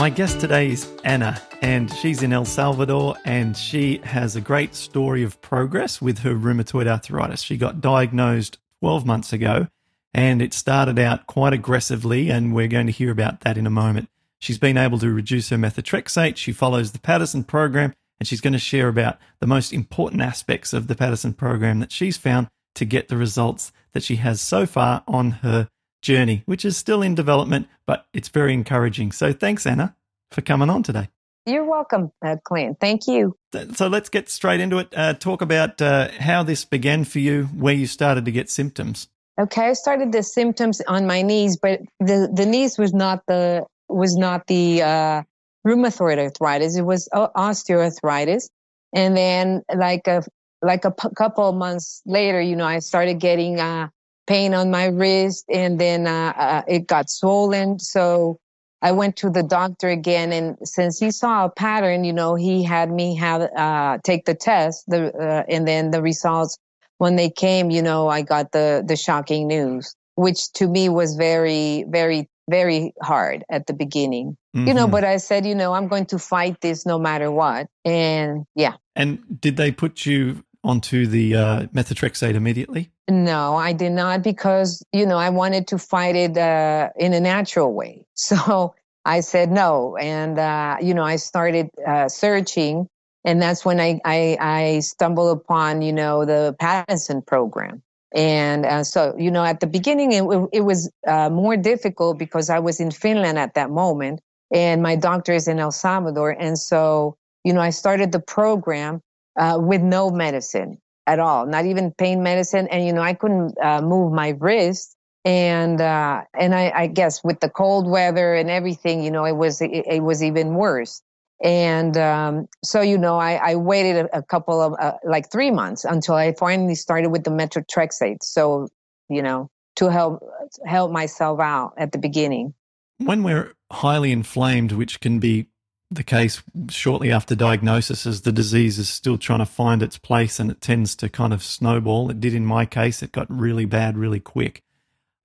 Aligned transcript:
My 0.00 0.08
guest 0.08 0.40
today 0.40 0.70
is 0.70 0.90
Ana, 1.04 1.42
and 1.60 1.92
she's 1.92 2.22
in 2.22 2.32
El 2.32 2.46
Salvador, 2.46 3.16
and 3.26 3.54
she 3.54 3.98
has 4.02 4.34
a 4.34 4.40
great 4.40 4.74
story 4.74 5.22
of 5.22 5.38
progress 5.42 6.00
with 6.00 6.20
her 6.20 6.34
rheumatoid 6.34 6.86
arthritis. 6.86 7.42
She 7.42 7.58
got 7.58 7.82
diagnosed 7.82 8.56
12 8.80 9.04
months 9.04 9.34
ago, 9.34 9.66
and 10.14 10.40
it 10.40 10.54
started 10.54 10.98
out 10.98 11.26
quite 11.26 11.52
aggressively, 11.52 12.30
and 12.30 12.54
we're 12.54 12.66
going 12.66 12.86
to 12.86 12.92
hear 12.92 13.10
about 13.10 13.40
that 13.40 13.58
in 13.58 13.66
a 13.66 13.70
moment. 13.70 14.08
She's 14.38 14.56
been 14.56 14.78
able 14.78 14.98
to 15.00 15.10
reduce 15.10 15.50
her 15.50 15.58
methotrexate. 15.58 16.38
She 16.38 16.52
follows 16.52 16.92
the 16.92 16.98
Paddison 16.98 17.46
program, 17.46 17.92
and 18.18 18.26
she's 18.26 18.40
going 18.40 18.54
to 18.54 18.58
share 18.58 18.88
about 18.88 19.18
the 19.40 19.46
most 19.46 19.70
important 19.70 20.22
aspects 20.22 20.72
of 20.72 20.86
the 20.86 20.94
Paddison 20.94 21.36
program 21.36 21.78
that 21.80 21.92
she's 21.92 22.16
found 22.16 22.48
to 22.74 22.86
get 22.86 23.08
the 23.08 23.18
results 23.18 23.70
that 23.92 24.02
she 24.02 24.16
has 24.16 24.40
so 24.40 24.64
far 24.64 25.04
on 25.06 25.30
her 25.42 25.68
journey, 26.02 26.42
which 26.46 26.64
is 26.64 26.76
still 26.76 27.02
in 27.02 27.14
development, 27.14 27.68
but 27.86 28.06
it's 28.12 28.28
very 28.28 28.52
encouraging. 28.54 29.12
So 29.12 29.32
thanks, 29.32 29.66
Ana, 29.66 29.94
for 30.30 30.40
coming 30.40 30.70
on 30.70 30.82
today. 30.82 31.08
You're 31.46 31.64
welcome, 31.64 32.12
uh, 32.24 32.36
Clint. 32.44 32.78
Thank 32.80 33.06
you. 33.06 33.36
So 33.74 33.88
let's 33.88 34.08
get 34.08 34.28
straight 34.28 34.60
into 34.60 34.78
it. 34.78 34.88
Uh, 34.94 35.14
talk 35.14 35.42
about 35.42 35.80
uh, 35.80 36.08
how 36.18 36.42
this 36.42 36.64
began 36.64 37.04
for 37.04 37.18
you, 37.18 37.44
where 37.46 37.74
you 37.74 37.86
started 37.86 38.24
to 38.26 38.32
get 38.32 38.50
symptoms. 38.50 39.08
Okay, 39.40 39.68
I 39.68 39.72
started 39.72 40.12
the 40.12 40.22
symptoms 40.22 40.82
on 40.86 41.06
my 41.06 41.22
knees, 41.22 41.56
but 41.56 41.80
the, 41.98 42.30
the 42.32 42.44
knees 42.44 42.78
was 42.78 42.92
not 42.92 43.22
the 43.26 43.64
was 43.88 44.14
not 44.14 44.46
the 44.46 44.82
uh, 44.82 45.22
rheumatoid 45.66 46.18
arthritis. 46.18 46.76
It 46.76 46.82
was 46.82 47.08
osteoarthritis, 47.12 48.48
and 48.92 49.16
then 49.16 49.62
like 49.74 50.06
a 50.06 50.22
like 50.62 50.84
a 50.84 50.90
p- 50.90 51.08
couple 51.16 51.48
of 51.48 51.54
months 51.54 52.02
later, 52.04 52.40
you 52.40 52.54
know, 52.54 52.66
I 52.66 52.80
started 52.80 53.18
getting 53.18 53.58
uh, 53.58 53.88
pain 54.30 54.54
on 54.54 54.70
my 54.70 54.84
wrist 54.84 55.44
and 55.52 55.80
then 55.80 56.06
uh, 56.06 56.32
uh, 56.36 56.62
it 56.68 56.86
got 56.86 57.10
swollen. 57.10 57.80
So 57.80 58.38
I 58.80 58.92
went 58.92 59.16
to 59.16 59.28
the 59.28 59.42
doctor 59.42 59.88
again. 59.88 60.32
And 60.32 60.56
since 60.62 61.00
he 61.00 61.10
saw 61.10 61.46
a 61.46 61.50
pattern, 61.50 62.04
you 62.04 62.12
know, 62.12 62.36
he 62.36 62.62
had 62.62 62.92
me 62.92 63.16
have, 63.16 63.42
uh, 63.42 63.98
take 64.04 64.26
the 64.26 64.36
test 64.36 64.84
the, 64.86 65.12
uh, 65.12 65.42
and 65.48 65.66
then 65.66 65.90
the 65.90 66.00
results 66.00 66.56
when 66.98 67.16
they 67.16 67.28
came, 67.28 67.72
you 67.72 67.82
know, 67.82 68.06
I 68.06 68.22
got 68.22 68.52
the, 68.52 68.84
the 68.86 68.94
shocking 68.94 69.48
news, 69.48 69.96
which 70.14 70.52
to 70.52 70.68
me 70.68 70.88
was 70.88 71.16
very, 71.16 71.84
very, 71.88 72.28
very 72.48 72.92
hard 73.02 73.44
at 73.50 73.66
the 73.66 73.74
beginning. 73.74 74.36
Mm-hmm. 74.54 74.68
You 74.68 74.74
know, 74.74 74.84
mm-hmm. 74.84 74.92
but 74.92 75.04
I 75.04 75.16
said, 75.16 75.44
you 75.44 75.56
know, 75.56 75.72
I'm 75.72 75.88
going 75.88 76.06
to 76.06 76.20
fight 76.20 76.60
this 76.60 76.86
no 76.86 77.00
matter 77.00 77.32
what. 77.32 77.66
And 77.84 78.44
yeah. 78.54 78.74
And 78.94 79.40
did 79.40 79.56
they 79.56 79.72
put 79.72 80.06
you 80.06 80.44
onto 80.62 81.06
the 81.06 81.34
uh, 81.34 81.62
methotrexate 81.74 82.34
immediately? 82.34 82.92
No, 83.10 83.56
I 83.56 83.72
did 83.72 83.90
not 83.90 84.22
because, 84.22 84.84
you 84.92 85.04
know, 85.04 85.18
I 85.18 85.30
wanted 85.30 85.66
to 85.68 85.78
fight 85.78 86.14
it 86.14 86.38
uh, 86.38 86.90
in 86.96 87.12
a 87.12 87.20
natural 87.20 87.72
way. 87.72 88.06
So 88.14 88.74
I 89.04 89.20
said 89.20 89.50
no. 89.50 89.96
And, 89.96 90.38
uh, 90.38 90.76
you 90.80 90.92
know, 90.92 91.02
I 91.02 91.16
started 91.16 91.70
uh, 91.86 92.08
searching. 92.08 92.86
And 93.24 93.40
that's 93.40 93.64
when 93.64 93.80
I, 93.80 94.00
I, 94.04 94.36
I, 94.40 94.80
stumbled 94.80 95.38
upon, 95.38 95.82
you 95.82 95.92
know, 95.92 96.24
the 96.24 96.54
Paddison 96.60 97.22
program. 97.26 97.82
And 98.14 98.66
uh, 98.66 98.84
so, 98.84 99.14
you 99.18 99.30
know, 99.30 99.44
at 99.44 99.60
the 99.60 99.66
beginning, 99.66 100.12
it, 100.12 100.24
it 100.52 100.60
was 100.60 100.90
uh, 101.06 101.30
more 101.30 101.56
difficult 101.56 102.18
because 102.18 102.50
I 102.50 102.58
was 102.58 102.78
in 102.78 102.90
Finland 102.90 103.38
at 103.38 103.54
that 103.54 103.70
moment 103.70 104.20
and 104.52 104.82
my 104.82 104.96
doctor 104.96 105.32
is 105.32 105.48
in 105.48 105.58
El 105.58 105.72
Salvador. 105.72 106.30
And 106.30 106.58
so, 106.58 107.16
you 107.44 107.52
know, 107.52 107.60
I 107.60 107.70
started 107.70 108.12
the 108.12 108.20
program 108.20 109.00
uh, 109.38 109.58
with 109.60 109.80
no 109.80 110.10
medicine 110.10 110.78
at 111.10 111.18
all, 111.18 111.44
not 111.44 111.66
even 111.66 111.90
pain 111.90 112.22
medicine. 112.22 112.68
And, 112.68 112.86
you 112.86 112.92
know, 112.92 113.02
I 113.02 113.14
couldn't 113.14 113.58
uh, 113.60 113.82
move 113.82 114.12
my 114.12 114.28
wrist. 114.38 114.96
And, 115.24 115.80
uh, 115.80 116.22
and 116.38 116.54
I, 116.54 116.72
I, 116.74 116.86
guess 116.86 117.22
with 117.22 117.40
the 117.40 117.50
cold 117.50 117.86
weather 117.86 118.34
and 118.34 118.48
everything, 118.48 119.02
you 119.02 119.10
know, 119.10 119.24
it 119.24 119.36
was, 119.36 119.60
it, 119.60 119.70
it 119.70 120.02
was 120.02 120.22
even 120.22 120.54
worse. 120.54 121.02
And, 121.42 121.96
um, 121.96 122.48
so, 122.64 122.80
you 122.80 122.96
know, 122.96 123.18
I, 123.18 123.34
I 123.34 123.54
waited 123.56 124.06
a, 124.06 124.18
a, 124.18 124.22
couple 124.22 124.62
of, 124.62 124.74
uh, 124.80 124.92
like 125.04 125.30
three 125.30 125.50
months 125.50 125.84
until 125.84 126.14
I 126.14 126.32
finally 126.32 126.74
started 126.74 127.10
with 127.10 127.24
the 127.24 127.30
methotrexate. 127.30 128.22
So, 128.22 128.68
you 129.08 129.20
know, 129.20 129.50
to 129.76 129.90
help, 129.90 130.22
help 130.64 130.92
myself 130.92 131.40
out 131.40 131.74
at 131.76 131.92
the 131.92 131.98
beginning. 131.98 132.54
When 132.98 133.22
we're 133.22 133.52
highly 133.72 134.12
inflamed, 134.12 134.72
which 134.72 135.00
can 135.00 135.18
be 135.18 135.48
the 135.90 136.04
case 136.04 136.42
shortly 136.68 137.10
after 137.10 137.34
diagnosis 137.34 138.06
as 138.06 138.20
the 138.20 138.30
disease 138.30 138.78
is 138.78 138.88
still 138.88 139.18
trying 139.18 139.40
to 139.40 139.46
find 139.46 139.82
its 139.82 139.98
place 139.98 140.38
and 140.38 140.50
it 140.50 140.60
tends 140.60 140.94
to 140.96 141.08
kind 141.08 141.32
of 141.32 141.42
snowball. 141.42 142.10
It 142.10 142.20
did 142.20 142.32
in 142.32 142.46
my 142.46 142.64
case, 142.64 143.02
it 143.02 143.10
got 143.10 143.26
really 143.28 143.64
bad 143.64 143.98
really 143.98 144.20
quick. 144.20 144.62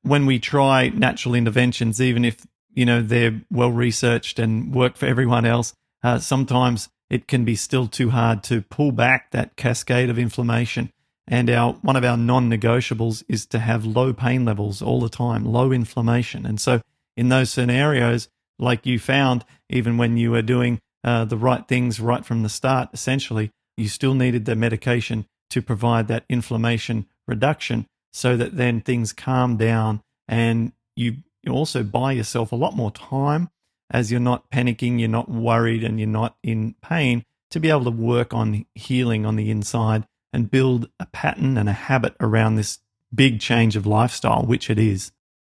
When 0.01 0.25
we 0.25 0.39
try 0.39 0.89
natural 0.89 1.35
interventions, 1.35 2.01
even 2.01 2.25
if 2.25 2.45
you 2.73 2.85
know 2.85 3.01
they're 3.01 3.41
well 3.51 3.71
researched 3.71 4.39
and 4.39 4.73
work 4.73 4.97
for 4.97 5.05
everyone 5.05 5.45
else, 5.45 5.73
uh, 6.03 6.19
sometimes 6.19 6.89
it 7.09 7.27
can 7.27 7.45
be 7.45 7.55
still 7.55 7.87
too 7.87 8.09
hard 8.09 8.43
to 8.43 8.61
pull 8.61 8.91
back 8.91 9.31
that 9.31 9.55
cascade 9.55 10.09
of 10.09 10.17
inflammation. 10.17 10.91
And 11.27 11.49
our 11.49 11.73
one 11.73 11.95
of 11.95 12.03
our 12.03 12.17
non-negotiables 12.17 13.23
is 13.27 13.45
to 13.47 13.59
have 13.59 13.85
low 13.85 14.13
pain 14.13 14.45
levels 14.45 14.81
all 14.81 14.99
the 14.99 15.09
time, 15.09 15.45
low 15.45 15.71
inflammation. 15.71 16.45
And 16.45 16.59
so 16.59 16.81
in 17.15 17.29
those 17.29 17.49
scenarios, 17.51 18.29
like 18.59 18.85
you 18.85 18.99
found, 18.99 19.45
even 19.69 19.97
when 19.97 20.17
you 20.17 20.31
were 20.31 20.41
doing 20.41 20.79
uh, 21.03 21.25
the 21.25 21.37
right 21.37 21.67
things 21.67 21.99
right 21.99 22.25
from 22.25 22.43
the 22.43 22.49
start, 22.49 22.89
essentially, 22.93 23.51
you 23.77 23.87
still 23.87 24.13
needed 24.13 24.45
the 24.45 24.55
medication 24.55 25.25
to 25.49 25.61
provide 25.61 26.07
that 26.07 26.25
inflammation 26.29 27.05
reduction 27.27 27.85
so 28.13 28.37
that 28.37 28.57
then 28.57 28.81
things 28.81 29.13
calm 29.13 29.57
down 29.57 30.01
and 30.27 30.71
you, 30.95 31.17
you 31.43 31.51
also 31.51 31.83
buy 31.83 32.11
yourself 32.11 32.51
a 32.51 32.55
lot 32.55 32.75
more 32.75 32.91
time 32.91 33.49
as 33.91 34.11
you're 34.11 34.19
not 34.19 34.49
panicking, 34.49 34.99
you're 34.99 35.09
not 35.09 35.29
worried, 35.29 35.83
and 35.83 35.99
you're 35.99 36.07
not 36.07 36.35
in 36.43 36.75
pain 36.81 37.23
to 37.51 37.59
be 37.59 37.69
able 37.69 37.83
to 37.83 37.91
work 37.91 38.33
on 38.33 38.65
healing 38.73 39.25
on 39.25 39.35
the 39.35 39.51
inside 39.51 40.07
and 40.33 40.51
build 40.51 40.89
a 40.99 41.05
pattern 41.05 41.57
and 41.57 41.69
a 41.69 41.73
habit 41.73 42.15
around 42.19 42.55
this 42.55 42.79
big 43.13 43.39
change 43.39 43.75
of 43.75 43.85
lifestyle, 43.85 44.43
which 44.43 44.69
it 44.69 44.79
is. 44.79 45.11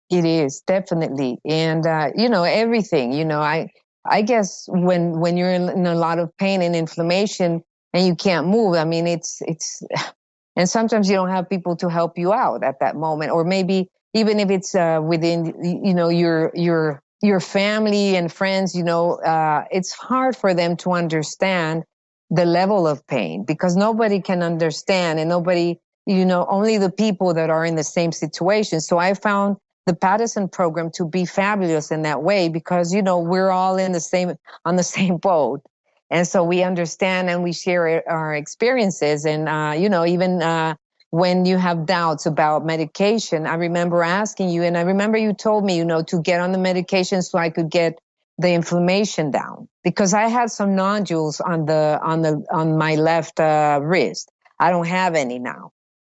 It 0.10 0.26
is 0.26 0.62
definitely, 0.62 1.40
and 1.46 1.86
uh, 1.86 2.12
you 2.16 2.30
know 2.30 2.44
everything. 2.44 3.12
You 3.12 3.26
know, 3.26 3.42
I 3.42 3.70
I 4.06 4.22
guess 4.22 4.66
when 4.70 5.20
when 5.20 5.36
you're 5.36 5.52
in, 5.52 5.86
a 5.86 5.96
lot 5.96 6.20
of 6.20 6.36
pain 6.38 6.62
and 6.62 6.76
inflammation 6.76 7.62
and 7.94 8.08
you 8.08 8.16
can't 8.16 8.48
move, 8.48 8.76
I 8.76 8.86
mean, 8.86 9.06
it's 9.06 9.42
it's, 9.42 9.84
and 10.56 10.70
sometimes 10.70 11.10
you 11.10 11.16
don't 11.16 11.30
have 11.30 11.50
people 11.50 11.76
to 11.78 11.90
help 11.90 12.18
you 12.18 12.32
out 12.32 12.64
at 12.64 12.80
that 12.80 12.96
moment, 12.96 13.32
or 13.32 13.44
maybe 13.44 13.90
even 14.14 14.40
if 14.40 14.50
it's 14.50 14.76
uh, 14.76 15.02
within 15.04 15.54
you 15.84 15.94
know 15.94 16.10
your 16.10 16.52
your 16.54 17.02
your 17.22 17.40
family 17.40 18.16
and 18.16 18.32
friends, 18.32 18.76
you 18.76 18.84
know, 18.84 19.16
uh, 19.16 19.66
it's 19.72 19.92
hard 19.92 20.38
for 20.38 20.54
them 20.54 20.78
to 20.78 20.92
understand 20.92 21.84
the 22.30 22.46
level 22.46 22.88
of 22.88 23.06
pain 23.08 23.44
because 23.44 23.76
nobody 23.76 24.22
can 24.22 24.44
understand 24.44 25.20
and 25.20 25.30
nobody, 25.30 25.80
you 26.06 26.26
know, 26.26 26.46
only 26.50 26.78
the 26.78 26.92
people 26.92 27.34
that 27.34 27.50
are 27.50 27.66
in 27.66 27.76
the 27.76 27.84
same 27.84 28.12
situation. 28.12 28.82
So 28.82 28.98
I 28.98 29.14
found 29.14 29.58
the 29.88 29.96
Paddison 29.96 30.52
program 30.52 30.92
to 30.96 31.06
be 31.08 31.26
fabulous 31.26 31.92
in 31.92 32.04
that 32.04 32.24
way 32.24 32.50
because, 32.50 32.94
you 32.94 33.04
know, 33.04 33.20
we're 33.22 33.52
all 33.52 33.78
in 33.78 33.94
the 33.94 34.02
same, 34.02 34.36
on 34.66 34.78
the 34.78 34.84
same 34.98 35.18
boat. 35.18 35.64
And 36.12 36.28
so 36.28 36.46
we 36.46 36.64
understand 36.64 37.32
and 37.32 37.44
we 37.44 37.54
share 37.54 38.04
our 38.10 38.36
experiences. 38.36 39.26
And, 39.26 39.50
uh, 39.50 39.76
you 39.78 39.90
know, 39.90 40.06
even, 40.06 40.44
uh, 40.44 40.76
when 41.12 41.46
you 41.46 41.58
have 41.58 41.88
doubts 41.88 42.28
about 42.28 42.66
medication, 42.66 43.48
I 43.48 43.56
remember 43.56 44.04
asking 44.04 44.50
you, 44.52 44.64
and 44.64 44.78
I 44.78 44.84
remember 44.84 45.18
you 45.18 45.34
told 45.34 45.66
me, 45.66 45.78
you 45.78 45.86
know, 45.86 46.04
to 46.04 46.22
get 46.22 46.42
on 46.42 46.54
the 46.54 46.60
medication 46.60 47.24
so 47.24 47.40
I 47.40 47.52
could 47.52 47.72
get 47.72 48.00
the 48.40 48.52
inflammation 48.54 49.32
down 49.32 49.70
because 49.84 50.14
I 50.14 50.28
had 50.28 50.52
some 50.52 50.76
nodules 50.76 51.42
on 51.42 51.66
the, 51.66 52.00
on 52.04 52.24
the, 52.24 52.46
on 52.52 52.78
my 52.78 52.96
left, 52.96 53.40
uh, 53.40 53.80
wrist. 53.84 54.32
I 54.60 54.72
don't 54.72 54.88
have 54.88 55.16
any 55.16 55.40
now. 55.40 55.72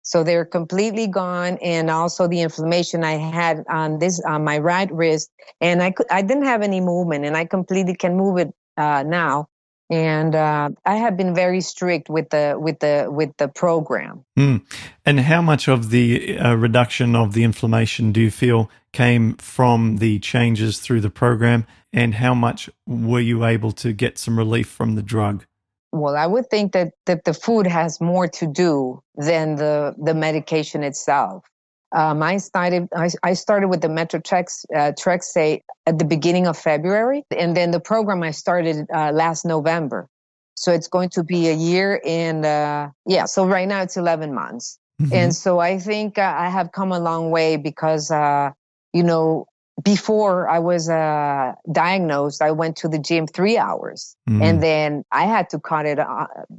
So 0.09 0.25
they're 0.25 0.47
completely 0.47 1.07
gone. 1.07 1.59
And 1.63 1.91
also 1.91 2.27
the 2.27 2.41
inflammation 2.41 3.05
I 3.05 3.19
had 3.19 3.63
on 3.69 3.99
this, 3.99 4.19
on 4.25 4.43
my 4.43 4.57
right 4.57 4.91
wrist. 4.91 5.31
And 5.61 5.83
I 5.83 5.91
could, 5.91 6.07
I 6.11 6.23
didn't 6.23 6.47
have 6.47 6.63
any 6.63 6.81
movement 6.81 7.27
and 7.27 7.37
I 7.37 7.45
completely 7.45 7.95
can 7.95 8.17
move 8.17 8.39
it, 8.39 8.55
uh, 8.79 9.05
now. 9.07 9.49
And, 9.91 10.35
uh, 10.35 10.71
I 10.87 10.97
have 10.97 11.19
been 11.19 11.35
very 11.35 11.61
strict 11.61 12.09
with 12.09 12.31
the, 12.31 12.57
with 12.59 12.79
the, 12.79 13.09
with 13.11 13.37
the 13.37 13.49
program. 13.49 14.25
Mm. 14.39 14.63
And 15.05 15.21
how 15.21 15.43
much 15.43 15.69
of 15.69 15.91
the 15.91 16.39
uh, 16.39 16.55
reduction 16.55 17.15
of 17.15 17.35
the 17.35 17.45
inflammation 17.45 18.11
do 18.13 18.23
you 18.23 18.31
feel 18.31 18.71
came 18.93 19.35
from 19.37 19.99
the 19.99 20.19
changes 20.21 20.81
through 20.81 21.03
the 21.03 21.11
program, 21.11 21.67
and 21.93 22.15
how 22.15 22.35
much 22.35 22.71
were 22.87 23.21
you 23.21 23.45
able 23.45 23.73
to 23.73 23.93
get 23.93 24.19
some 24.19 24.39
relief 24.39 24.69
from 24.69 24.95
the 24.95 25.03
drug? 25.03 25.45
Well, 25.93 26.17
I 26.17 26.27
would 26.27 26.51
think 26.51 26.73
that, 26.73 26.93
that 27.07 27.25
the 27.25 27.35
food 27.35 27.67
has 27.67 28.01
more 28.01 28.29
to 28.29 28.47
do 28.47 29.03
than 29.17 29.57
the, 29.57 29.95
the 29.99 30.15
medication 30.15 30.83
itself. 30.83 31.45
Um, 31.93 32.23
I 32.23 32.37
started 32.37 32.89
I, 32.95 33.09
I, 33.23 33.33
started 33.33 33.69
with 33.69 33.81
the 33.81 33.89
Metotrex 33.89 34.67
uh, 34.75 34.93
Trexate 34.93 35.63
at 35.87 35.99
the 35.99 36.05
beginning 36.05 36.47
of 36.47 36.59
February, 36.59 37.25
and 37.35 37.57
then 37.57 37.71
the 37.71 37.81
program 37.81 38.23
I 38.23 38.33
started 38.33 38.87
uh, 38.93 39.11
last 39.13 39.47
November. 39.47 40.07
So 40.55 40.73
it's 40.73 40.89
going 40.89 41.09
to 41.11 41.25
be 41.25 41.49
a 41.49 41.55
year 41.55 42.03
and 42.05 42.45
uh, 42.45 42.91
yeah. 43.07 43.25
So 43.25 43.47
right 43.47 43.67
now 43.67 43.81
it's 43.81 43.97
eleven 43.97 44.35
months, 44.35 44.79
mm-hmm. 45.01 45.15
and 45.15 45.35
so 45.35 45.61
I 45.61 45.79
think 45.79 46.19
uh, 46.19 46.35
I 46.37 46.51
have 46.51 46.73
come 46.73 46.93
a 46.93 47.01
long 47.01 47.31
way 47.31 47.57
because 47.57 48.11
uh, 48.11 48.51
you 48.93 49.03
know 49.03 49.47
before 49.83 50.49
I 50.49 50.59
was 50.59 50.89
uh, 50.89 51.53
diagnosed, 51.71 52.43
I 52.43 52.51
went 52.51 52.77
to 52.79 52.89
the 52.89 52.99
gym 52.99 53.27
three 53.27 53.59
hours, 53.59 54.17
mm-hmm. 54.29 54.43
and 54.43 54.63
then 54.63 55.05
I 55.13 55.25
had 55.25 55.51
to 55.51 55.61
cut 55.61 55.87
it 55.87 55.99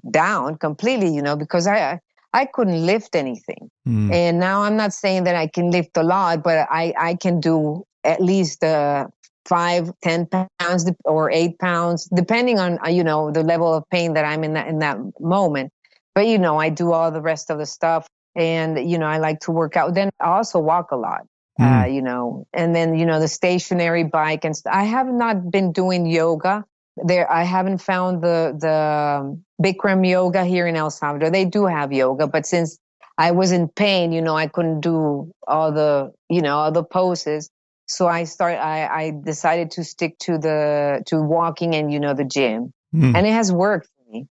down 0.10 0.58
completely. 0.58 1.14
You 1.14 1.22
know 1.22 1.36
because 1.36 1.68
I 1.68 2.00
I 2.34 2.46
couldn't 2.46 2.86
lift 2.86 3.16
anything. 3.16 3.70
Mm. 3.88 4.14
And 4.14 4.40
now 4.40 4.62
I'm 4.62 4.76
not 4.76 4.94
saying 4.94 5.24
that 5.24 5.36
I 5.36 5.48
can 5.48 5.72
lift 5.72 5.98
a 5.98 6.04
lot, 6.04 6.44
but 6.44 6.68
I, 6.70 6.94
I 6.98 7.16
can 7.16 7.40
do 7.40 7.86
at 8.04 8.22
least 8.22 8.64
uh, 8.64 9.08
five, 9.48 9.92
ten 10.04 10.28
pounds 10.28 10.90
or 11.06 11.32
eight 11.32 11.58
pounds, 11.60 12.08
depending 12.14 12.60
on, 12.60 12.78
uh, 12.86 12.90
you 12.90 13.04
know, 13.04 13.32
the 13.32 13.44
level 13.44 13.74
of 13.74 13.84
pain 13.90 14.14
that 14.14 14.26
I'm 14.26 14.44
in 14.44 14.54
that, 14.54 14.68
in 14.68 14.80
that 14.80 14.98
moment. 15.20 15.72
But, 16.14 16.28
you 16.28 16.38
know, 16.38 16.60
I 16.60 16.70
do 16.70 16.92
all 16.92 17.12
the 17.12 17.22
rest 17.22 17.50
of 17.50 17.58
the 17.58 17.66
stuff 17.66 18.08
and, 18.36 18.90
you 18.90 18.98
know, 18.98 19.08
I 19.08 19.18
like 19.18 19.40
to 19.42 19.52
work 19.52 19.76
out. 19.76 19.96
Then 19.96 20.10
I 20.20 20.26
also 20.26 20.60
walk 20.60 20.92
a 20.92 20.98
lot. 20.98 21.22
Mm. 21.60 21.84
Uh, 21.84 21.88
you 21.88 22.02
know, 22.02 22.48
and 22.54 22.74
then, 22.74 22.98
you 22.98 23.06
know, 23.06 23.20
the 23.20 23.28
stationary 23.28 24.06
bike 24.06 24.46
and 24.46 24.56
st- 24.56 24.74
I 24.74 24.84
have 24.84 25.08
not 25.08 25.52
been 25.52 25.74
doing 25.74 26.06
yoga 26.06 26.64
there. 26.96 27.30
I 27.32 27.44
haven't 27.44 27.80
found 27.80 28.24
the 28.24 28.56
the 28.58 29.38
bikram 29.62 30.08
yoga 30.08 30.46
here 30.46 30.68
in 30.68 30.76
el 30.76 30.90
salvador. 30.90 31.30
They 31.30 31.46
do 31.46 31.66
have 31.66 31.92
yoga 31.92 32.28
but 32.28 32.46
since 32.46 32.80
i 33.18 33.32
was 33.32 33.52
in 33.52 33.68
pain 33.68 34.14
you 34.14 34.22
know 34.22 34.38
i 34.38 34.48
couldn't 34.48 34.80
do 34.80 35.30
all 35.46 35.74
the 35.74 36.14
you 36.30 36.42
know 36.42 36.58
all 36.58 36.72
the 36.72 36.84
poses. 36.84 37.50
So 37.88 38.08
i 38.08 38.24
start 38.24 38.58
i 38.58 38.88
i 38.88 39.12
decided 39.24 39.72
to 39.72 39.84
stick 39.84 40.18
to 40.20 40.38
the 40.38 41.04
to 41.08 41.22
walking 41.22 41.76
and 41.76 41.92
you 41.92 42.00
know 42.00 42.14
the 42.14 42.26
gym. 42.26 42.74
Mm. 42.96 43.16
and 43.16 43.28
it 43.28 43.34
has 43.34 43.52
worked 43.52 43.88
for 43.88 44.12
me. 44.12 44.28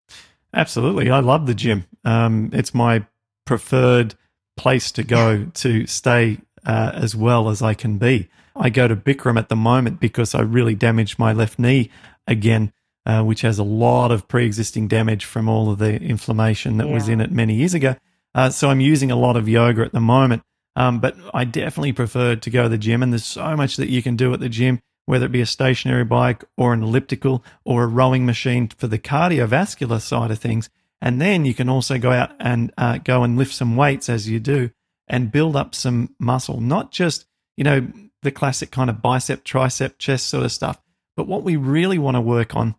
Absolutely. 0.52 1.10
I 1.10 1.18
love 1.20 1.46
the 1.46 1.54
gym. 1.54 1.86
Um 2.04 2.50
it's 2.52 2.74
my 2.74 3.04
preferred 3.46 4.14
place 4.56 4.92
to 4.92 5.02
go 5.02 5.46
to 5.46 5.86
stay 5.86 6.38
uh, 6.66 6.92
as 6.94 7.14
well 7.14 7.48
as 7.48 7.62
i 7.62 7.74
can 7.74 7.98
be 7.98 8.28
I 8.56 8.70
go 8.70 8.86
to 8.86 8.96
Bikram 8.96 9.38
at 9.38 9.48
the 9.48 9.56
moment 9.56 10.00
because 10.00 10.34
I 10.34 10.42
really 10.42 10.74
damaged 10.74 11.18
my 11.18 11.32
left 11.32 11.58
knee 11.58 11.90
again, 12.26 12.72
uh, 13.04 13.22
which 13.22 13.40
has 13.40 13.58
a 13.58 13.64
lot 13.64 14.12
of 14.12 14.28
pre 14.28 14.46
existing 14.46 14.88
damage 14.88 15.24
from 15.24 15.48
all 15.48 15.70
of 15.70 15.78
the 15.78 16.00
inflammation 16.00 16.76
that 16.76 16.86
yeah. 16.86 16.94
was 16.94 17.08
in 17.08 17.20
it 17.20 17.32
many 17.32 17.54
years 17.54 17.74
ago. 17.74 17.96
Uh, 18.34 18.50
so 18.50 18.70
I'm 18.70 18.80
using 18.80 19.10
a 19.10 19.16
lot 19.16 19.36
of 19.36 19.48
yoga 19.48 19.82
at 19.82 19.92
the 19.92 20.00
moment. 20.00 20.42
Um, 20.76 20.98
but 20.98 21.16
I 21.32 21.44
definitely 21.44 21.92
prefer 21.92 22.34
to 22.34 22.50
go 22.50 22.64
to 22.64 22.68
the 22.68 22.78
gym, 22.78 23.02
and 23.02 23.12
there's 23.12 23.24
so 23.24 23.56
much 23.56 23.76
that 23.76 23.90
you 23.90 24.02
can 24.02 24.16
do 24.16 24.34
at 24.34 24.40
the 24.40 24.48
gym, 24.48 24.80
whether 25.06 25.26
it 25.26 25.32
be 25.32 25.40
a 25.40 25.46
stationary 25.46 26.04
bike 26.04 26.44
or 26.56 26.72
an 26.72 26.82
elliptical 26.82 27.44
or 27.64 27.84
a 27.84 27.86
rowing 27.86 28.26
machine 28.26 28.68
for 28.68 28.88
the 28.88 28.98
cardiovascular 28.98 30.00
side 30.00 30.32
of 30.32 30.40
things. 30.40 30.68
And 31.00 31.20
then 31.20 31.44
you 31.44 31.54
can 31.54 31.68
also 31.68 31.98
go 31.98 32.10
out 32.10 32.32
and 32.40 32.72
uh, 32.76 32.98
go 32.98 33.22
and 33.22 33.36
lift 33.36 33.54
some 33.54 33.76
weights 33.76 34.08
as 34.08 34.28
you 34.28 34.40
do 34.40 34.70
and 35.08 35.32
build 35.32 35.56
up 35.56 35.74
some 35.74 36.14
muscle, 36.18 36.60
not 36.60 36.92
just, 36.92 37.26
you 37.56 37.64
know, 37.64 37.86
the 38.22 38.30
classic 38.30 38.70
kind 38.70 38.88
of 38.88 39.02
bicep, 39.02 39.44
tricep, 39.44 39.98
chest 39.98 40.28
sort 40.28 40.44
of 40.44 40.52
stuff, 40.52 40.80
but 41.16 41.26
what 41.26 41.42
we 41.42 41.56
really 41.56 41.98
want 41.98 42.16
to 42.16 42.20
work 42.20 42.56
on 42.56 42.74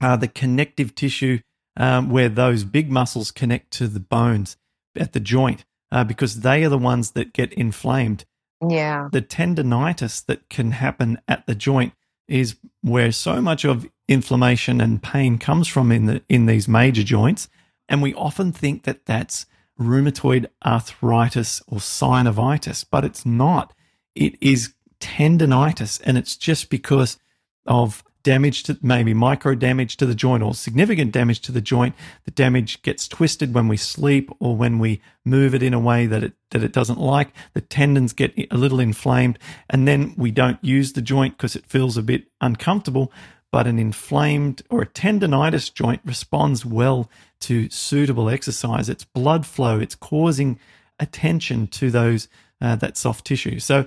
are 0.00 0.16
the 0.16 0.28
connective 0.28 0.94
tissue 0.94 1.40
um, 1.76 2.10
where 2.10 2.28
those 2.28 2.64
big 2.64 2.90
muscles 2.90 3.30
connect 3.30 3.70
to 3.72 3.88
the 3.88 4.00
bones 4.00 4.56
at 4.96 5.12
the 5.12 5.20
joint 5.20 5.64
uh, 5.92 6.04
because 6.04 6.40
they 6.40 6.64
are 6.64 6.68
the 6.68 6.78
ones 6.78 7.12
that 7.12 7.32
get 7.32 7.52
inflamed. 7.52 8.24
Yeah. 8.66 9.08
The 9.12 9.22
tendonitis 9.22 10.24
that 10.26 10.48
can 10.48 10.72
happen 10.72 11.20
at 11.28 11.46
the 11.46 11.54
joint 11.54 11.92
is 12.26 12.56
where 12.82 13.12
so 13.12 13.40
much 13.40 13.64
of 13.64 13.86
inflammation 14.08 14.80
and 14.80 15.02
pain 15.02 15.38
comes 15.38 15.68
from 15.68 15.92
in 15.92 16.06
the 16.06 16.22
in 16.28 16.46
these 16.46 16.68
major 16.68 17.02
joints 17.02 17.48
and 17.88 18.02
we 18.02 18.14
often 18.14 18.52
think 18.52 18.84
that 18.84 19.06
that's 19.06 19.46
rheumatoid 19.78 20.46
arthritis 20.64 21.62
or 21.66 21.78
synovitis 21.78 22.84
but 22.90 23.04
it's 23.04 23.26
not 23.26 23.72
it 24.14 24.36
is 24.40 24.74
tendonitis 25.00 26.00
and 26.04 26.16
it's 26.16 26.36
just 26.36 26.70
because 26.70 27.18
of 27.66 28.02
damage 28.26 28.64
to 28.64 28.76
maybe 28.82 29.14
micro 29.14 29.54
damage 29.54 29.96
to 29.96 30.04
the 30.04 30.14
joint 30.14 30.42
or 30.42 30.52
significant 30.52 31.12
damage 31.12 31.38
to 31.38 31.52
the 31.52 31.60
joint. 31.60 31.94
The 32.24 32.32
damage 32.32 32.82
gets 32.82 33.06
twisted 33.06 33.54
when 33.54 33.68
we 33.68 33.76
sleep 33.76 34.32
or 34.40 34.56
when 34.56 34.80
we 34.80 35.00
move 35.24 35.54
it 35.54 35.62
in 35.62 35.72
a 35.72 35.78
way 35.78 36.06
that 36.06 36.24
it 36.24 36.32
that 36.50 36.64
it 36.64 36.72
doesn't 36.72 36.98
like. 36.98 37.28
The 37.52 37.60
tendons 37.60 38.12
get 38.12 38.34
a 38.50 38.56
little 38.56 38.80
inflamed, 38.80 39.38
and 39.70 39.86
then 39.86 40.12
we 40.16 40.32
don't 40.32 40.58
use 40.60 40.92
the 40.92 41.02
joint 41.02 41.36
because 41.36 41.54
it 41.54 41.66
feels 41.66 41.96
a 41.96 42.02
bit 42.02 42.24
uncomfortable. 42.40 43.12
But 43.52 43.66
an 43.66 43.78
inflamed 43.78 44.62
or 44.70 44.82
a 44.82 44.86
tendonitis 44.86 45.72
joint 45.72 46.00
responds 46.04 46.66
well 46.66 47.10
to 47.40 47.70
suitable 47.70 48.28
exercise. 48.28 48.88
It's 48.88 49.04
blood 49.04 49.46
flow. 49.46 49.78
It's 49.78 49.94
causing 49.94 50.58
attention 50.98 51.66
to 51.68 51.90
those 51.90 52.28
uh, 52.60 52.76
that 52.76 52.96
soft 52.96 53.24
tissue. 53.24 53.58
So, 53.58 53.86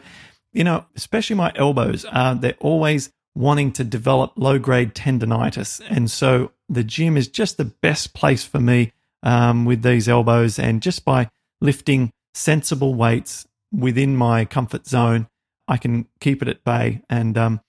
you 0.53 0.63
know, 0.63 0.85
especially 0.95 1.35
my 1.35 1.51
elbows, 1.55 2.05
uh, 2.11 2.35
they're 2.35 2.55
always 2.59 3.11
wanting 3.35 3.71
to 3.73 3.83
develop 3.83 4.33
low 4.35 4.59
grade 4.59 4.93
tendonitis. 4.93 5.81
And 5.89 6.09
so 6.09 6.51
the 6.67 6.83
gym 6.83 7.17
is 7.17 7.27
just 7.27 7.57
the 7.57 7.65
best 7.65 8.13
place 8.13 8.43
for 8.43 8.59
me 8.59 8.91
um, 9.23 9.65
with 9.65 9.81
these 9.81 10.09
elbows. 10.09 10.59
And 10.59 10.81
just 10.81 11.05
by 11.05 11.29
lifting 11.61 12.11
sensible 12.33 12.93
weights 12.93 13.47
within 13.71 14.15
my 14.15 14.45
comfort 14.45 14.87
zone, 14.87 15.27
I 15.67 15.77
can 15.77 16.07
keep 16.19 16.41
it 16.41 16.47
at 16.47 16.63
bay. 16.63 17.01
And 17.09 17.37
um, 17.37 17.61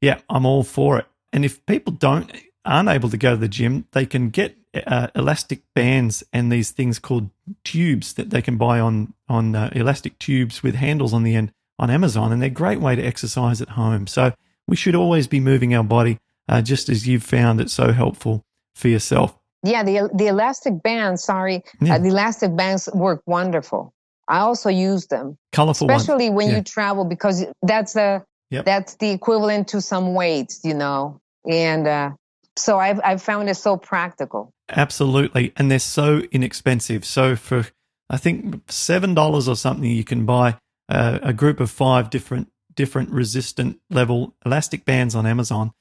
yeah, 0.00 0.20
I'm 0.28 0.46
all 0.46 0.62
for 0.62 0.98
it. 0.98 1.06
And 1.34 1.44
if 1.44 1.66
people 1.66 1.92
don't 1.92 2.32
aren't 2.64 2.88
able 2.88 3.10
to 3.10 3.18
go 3.18 3.32
to 3.32 3.36
the 3.36 3.48
gym, 3.48 3.86
they 3.92 4.06
can 4.06 4.30
get 4.30 4.56
uh, 4.86 5.08
elastic 5.14 5.62
bands 5.74 6.24
and 6.32 6.50
these 6.50 6.70
things 6.70 6.98
called 6.98 7.28
tubes 7.64 8.14
that 8.14 8.30
they 8.30 8.40
can 8.40 8.56
buy 8.56 8.80
on 8.80 9.12
on 9.28 9.54
uh, 9.54 9.68
elastic 9.72 10.18
tubes 10.18 10.62
with 10.62 10.76
handles 10.76 11.12
on 11.12 11.24
the 11.24 11.34
end 11.34 11.52
on 11.78 11.90
Amazon, 11.90 12.32
and 12.32 12.40
they're 12.40 12.46
a 12.46 12.52
great 12.52 12.80
way 12.80 12.94
to 12.94 13.02
exercise 13.02 13.60
at 13.60 13.70
home. 13.70 14.06
So 14.06 14.32
we 14.68 14.76
should 14.76 14.94
always 14.94 15.26
be 15.26 15.40
moving 15.40 15.74
our 15.74 15.82
body, 15.82 16.18
uh, 16.48 16.62
just 16.62 16.88
as 16.88 17.06
you've 17.06 17.24
found 17.24 17.60
it 17.60 17.68
so 17.68 17.92
helpful 17.92 18.44
for 18.76 18.88
yourself. 18.88 19.36
Yeah, 19.64 19.82
the 19.82 20.08
the 20.14 20.28
elastic 20.28 20.82
bands. 20.82 21.24
Sorry, 21.24 21.56
uh, 21.56 21.86
yeah. 21.86 21.98
the 21.98 22.08
elastic 22.08 22.54
bands 22.54 22.88
work 22.94 23.22
wonderful. 23.26 23.92
I 24.28 24.38
also 24.38 24.70
use 24.70 25.08
them, 25.08 25.36
colorful, 25.52 25.90
especially 25.90 26.30
when 26.30 26.48
yeah. 26.48 26.56
you 26.56 26.62
travel, 26.62 27.04
because 27.04 27.44
that's 27.62 27.96
a 27.96 28.24
yep. 28.50 28.64
that's 28.64 28.94
the 28.96 29.10
equivalent 29.10 29.68
to 29.68 29.80
some 29.80 30.14
weights, 30.14 30.60
you 30.64 30.74
know. 30.74 31.20
And 31.48 31.86
uh, 31.86 32.10
so 32.56 32.78
I've 32.78 33.00
I've 33.04 33.22
found 33.22 33.48
it 33.48 33.56
so 33.56 33.76
practical. 33.76 34.52
Absolutely, 34.68 35.52
and 35.56 35.70
they're 35.70 35.78
so 35.78 36.22
inexpensive. 36.30 37.04
So 37.04 37.36
for 37.36 37.66
I 38.08 38.16
think 38.16 38.70
seven 38.70 39.14
dollars 39.14 39.48
or 39.48 39.56
something, 39.56 39.90
you 39.90 40.04
can 40.04 40.24
buy 40.24 40.58
uh, 40.88 41.18
a 41.22 41.32
group 41.32 41.60
of 41.60 41.70
five 41.70 42.10
different 42.10 42.50
different 42.74 43.10
resistant 43.10 43.80
level 43.90 44.34
elastic 44.44 44.84
bands 44.84 45.14
on 45.14 45.26
Amazon, 45.26 45.72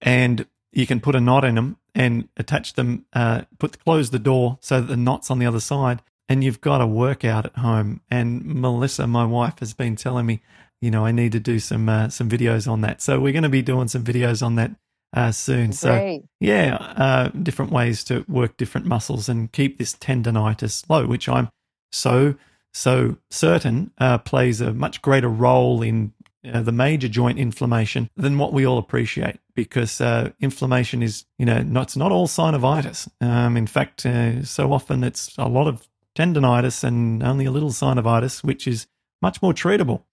and 0.00 0.46
you 0.72 0.86
can 0.86 1.00
put 1.00 1.14
a 1.14 1.20
knot 1.20 1.44
in 1.44 1.56
them 1.56 1.76
and 1.94 2.28
attach 2.36 2.74
them. 2.74 3.04
Uh, 3.12 3.42
put 3.58 3.82
close 3.84 4.10
the 4.10 4.18
door 4.18 4.58
so 4.60 4.80
that 4.80 4.86
the 4.86 4.96
knot's 4.96 5.30
on 5.30 5.38
the 5.38 5.46
other 5.46 5.60
side, 5.60 6.02
and 6.28 6.44
you've 6.44 6.60
got 6.60 6.80
a 6.80 6.86
workout 6.86 7.46
at 7.46 7.56
home. 7.56 8.00
And 8.10 8.44
Melissa, 8.44 9.06
my 9.06 9.24
wife, 9.24 9.58
has 9.58 9.74
been 9.74 9.96
telling 9.96 10.26
me, 10.26 10.42
you 10.80 10.90
know, 10.90 11.04
I 11.04 11.12
need 11.12 11.32
to 11.32 11.40
do 11.40 11.58
some 11.58 11.88
uh, 11.88 12.08
some 12.08 12.28
videos 12.28 12.70
on 12.70 12.82
that. 12.82 13.02
So 13.02 13.20
we're 13.20 13.32
going 13.32 13.42
to 13.42 13.48
be 13.48 13.62
doing 13.62 13.88
some 13.88 14.04
videos 14.04 14.44
on 14.44 14.54
that 14.54 14.70
uh, 15.12 15.32
soon. 15.32 15.70
Great. 15.70 16.22
So 16.22 16.28
yeah, 16.40 16.76
uh, 16.76 17.28
different 17.28 17.72
ways 17.72 18.04
to 18.04 18.24
work 18.28 18.56
different 18.56 18.86
muscles 18.86 19.28
and 19.28 19.50
keep 19.52 19.78
this 19.78 19.94
tendonitis 19.94 20.88
low, 20.88 21.06
which 21.06 21.28
I'm 21.28 21.48
so 21.92 22.34
so 22.72 23.16
certain 23.30 23.90
uh, 23.98 24.18
plays 24.18 24.60
a 24.60 24.72
much 24.72 25.02
greater 25.02 25.28
role 25.28 25.82
in 25.82 26.12
uh, 26.50 26.62
the 26.62 26.72
major 26.72 27.08
joint 27.08 27.38
inflammation 27.38 28.08
than 28.16 28.38
what 28.38 28.52
we 28.52 28.64
all 28.64 28.78
appreciate 28.78 29.38
because 29.54 30.00
uh, 30.00 30.30
inflammation 30.40 31.02
is, 31.02 31.26
you 31.38 31.44
know, 31.44 31.62
not, 31.62 31.82
it's 31.82 31.96
not 31.96 32.12
all 32.12 32.26
synovitis. 32.26 33.08
Um, 33.20 33.56
in 33.56 33.66
fact, 33.66 34.06
uh, 34.06 34.42
so 34.44 34.72
often 34.72 35.04
it's 35.04 35.36
a 35.36 35.48
lot 35.48 35.66
of 35.66 35.86
tendonitis 36.16 36.82
and 36.82 37.22
only 37.22 37.44
a 37.44 37.50
little 37.50 37.70
synovitis, 37.70 38.42
which 38.42 38.66
is 38.66 38.86
much 39.20 39.42
more 39.42 39.52
treatable 39.52 40.04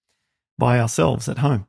by 0.58 0.78
ourselves 0.78 1.28
at 1.28 1.38
home 1.38 1.66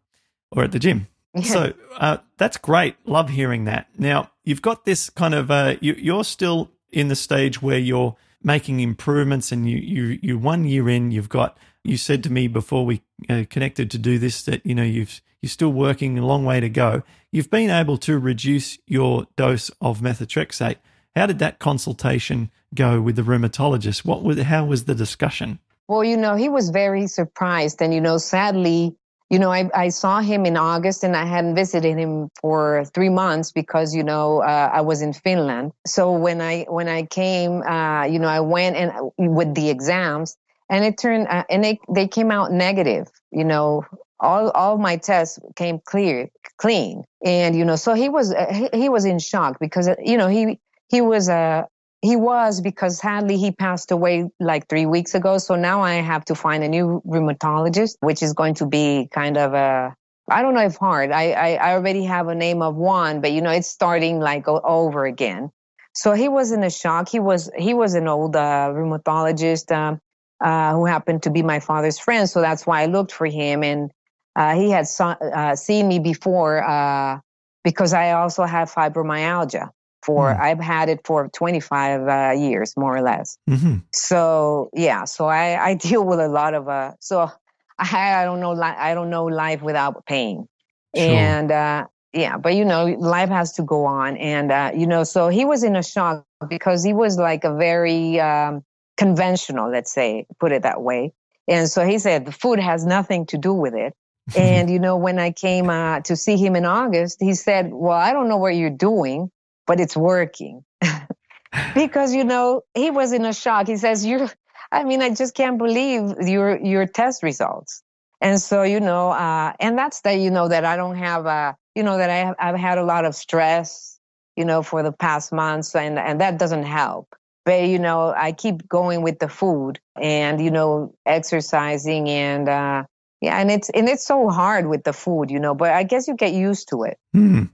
or 0.51 0.63
at 0.63 0.71
the 0.71 0.79
gym. 0.79 1.07
Yeah. 1.35 1.41
So 1.41 1.73
uh, 1.97 2.17
that's 2.37 2.57
great. 2.57 2.95
Love 3.05 3.29
hearing 3.29 3.65
that. 3.65 3.87
Now, 3.97 4.31
you've 4.43 4.61
got 4.61 4.85
this 4.85 5.09
kind 5.09 5.33
of, 5.33 5.51
uh, 5.51 5.75
you, 5.79 5.93
you're 5.97 6.23
still 6.23 6.71
in 6.91 7.07
the 7.07 7.15
stage 7.15 7.61
where 7.61 7.77
you're 7.77 8.15
making 8.41 8.79
improvements 8.79 9.51
and 9.51 9.69
you, 9.69 9.77
you, 9.77 10.19
you 10.21 10.37
one 10.37 10.63
year 10.65 10.89
in, 10.89 11.11
you've 11.11 11.29
got 11.29 11.57
you 11.83 11.97
said 11.97 12.23
to 12.23 12.31
me 12.31 12.47
before 12.47 12.85
we 12.85 13.01
uh, 13.29 13.43
connected 13.49 13.91
to 13.91 13.97
do 13.97 14.19
this 14.19 14.43
that 14.43 14.65
you 14.65 14.75
know 14.75 14.83
you've 14.83 15.21
you're 15.41 15.49
still 15.49 15.71
working 15.71 16.17
a 16.19 16.25
long 16.25 16.43
way 16.43 16.59
to 16.59 16.69
go. 16.69 17.03
You've 17.31 17.49
been 17.49 17.69
able 17.69 17.97
to 17.99 18.19
reduce 18.19 18.77
your 18.85 19.25
dose 19.37 19.71
of 19.79 20.01
methotrexate. 20.01 20.77
How 21.15 21.25
did 21.25 21.39
that 21.39 21.59
consultation 21.59 22.51
go 22.75 22.99
with 22.99 23.15
the 23.15 23.21
rheumatologist? 23.21 24.03
What 24.03 24.23
was 24.23 24.39
how 24.39 24.65
was 24.65 24.85
the 24.85 24.95
discussion? 24.95 25.59
Well, 25.87 26.03
you 26.03 26.17
know, 26.17 26.35
he 26.35 26.49
was 26.49 26.69
very 26.69 27.07
surprised, 27.07 27.81
and 27.81 27.93
you 27.93 28.01
know, 28.01 28.17
sadly, 28.17 28.95
you 29.29 29.37
know, 29.37 29.51
I, 29.51 29.69
I 29.75 29.89
saw 29.89 30.21
him 30.21 30.45
in 30.45 30.57
August 30.57 31.03
and 31.03 31.15
I 31.15 31.25
hadn't 31.25 31.55
visited 31.55 31.97
him 31.97 32.29
for 32.41 32.85
three 32.93 33.09
months 33.09 33.51
because, 33.51 33.93
you 33.93 34.03
know, 34.03 34.41
uh, 34.41 34.71
I 34.73 34.81
was 34.81 35.01
in 35.01 35.13
Finland. 35.13 35.71
So 35.85 36.11
when 36.11 36.41
I, 36.41 36.65
when 36.67 36.87
I 36.87 37.03
came, 37.03 37.61
uh, 37.61 38.05
you 38.05 38.17
know, 38.17 38.27
I 38.27 38.39
went 38.39 38.75
and 38.75 38.91
uh, 38.91 39.09
with 39.17 39.53
the 39.53 39.69
exams 39.69 40.35
and 40.69 40.83
it 40.83 40.97
turned, 40.97 41.27
uh, 41.27 41.43
and 41.49 41.63
they, 41.63 41.79
they 41.93 42.07
came 42.07 42.31
out 42.31 42.51
negative, 42.51 43.07
you 43.31 43.43
know, 43.43 43.85
all, 44.19 44.49
all 44.51 44.77
my 44.77 44.97
tests 44.97 45.39
came 45.55 45.79
clear, 45.79 46.29
clean. 46.57 47.03
And, 47.23 47.55
you 47.55 47.65
know, 47.65 47.75
so 47.75 47.93
he 47.93 48.09
was, 48.09 48.33
uh, 48.33 48.51
he, 48.51 48.69
he 48.73 48.89
was 48.89 49.05
in 49.05 49.19
shock 49.19 49.59
because, 49.59 49.87
uh, 49.87 49.95
you 50.03 50.17
know, 50.17 50.27
he, 50.27 50.59
he 50.89 51.01
was 51.01 51.29
a, 51.29 51.67
he 52.01 52.15
was 52.15 52.61
because 52.61 52.97
sadly 52.97 53.37
he 53.37 53.51
passed 53.51 53.91
away 53.91 54.29
like 54.39 54.67
three 54.67 54.85
weeks 54.85 55.15
ago. 55.15 55.37
So 55.37 55.55
now 55.55 55.81
I 55.81 55.95
have 55.95 56.23
to 56.25 56.35
find 56.35 56.63
a 56.63 56.67
new 56.67 57.01
rheumatologist, 57.05 57.97
which 57.99 58.23
is 58.23 58.33
going 58.33 58.53
to 58.55 58.65
be 58.65 59.09
kind 59.11 59.37
of 59.37 59.53
a, 59.53 59.95
I 60.31 60.41
don't 60.41 60.53
know 60.53 60.65
if 60.65 60.77
hard. 60.77 61.11
I, 61.11 61.31
I, 61.31 61.53
I 61.55 61.73
already 61.73 62.05
have 62.05 62.27
a 62.27 62.35
name 62.35 62.61
of 62.61 62.75
one, 62.75 63.19
but 63.19 63.31
you 63.31 63.41
know, 63.41 63.51
it's 63.51 63.67
starting 63.67 64.19
like 64.19 64.47
over 64.47 65.05
again. 65.05 65.51
So 65.93 66.13
he 66.13 66.29
was 66.29 66.51
in 66.51 66.63
a 66.63 66.69
shock. 66.69 67.09
He 67.09 67.19
was, 67.19 67.49
he 67.57 67.73
was 67.73 67.95
an 67.95 68.07
old 68.07 68.35
uh, 68.35 68.69
rheumatologist 68.71 69.75
um, 69.75 69.99
uh, 70.39 70.73
who 70.73 70.85
happened 70.85 71.23
to 71.23 71.31
be 71.31 71.41
my 71.41 71.59
father's 71.59 71.99
friend. 71.99 72.29
So 72.29 72.39
that's 72.39 72.65
why 72.65 72.83
I 72.83 72.85
looked 72.85 73.11
for 73.11 73.25
him. 73.25 73.63
And 73.63 73.91
uh, 74.37 74.55
he 74.55 74.69
had 74.69 74.85
uh, 74.99 75.55
seen 75.55 75.89
me 75.89 75.99
before 75.99 76.63
uh, 76.63 77.19
because 77.65 77.91
I 77.91 78.11
also 78.11 78.45
have 78.45 78.71
fibromyalgia 78.71 79.69
for 80.01 80.33
mm. 80.33 80.39
I've 80.39 80.59
had 80.59 80.89
it 80.89 81.01
for 81.05 81.29
25 81.29 82.07
uh, 82.07 82.31
years 82.39 82.75
more 82.77 82.95
or 82.95 83.01
less. 83.01 83.37
Mm-hmm. 83.49 83.77
So 83.93 84.69
yeah, 84.73 85.05
so 85.05 85.27
I, 85.27 85.69
I 85.69 85.73
deal 85.89 86.05
with 86.05 86.19
a 86.19 86.27
lot 86.27 86.53
of 86.53 86.67
uh 86.67 86.93
so 86.99 87.31
I 87.77 88.21
I 88.21 88.25
don't 88.25 88.39
know 88.39 88.59
I 88.61 88.93
don't 88.93 89.09
know 89.09 89.25
life 89.25 89.61
without 89.61 90.05
pain. 90.05 90.47
Sure. 90.95 91.05
And 91.05 91.51
uh 91.51 91.85
yeah, 92.13 92.37
but 92.37 92.55
you 92.55 92.65
know 92.65 92.85
life 92.85 93.29
has 93.29 93.53
to 93.53 93.63
go 93.63 93.85
on 93.85 94.17
and 94.17 94.51
uh 94.51 94.71
you 94.75 94.87
know 94.87 95.03
so 95.03 95.29
he 95.29 95.45
was 95.45 95.63
in 95.63 95.75
a 95.75 95.83
shock 95.83 96.25
because 96.47 96.83
he 96.83 96.93
was 96.93 97.17
like 97.17 97.43
a 97.43 97.55
very 97.55 98.19
um 98.19 98.63
conventional, 98.99 99.71
let's 99.71 99.91
say, 99.91 100.27
put 100.39 100.51
it 100.51 100.63
that 100.63 100.81
way. 100.81 101.13
And 101.47 101.69
so 101.69 101.85
he 101.85 101.97
said 101.99 102.25
the 102.25 102.31
food 102.31 102.59
has 102.59 102.85
nothing 102.85 103.25
to 103.27 103.37
do 103.37 103.53
with 103.53 103.73
it. 103.73 103.95
and 104.35 104.69
you 104.69 104.77
know 104.77 104.95
when 104.95 105.17
I 105.17 105.31
came 105.31 105.71
uh, 105.71 106.01
to 106.01 106.15
see 106.15 106.37
him 106.37 106.55
in 106.55 106.63
August, 106.63 107.17
he 107.19 107.33
said, 107.33 107.71
"Well, 107.73 107.97
I 107.97 108.13
don't 108.13 108.29
know 108.29 108.37
what 108.37 108.55
you're 108.55 108.69
doing." 108.69 109.31
But 109.69 109.79
it's 109.79 109.95
working. 109.95 110.65
because, 111.75 112.11
you 112.11 112.23
know, 112.23 112.63
he 112.73 112.89
was 112.89 113.13
in 113.13 113.23
a 113.23 113.33
shock. 113.33 113.67
He 113.67 113.77
says, 113.77 114.03
You're, 114.03 114.27
I 114.71 114.83
mean, 114.83 115.03
I 115.03 115.13
just 115.13 115.35
can't 115.35 115.59
believe 115.59 116.27
your, 116.27 116.59
your 116.59 116.87
test 116.87 117.21
results. 117.21 117.83
And 118.19 118.41
so, 118.41 118.63
you 118.63 118.79
know, 118.79 119.11
uh, 119.11 119.53
and 119.59 119.77
that's 119.77 120.01
that, 120.01 120.13
you 120.13 120.31
know, 120.31 120.47
that 120.47 120.65
I 120.65 120.75
don't 120.75 120.95
have, 120.95 121.27
a, 121.27 121.55
you 121.75 121.83
know, 121.83 121.99
that 121.99 122.09
I 122.09 122.15
have, 122.15 122.35
I've 122.39 122.59
had 122.59 122.79
a 122.79 122.83
lot 122.83 123.05
of 123.05 123.13
stress, 123.13 123.99
you 124.35 124.43
know, 124.43 124.63
for 124.63 124.81
the 124.81 124.91
past 124.91 125.31
months 125.31 125.75
and, 125.75 125.99
and 125.99 126.19
that 126.19 126.39
doesn't 126.39 126.63
help. 126.63 127.15
But, 127.45 127.65
you 127.65 127.77
know, 127.77 128.11
I 128.15 128.31
keep 128.31 128.67
going 128.67 129.03
with 129.03 129.19
the 129.19 129.29
food 129.29 129.79
and, 129.95 130.41
you 130.43 130.49
know, 130.49 130.95
exercising 131.05 132.09
and, 132.09 132.49
uh, 132.49 132.83
yeah, 133.21 133.37
and 133.37 133.51
it's 133.51 133.69
and 133.69 133.89
it's 133.89 134.05
so 134.05 134.29
hard 134.29 134.65
with 134.65 134.85
the 134.85 134.93
food, 134.93 135.29
you 135.29 135.39
know. 135.41 135.53
But 135.53 135.73
I 135.73 135.83
guess 135.83 136.07
you 136.07 136.15
get 136.15 136.31
used 136.31 136.69
to 136.69 136.83
it. 136.83 136.97
Mm. 137.13 137.49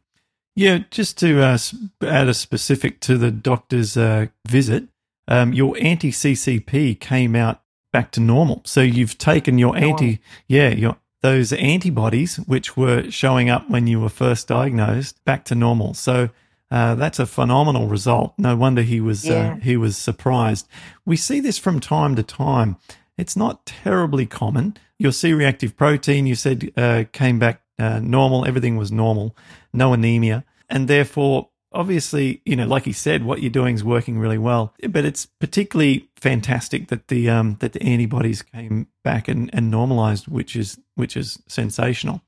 Yeah, 0.56 0.80
just 0.90 1.18
to 1.20 1.42
uh, 1.42 1.58
add 2.02 2.30
a 2.30 2.34
specific 2.34 3.02
to 3.02 3.18
the 3.18 3.30
doctor's 3.32 3.98
uh, 3.98 4.28
visit, 4.48 4.86
um, 5.28 5.54
your 5.54 5.76
anti 5.80 6.12
CCP 6.12 7.00
came 7.00 7.36
out 7.36 7.62
back 7.92 8.12
to 8.12 8.20
normal. 8.22 8.62
So 8.66 8.82
you've 8.82 9.18
taken 9.18 9.58
your 9.58 9.74
normal. 9.74 9.92
anti, 9.92 10.20
yeah, 10.48 10.70
your 10.70 10.98
those 11.22 11.52
antibodies 11.54 12.38
which 12.38 12.78
were 12.78 13.10
showing 13.10 13.50
up 13.50 13.68
when 13.70 13.88
you 13.88 14.00
were 14.00 14.10
first 14.10 14.48
diagnosed 14.48 15.24
back 15.26 15.44
to 15.46 15.56
normal. 15.56 15.96
So 15.96 16.30
uh, 16.70 16.96
that's 16.96 17.20
a 17.20 17.26
phenomenal 17.26 17.88
result. 17.88 18.34
No 18.38 18.56
wonder 18.56 18.82
he 18.82 19.02
was 19.02 19.26
uh, 19.26 19.34
yeah. 19.34 19.60
he 19.60 19.76
was 19.76 19.98
surprised. 19.98 20.68
We 21.06 21.18
see 21.18 21.40
this 21.40 21.58
from 21.58 21.80
time 21.80 22.16
to 22.16 22.24
time. 22.24 22.78
It's 23.18 23.36
not 23.36 23.66
terribly 23.66 24.26
common. 24.26 24.78
Your 25.00 25.12
C-reactive 25.12 25.76
protein, 25.76 26.26
you 26.26 26.36
said, 26.36 26.72
uh, 26.78 27.06
came 27.12 27.40
back 27.40 27.62
uh, 27.80 28.00
normal. 28.00 28.46
Everything 28.46 28.78
was 28.78 28.92
normal, 28.92 29.36
no 29.76 29.94
anemia. 29.94 30.44
And 30.70 30.88
therefore, 30.88 31.50
obviously, 31.72 32.42
you 32.46 32.56
know, 32.56 32.66
like 32.66 32.86
he 32.86 32.94
said, 32.94 33.24
what 33.24 33.42
you're 33.42 33.52
doing 33.52 33.76
is 33.76 33.84
working 33.84 34.18
really 34.18 34.38
well. 34.38 34.74
But 34.90 35.06
it's 35.06 35.26
particularly 35.26 36.10
fantastic 36.16 36.88
that 36.88 37.10
the 37.10 37.30
um, 37.30 37.58
that 37.60 37.74
the 37.74 37.84
antibodies 37.84 38.42
came 38.42 38.88
back 39.04 39.28
and, 39.28 39.50
and 39.54 39.70
normalized, 39.70 40.28
which 40.28 40.56
is 40.56 40.80
which 40.96 41.16
is 41.16 41.40
sensational. 41.48 42.22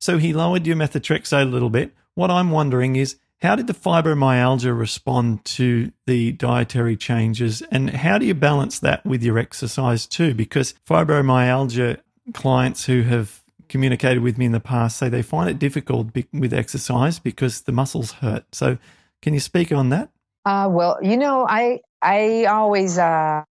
So 0.00 0.16
he 0.16 0.32
lowered 0.32 0.66
your 0.66 0.76
methotrexate 0.76 1.42
a 1.42 1.44
little 1.44 1.70
bit. 1.70 1.92
What 2.14 2.30
I'm 2.30 2.50
wondering 2.50 2.96
is 2.96 3.16
how 3.42 3.54
did 3.54 3.66
the 3.66 3.74
fibromyalgia 3.74 4.76
respond 4.78 5.44
to 5.46 5.92
the 6.06 6.32
dietary 6.32 6.96
changes 6.96 7.62
and 7.70 7.90
how 7.90 8.18
do 8.18 8.26
you 8.26 8.34
balance 8.34 8.78
that 8.80 9.04
with 9.04 9.22
your 9.22 9.38
exercise 9.38 10.06
too? 10.06 10.34
Because 10.34 10.74
fibromyalgia 10.88 12.00
clients 12.34 12.84
who 12.84 13.02
have 13.02 13.42
communicated 13.70 14.22
with 14.22 14.36
me 14.36 14.46
in 14.46 14.52
the 14.52 14.60
past 14.60 14.98
say 14.98 15.08
they 15.08 15.22
find 15.22 15.48
it 15.48 15.58
difficult 15.58 16.08
with 16.32 16.52
exercise 16.52 17.18
because 17.18 17.62
the 17.62 17.72
muscles 17.72 18.12
hurt. 18.12 18.44
So, 18.52 18.76
can 19.22 19.32
you 19.32 19.40
speak 19.40 19.72
on 19.72 19.88
that? 19.90 20.10
Uh, 20.44 20.68
well, 20.70 20.98
you 21.02 21.16
know, 21.16 21.46
I 21.48 21.80
I 22.02 22.44
always 22.44 22.98
uh, 22.98 23.44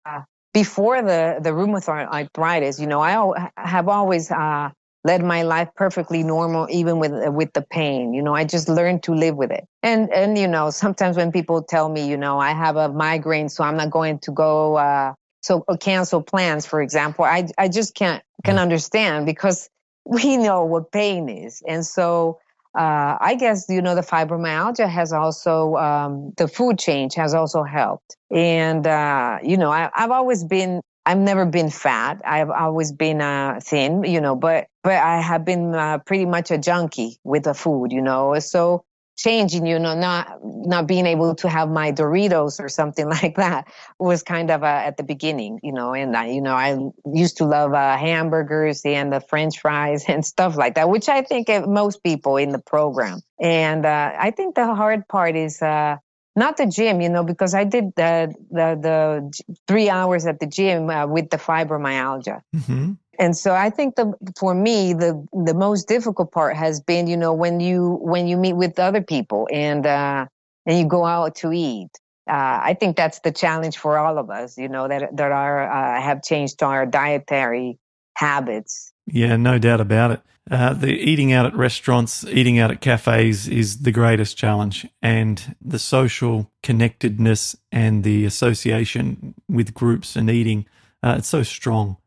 before 0.54 1.02
the 1.02 1.40
the 1.42 1.52
rheumatoid 1.52 2.08
arthritis, 2.08 2.80
you 2.80 2.88
know, 2.88 3.02
I 3.02 3.50
have 3.58 3.88
always 3.88 4.32
uh, 4.32 4.70
led 5.04 5.24
my 5.24 5.44
life 5.44 5.70
perfectly 5.76 6.24
normal, 6.24 6.68
even 6.70 7.00
with 7.00 7.14
with 7.30 7.54
the 7.54 7.62
pain. 7.62 8.14
You 8.14 8.22
know, 8.22 8.34
I 8.34 8.44
just 8.44 8.68
learned 8.70 9.04
to 9.04 9.14
live 9.14 9.36
with 9.36 9.52
it. 9.52 9.66
And 9.84 10.12
and 10.12 10.38
you 10.38 10.48
know, 10.48 10.70
sometimes 10.72 11.18
when 11.18 11.32
people 11.32 11.64
tell 11.64 11.90
me, 11.90 12.08
you 12.08 12.18
know, 12.18 12.40
I 12.40 12.52
have 12.52 12.76
a 12.76 12.90
migraine, 12.90 13.50
so 13.50 13.64
I'm 13.64 13.78
not 13.78 13.92
going 13.92 14.20
to 14.20 14.32
go. 14.32 14.76
Uh, 14.76 15.14
so 15.42 15.62
cancel 15.80 16.22
plans, 16.22 16.66
for 16.66 16.82
example, 16.82 17.24
I 17.26 17.48
I 17.58 17.70
just 17.70 17.96
can't 17.96 18.24
can 18.44 18.58
mm. 18.58 18.62
understand 18.62 19.26
because 19.26 19.70
we 20.06 20.38
know 20.38 20.64
what 20.64 20.92
pain 20.92 21.30
is. 21.30 21.62
And 21.68 21.86
so 21.86 22.40
uh, 22.78 23.18
I 23.20 23.36
guess, 23.36 23.66
you 23.68 23.82
know, 23.82 23.96
the 23.96 24.02
fibromyalgia 24.02 24.88
has 24.88 25.12
also, 25.12 25.76
um, 25.76 26.34
the 26.38 26.48
food 26.48 26.78
change 26.78 27.16
has 27.16 27.34
also 27.34 27.64
helped. 27.64 28.16
And, 28.30 28.86
uh, 28.86 29.40
you 29.42 29.58
know, 29.58 29.72
I, 29.72 29.90
I've 29.96 30.12
always 30.12 30.44
been, 30.44 30.82
I've 31.06 31.18
never 31.18 31.46
been 31.46 31.72
fat. 31.72 32.22
I've 32.24 32.52
always 32.52 32.92
been 32.92 33.22
uh, 33.22 33.60
thin, 33.64 34.04
you 34.04 34.22
know, 34.22 34.36
but, 34.36 34.68
but 34.84 34.94
I 34.94 35.20
have 35.20 35.44
been 35.46 35.74
uh, 35.74 35.98
pretty 36.06 36.26
much 36.26 36.52
a 36.52 36.60
junkie 36.60 37.18
with 37.24 37.46
the 37.46 37.56
food, 37.56 37.92
you 37.92 38.02
know. 38.02 38.38
So 38.38 38.84
changing, 39.20 39.66
you 39.66 39.78
know, 39.78 39.96
not 39.96 40.40
not 40.44 40.88
being 40.88 41.06
able 41.06 41.36
to 41.36 41.50
have 41.50 41.70
my 41.70 41.92
Doritos 41.92 42.60
or 42.60 42.70
something 42.70 43.08
like 43.18 43.36
that 43.36 43.68
was 44.00 44.24
kind 44.24 44.50
of 44.50 44.64
at 44.64 44.98
the 44.98 45.04
beginning, 45.04 45.60
you 45.62 45.74
know. 45.74 45.94
And 45.94 46.16
I, 46.16 46.28
you 46.28 46.42
know, 46.42 46.56
I 46.56 46.78
used 47.06 47.38
to 47.38 47.46
love 47.46 47.74
uh, 47.74 47.98
hamburgers 47.98 48.82
and 48.86 49.12
the 49.12 49.20
French 49.20 49.60
fries 49.60 50.06
and 50.08 50.26
stuff 50.26 50.56
like 50.56 50.76
that, 50.76 50.90
which 50.90 51.10
I 51.10 51.22
think 51.22 51.50
most 51.68 52.02
people 52.04 52.38
in 52.38 52.50
the 52.50 52.60
program. 52.60 53.22
And 53.40 53.86
uh, 53.86 54.14
I 54.18 54.32
think 54.32 54.56
the 54.56 54.74
hard 54.74 55.08
part 55.08 55.36
is 55.36 55.62
uh, 55.62 55.98
not 56.36 56.58
the 56.58 56.66
gym, 56.66 57.02
you 57.02 57.10
know, 57.10 57.24
because 57.24 57.54
I 57.54 57.66
did 57.66 57.94
the 57.96 58.34
the, 58.50 58.80
the 58.82 59.56
three 59.68 59.90
hours 59.90 60.26
at 60.26 60.40
the 60.40 60.48
gym 60.48 60.90
uh, 60.90 61.06
with 61.06 61.30
the 61.30 61.38
fibromyalgia. 61.38 62.42
Mm-hmm 62.56 62.94
and 63.20 63.36
so 63.36 63.54
I 63.54 63.70
think 63.70 63.96
the 63.96 64.14
for 64.38 64.56
me 64.56 64.94
the 64.94 65.24
the 65.34 65.54
most 65.54 65.88
difficult 65.88 66.32
part 66.32 66.56
has 66.56 66.80
been 66.80 67.06
you 67.06 67.18
know 67.18 67.34
when 67.34 67.60
you 67.60 68.00
when 68.02 68.28
you 68.28 68.38
meet 68.38 68.54
with 68.54 68.80
other 68.80 69.02
people 69.02 69.48
and 69.52 69.86
uh, 69.86 70.26
and 70.66 70.80
you 70.80 70.86
go 70.86 71.06
out 71.06 71.36
to 71.36 71.52
eat. 71.52 71.90
Uh, 72.28 72.60
I 72.62 72.76
think 72.80 72.96
that's 72.96 73.20
the 73.20 73.32
challenge 73.32 73.78
for 73.78 73.98
all 73.98 74.18
of 74.18 74.30
us. 74.30 74.58
You 74.58 74.70
know 74.70 74.88
that 74.88 75.16
that 75.18 75.32
are 75.32 75.70
uh, 75.70 76.02
have 76.02 76.24
changed 76.24 76.64
our 76.64 76.86
dietary 76.86 77.78
habits. 78.16 78.94
Yeah, 79.06 79.36
no 79.36 79.60
doubt 79.60 79.82
about 79.82 80.12
it. 80.12 80.22
Uh, 80.50 80.74
the 80.74 80.94
eating 80.94 81.32
out 81.32 81.46
at 81.46 81.56
restaurants, 81.56 82.26
eating 82.26 82.58
out 82.58 82.72
at 82.72 82.82
cafes 82.82 83.48
is 83.48 83.82
the 83.82 83.92
greatest 83.92 84.38
challenge, 84.38 84.88
and 85.02 85.56
the 85.62 85.78
social 85.78 86.50
connectedness 86.64 87.56
and 87.72 88.04
the 88.04 88.26
association 88.26 89.36
with 89.48 89.76
groups 89.76 90.16
and 90.16 90.30
eating, 90.30 90.66
uh, 91.04 91.16
it's 91.20 91.28
so 91.28 91.44
strong. 91.44 91.98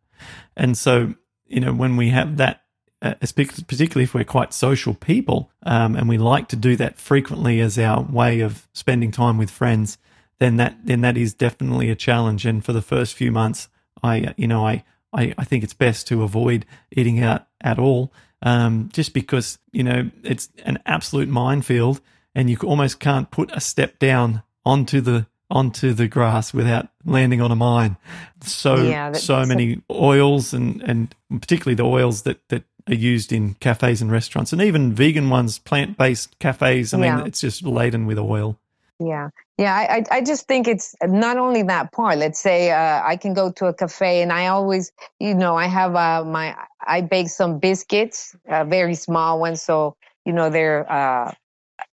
And 0.56 0.76
so, 0.76 1.14
you 1.46 1.60
know, 1.60 1.72
when 1.72 1.96
we 1.96 2.10
have 2.10 2.36
that, 2.38 2.62
uh, 3.00 3.14
particularly 3.20 4.04
if 4.04 4.14
we're 4.14 4.24
quite 4.24 4.54
social 4.54 4.94
people 4.94 5.50
um, 5.64 5.96
and 5.96 6.08
we 6.08 6.18
like 6.18 6.48
to 6.48 6.56
do 6.56 6.76
that 6.76 6.98
frequently 6.98 7.60
as 7.60 7.78
our 7.78 8.02
way 8.02 8.40
of 8.40 8.68
spending 8.72 9.10
time 9.10 9.38
with 9.38 9.50
friends, 9.50 9.98
then 10.38 10.56
that 10.56 10.76
then 10.84 11.02
that 11.02 11.16
is 11.16 11.34
definitely 11.34 11.90
a 11.90 11.94
challenge. 11.94 12.46
And 12.46 12.64
for 12.64 12.72
the 12.72 12.82
first 12.82 13.14
few 13.14 13.30
months, 13.30 13.68
I 14.02 14.22
uh, 14.22 14.32
you 14.36 14.46
know 14.46 14.66
I 14.66 14.84
I, 15.12 15.34
I 15.38 15.44
think 15.44 15.64
it's 15.64 15.74
best 15.74 16.06
to 16.08 16.22
avoid 16.22 16.66
eating 16.90 17.22
out 17.22 17.46
at 17.60 17.78
all, 17.78 18.12
um, 18.42 18.88
just 18.92 19.14
because 19.14 19.58
you 19.72 19.82
know 19.82 20.10
it's 20.22 20.48
an 20.64 20.78
absolute 20.86 21.28
minefield, 21.28 22.00
and 22.34 22.50
you 22.50 22.56
almost 22.64 22.98
can't 22.98 23.30
put 23.30 23.50
a 23.52 23.60
step 23.60 23.98
down 23.98 24.42
onto 24.64 25.00
the 25.00 25.26
onto 25.52 25.92
the 25.92 26.08
grass 26.08 26.52
without 26.52 26.88
landing 27.04 27.40
on 27.40 27.52
a 27.52 27.56
mine. 27.56 27.96
So 28.40 28.76
yeah, 28.76 29.12
so 29.12 29.44
many 29.46 29.82
oils 29.90 30.52
and 30.52 30.82
and 30.82 31.14
particularly 31.30 31.76
the 31.76 31.84
oils 31.84 32.22
that 32.22 32.40
that 32.48 32.64
are 32.88 32.94
used 32.94 33.32
in 33.32 33.54
cafes 33.54 34.02
and 34.02 34.10
restaurants 34.10 34.52
and 34.52 34.60
even 34.60 34.92
vegan 34.92 35.30
ones, 35.30 35.58
plant 35.58 35.96
based 35.96 36.38
cafes. 36.38 36.92
I 36.92 36.98
yeah. 36.98 37.16
mean, 37.16 37.26
it's 37.26 37.40
just 37.40 37.62
laden 37.62 38.06
with 38.06 38.18
oil. 38.18 38.58
Yeah. 38.98 39.30
Yeah. 39.58 39.74
I, 39.74 40.04
I 40.10 40.20
just 40.20 40.46
think 40.46 40.68
it's 40.68 40.94
not 41.02 41.36
only 41.36 41.62
that 41.64 41.92
part. 41.92 42.18
Let's 42.18 42.40
say 42.40 42.70
uh, 42.70 43.02
I 43.04 43.16
can 43.16 43.34
go 43.34 43.50
to 43.52 43.66
a 43.66 43.74
cafe 43.74 44.22
and 44.22 44.32
I 44.32 44.46
always, 44.48 44.92
you 45.18 45.34
know, 45.34 45.56
I 45.56 45.66
have 45.66 45.94
uh, 45.96 46.24
my, 46.24 46.56
I 46.86 47.00
bake 47.00 47.28
some 47.28 47.58
biscuits, 47.58 48.36
uh, 48.48 48.64
very 48.64 48.94
small 48.94 49.40
ones. 49.40 49.62
So, 49.62 49.96
you 50.24 50.32
know, 50.32 50.50
they're 50.50 50.90
uh, 50.90 51.34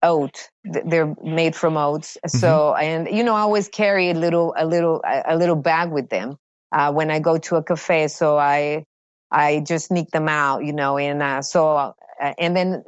oat. 0.03 0.49
They're 0.65 1.15
made 1.23 1.55
from 1.55 1.77
oats. 1.77 2.17
Mm-hmm. 2.27 2.39
So, 2.39 2.75
and, 2.75 3.09
you 3.09 3.25
know, 3.25 3.35
I 3.35 3.41
always 3.41 3.69
carry 3.69 4.11
a 4.11 4.15
little, 4.15 4.55
a 4.57 4.67
little, 4.67 5.03
a 5.05 5.37
little 5.37 5.57
bag 5.57 5.91
with 5.91 6.09
them 6.09 6.37
uh, 6.73 6.93
when 6.93 7.11
I 7.11 7.19
go 7.19 7.39
to 7.39 7.57
a 7.57 7.63
cafe. 7.63 8.09
So 8.09 8.39
I, 8.39 8.85
I 9.31 9.61
just 9.61 9.89
sneak 9.89 10.11
them 10.11 10.29
out, 10.29 10.65
you 10.65 10.73
know, 10.73 10.99
and 10.99 11.23
uh, 11.23 11.43
so, 11.43 11.77
uh, 11.77 11.93
and 12.39 12.57
then 12.57 12.83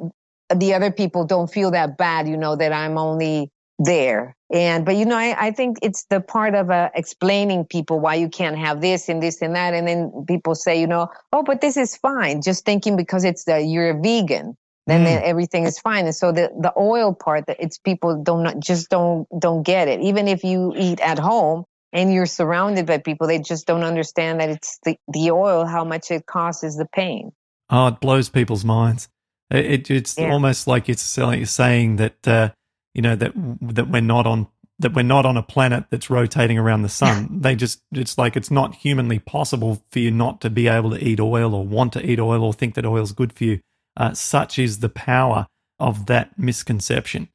the 0.55 0.75
other 0.75 0.91
people 0.91 1.25
don't 1.25 1.53
feel 1.53 1.71
that 1.73 1.97
bad, 1.97 2.29
you 2.29 2.37
know, 2.37 2.57
that 2.57 2.73
I'm 2.73 2.99
only 2.99 3.51
there. 3.79 4.37
And, 4.53 4.85
but 4.85 4.97
you 4.97 5.05
know, 5.05 5.17
I, 5.17 5.37
I 5.39 5.51
think 5.53 5.79
it's 5.81 6.05
the 6.11 6.21
part 6.21 6.55
of 6.55 6.71
uh, 6.71 6.91
explaining 6.95 7.67
people 7.67 8.01
why 8.01 8.17
you 8.17 8.29
can't 8.29 8.59
have 8.59 8.81
this 8.81 9.09
and 9.09 9.23
this 9.23 9.41
and 9.43 9.55
that. 9.55 9.75
And 9.75 9.87
then 9.87 10.25
people 10.27 10.55
say, 10.55 10.81
you 10.81 10.87
know, 10.87 11.09
oh, 11.33 11.43
but 11.43 11.61
this 11.61 11.77
is 11.77 11.97
fine. 11.97 12.43
Just 12.43 12.65
thinking 12.65 12.97
because 12.97 13.25
it's 13.25 13.45
the, 13.45 13.61
you're 13.61 13.91
a 13.91 14.01
vegan, 14.01 14.57
then 14.91 15.05
mm. 15.05 15.23
everything 15.23 15.65
is 15.65 15.79
fine. 15.79 16.07
And 16.07 16.15
so 16.15 16.33
the, 16.33 16.51
the 16.59 16.73
oil 16.77 17.15
part 17.15 17.47
that 17.47 17.57
it's 17.61 17.79
people 17.79 18.23
don't, 18.23 18.63
just 18.63 18.91
don't, 18.91 19.27
don't 19.39 19.63
get 19.63 19.89
it. 19.89 20.01
Even 20.01 20.29
if 20.29 20.45
you 20.45 20.73
eat 20.77 21.01
at 21.01 21.19
home, 21.19 21.65
and 21.93 22.13
you're 22.13 22.27
surrounded 22.27 22.87
by 22.87 22.99
people 22.99 23.27
they 23.27 23.39
just 23.39 23.67
don't 23.67 23.83
understand 23.83 24.41
that 24.41 24.49
it's 24.49 24.79
the, 24.85 24.97
the 25.09 25.31
oil 25.31 25.65
how 25.67 25.85
much 25.85 26.11
it 26.11 26.27
causes 26.27 26.77
the 26.77 26.87
pain 26.87 27.33
oh 27.71 27.89
it 27.89 28.01
blows 28.01 28.29
people's 28.29 28.65
minds 28.65 29.09
it, 29.51 29.67
it 29.67 29.91
it's 29.91 30.17
yeah. 30.17 30.31
almost 30.31 30.67
like 30.67 30.89
it's 30.89 31.03
saying 31.03 31.97
that 31.97 32.29
uh, 32.29 32.51
you 32.95 33.03
know 33.03 33.17
that 33.17 33.33
that 33.61 33.89
we're 33.89 34.01
not 34.01 34.27
on 34.27 34.47
that 34.79 34.95
we're 34.95 35.03
not 35.03 35.27
on 35.27 35.37
a 35.37 35.43
planet 35.43 35.85
that's 35.91 36.09
rotating 36.09 36.59
around 36.59 36.83
the 36.83 36.89
sun 36.89 37.29
they 37.41 37.55
just 37.55 37.83
it's 37.93 38.17
like 38.17 38.37
it's 38.37 38.51
not 38.51 38.75
humanly 38.75 39.19
possible 39.19 39.83
for 39.91 39.99
you 39.99 40.11
not 40.11 40.41
to 40.41 40.51
be 40.51 40.69
able 40.69 40.91
to 40.91 41.05
eat 41.05 41.21
oil 41.21 41.55
or 41.55 41.65
want 41.65 41.93
to 41.93 42.05
eat 42.05 42.21
oil 42.21 42.45
or 42.45 42.53
think 42.53 42.75
that 42.75 42.87
oil's 42.87 43.13
good 43.13 43.33
for 43.33 43.45
you 43.45 43.61
uh, 43.97 44.13
such 44.15 44.59
is 44.59 44.79
the 44.79 44.89
power 44.89 45.47
of 45.79 46.07
that 46.07 46.39
misconception 46.39 47.29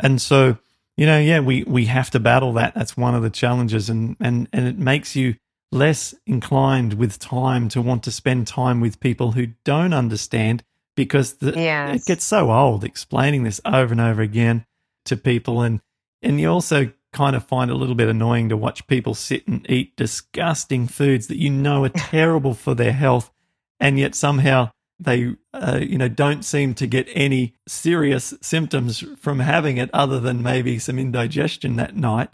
and 0.00 0.20
so 0.20 0.58
you 0.98 1.06
know, 1.06 1.20
yeah, 1.20 1.38
we, 1.38 1.62
we 1.62 1.84
have 1.84 2.10
to 2.10 2.18
battle 2.18 2.54
that. 2.54 2.74
That's 2.74 2.96
one 2.96 3.14
of 3.14 3.22
the 3.22 3.30
challenges. 3.30 3.88
And, 3.88 4.16
and, 4.18 4.48
and 4.52 4.66
it 4.66 4.78
makes 4.78 5.14
you 5.14 5.36
less 5.70 6.12
inclined 6.26 6.94
with 6.94 7.20
time 7.20 7.68
to 7.68 7.80
want 7.80 8.02
to 8.02 8.10
spend 8.10 8.48
time 8.48 8.80
with 8.80 8.98
people 8.98 9.30
who 9.30 9.46
don't 9.62 9.92
understand 9.92 10.64
because 10.96 11.34
the, 11.34 11.52
yes. 11.52 12.00
it 12.00 12.04
gets 12.04 12.24
so 12.24 12.50
old 12.50 12.82
explaining 12.82 13.44
this 13.44 13.60
over 13.64 13.92
and 13.92 14.00
over 14.00 14.22
again 14.22 14.66
to 15.04 15.16
people. 15.16 15.62
And, 15.62 15.80
and 16.20 16.40
you 16.40 16.50
also 16.50 16.90
kind 17.12 17.36
of 17.36 17.46
find 17.46 17.70
it 17.70 17.74
a 17.74 17.76
little 17.76 17.94
bit 17.94 18.08
annoying 18.08 18.48
to 18.48 18.56
watch 18.56 18.84
people 18.88 19.14
sit 19.14 19.46
and 19.46 19.64
eat 19.70 19.96
disgusting 19.96 20.88
foods 20.88 21.28
that 21.28 21.38
you 21.38 21.48
know 21.48 21.84
are 21.84 21.88
terrible 21.94 22.54
for 22.54 22.74
their 22.74 22.92
health. 22.92 23.30
And 23.78 24.00
yet 24.00 24.16
somehow 24.16 24.72
they 25.00 25.34
uh, 25.54 25.80
you 25.80 25.98
know 25.98 26.08
don't 26.08 26.44
seem 26.44 26.74
to 26.74 26.86
get 26.86 27.08
any 27.12 27.54
serious 27.66 28.34
symptoms 28.40 29.04
from 29.18 29.40
having 29.40 29.76
it 29.76 29.90
other 29.92 30.20
than 30.20 30.42
maybe 30.42 30.78
some 30.78 30.98
indigestion 30.98 31.76
that 31.76 31.96
night. 31.96 32.30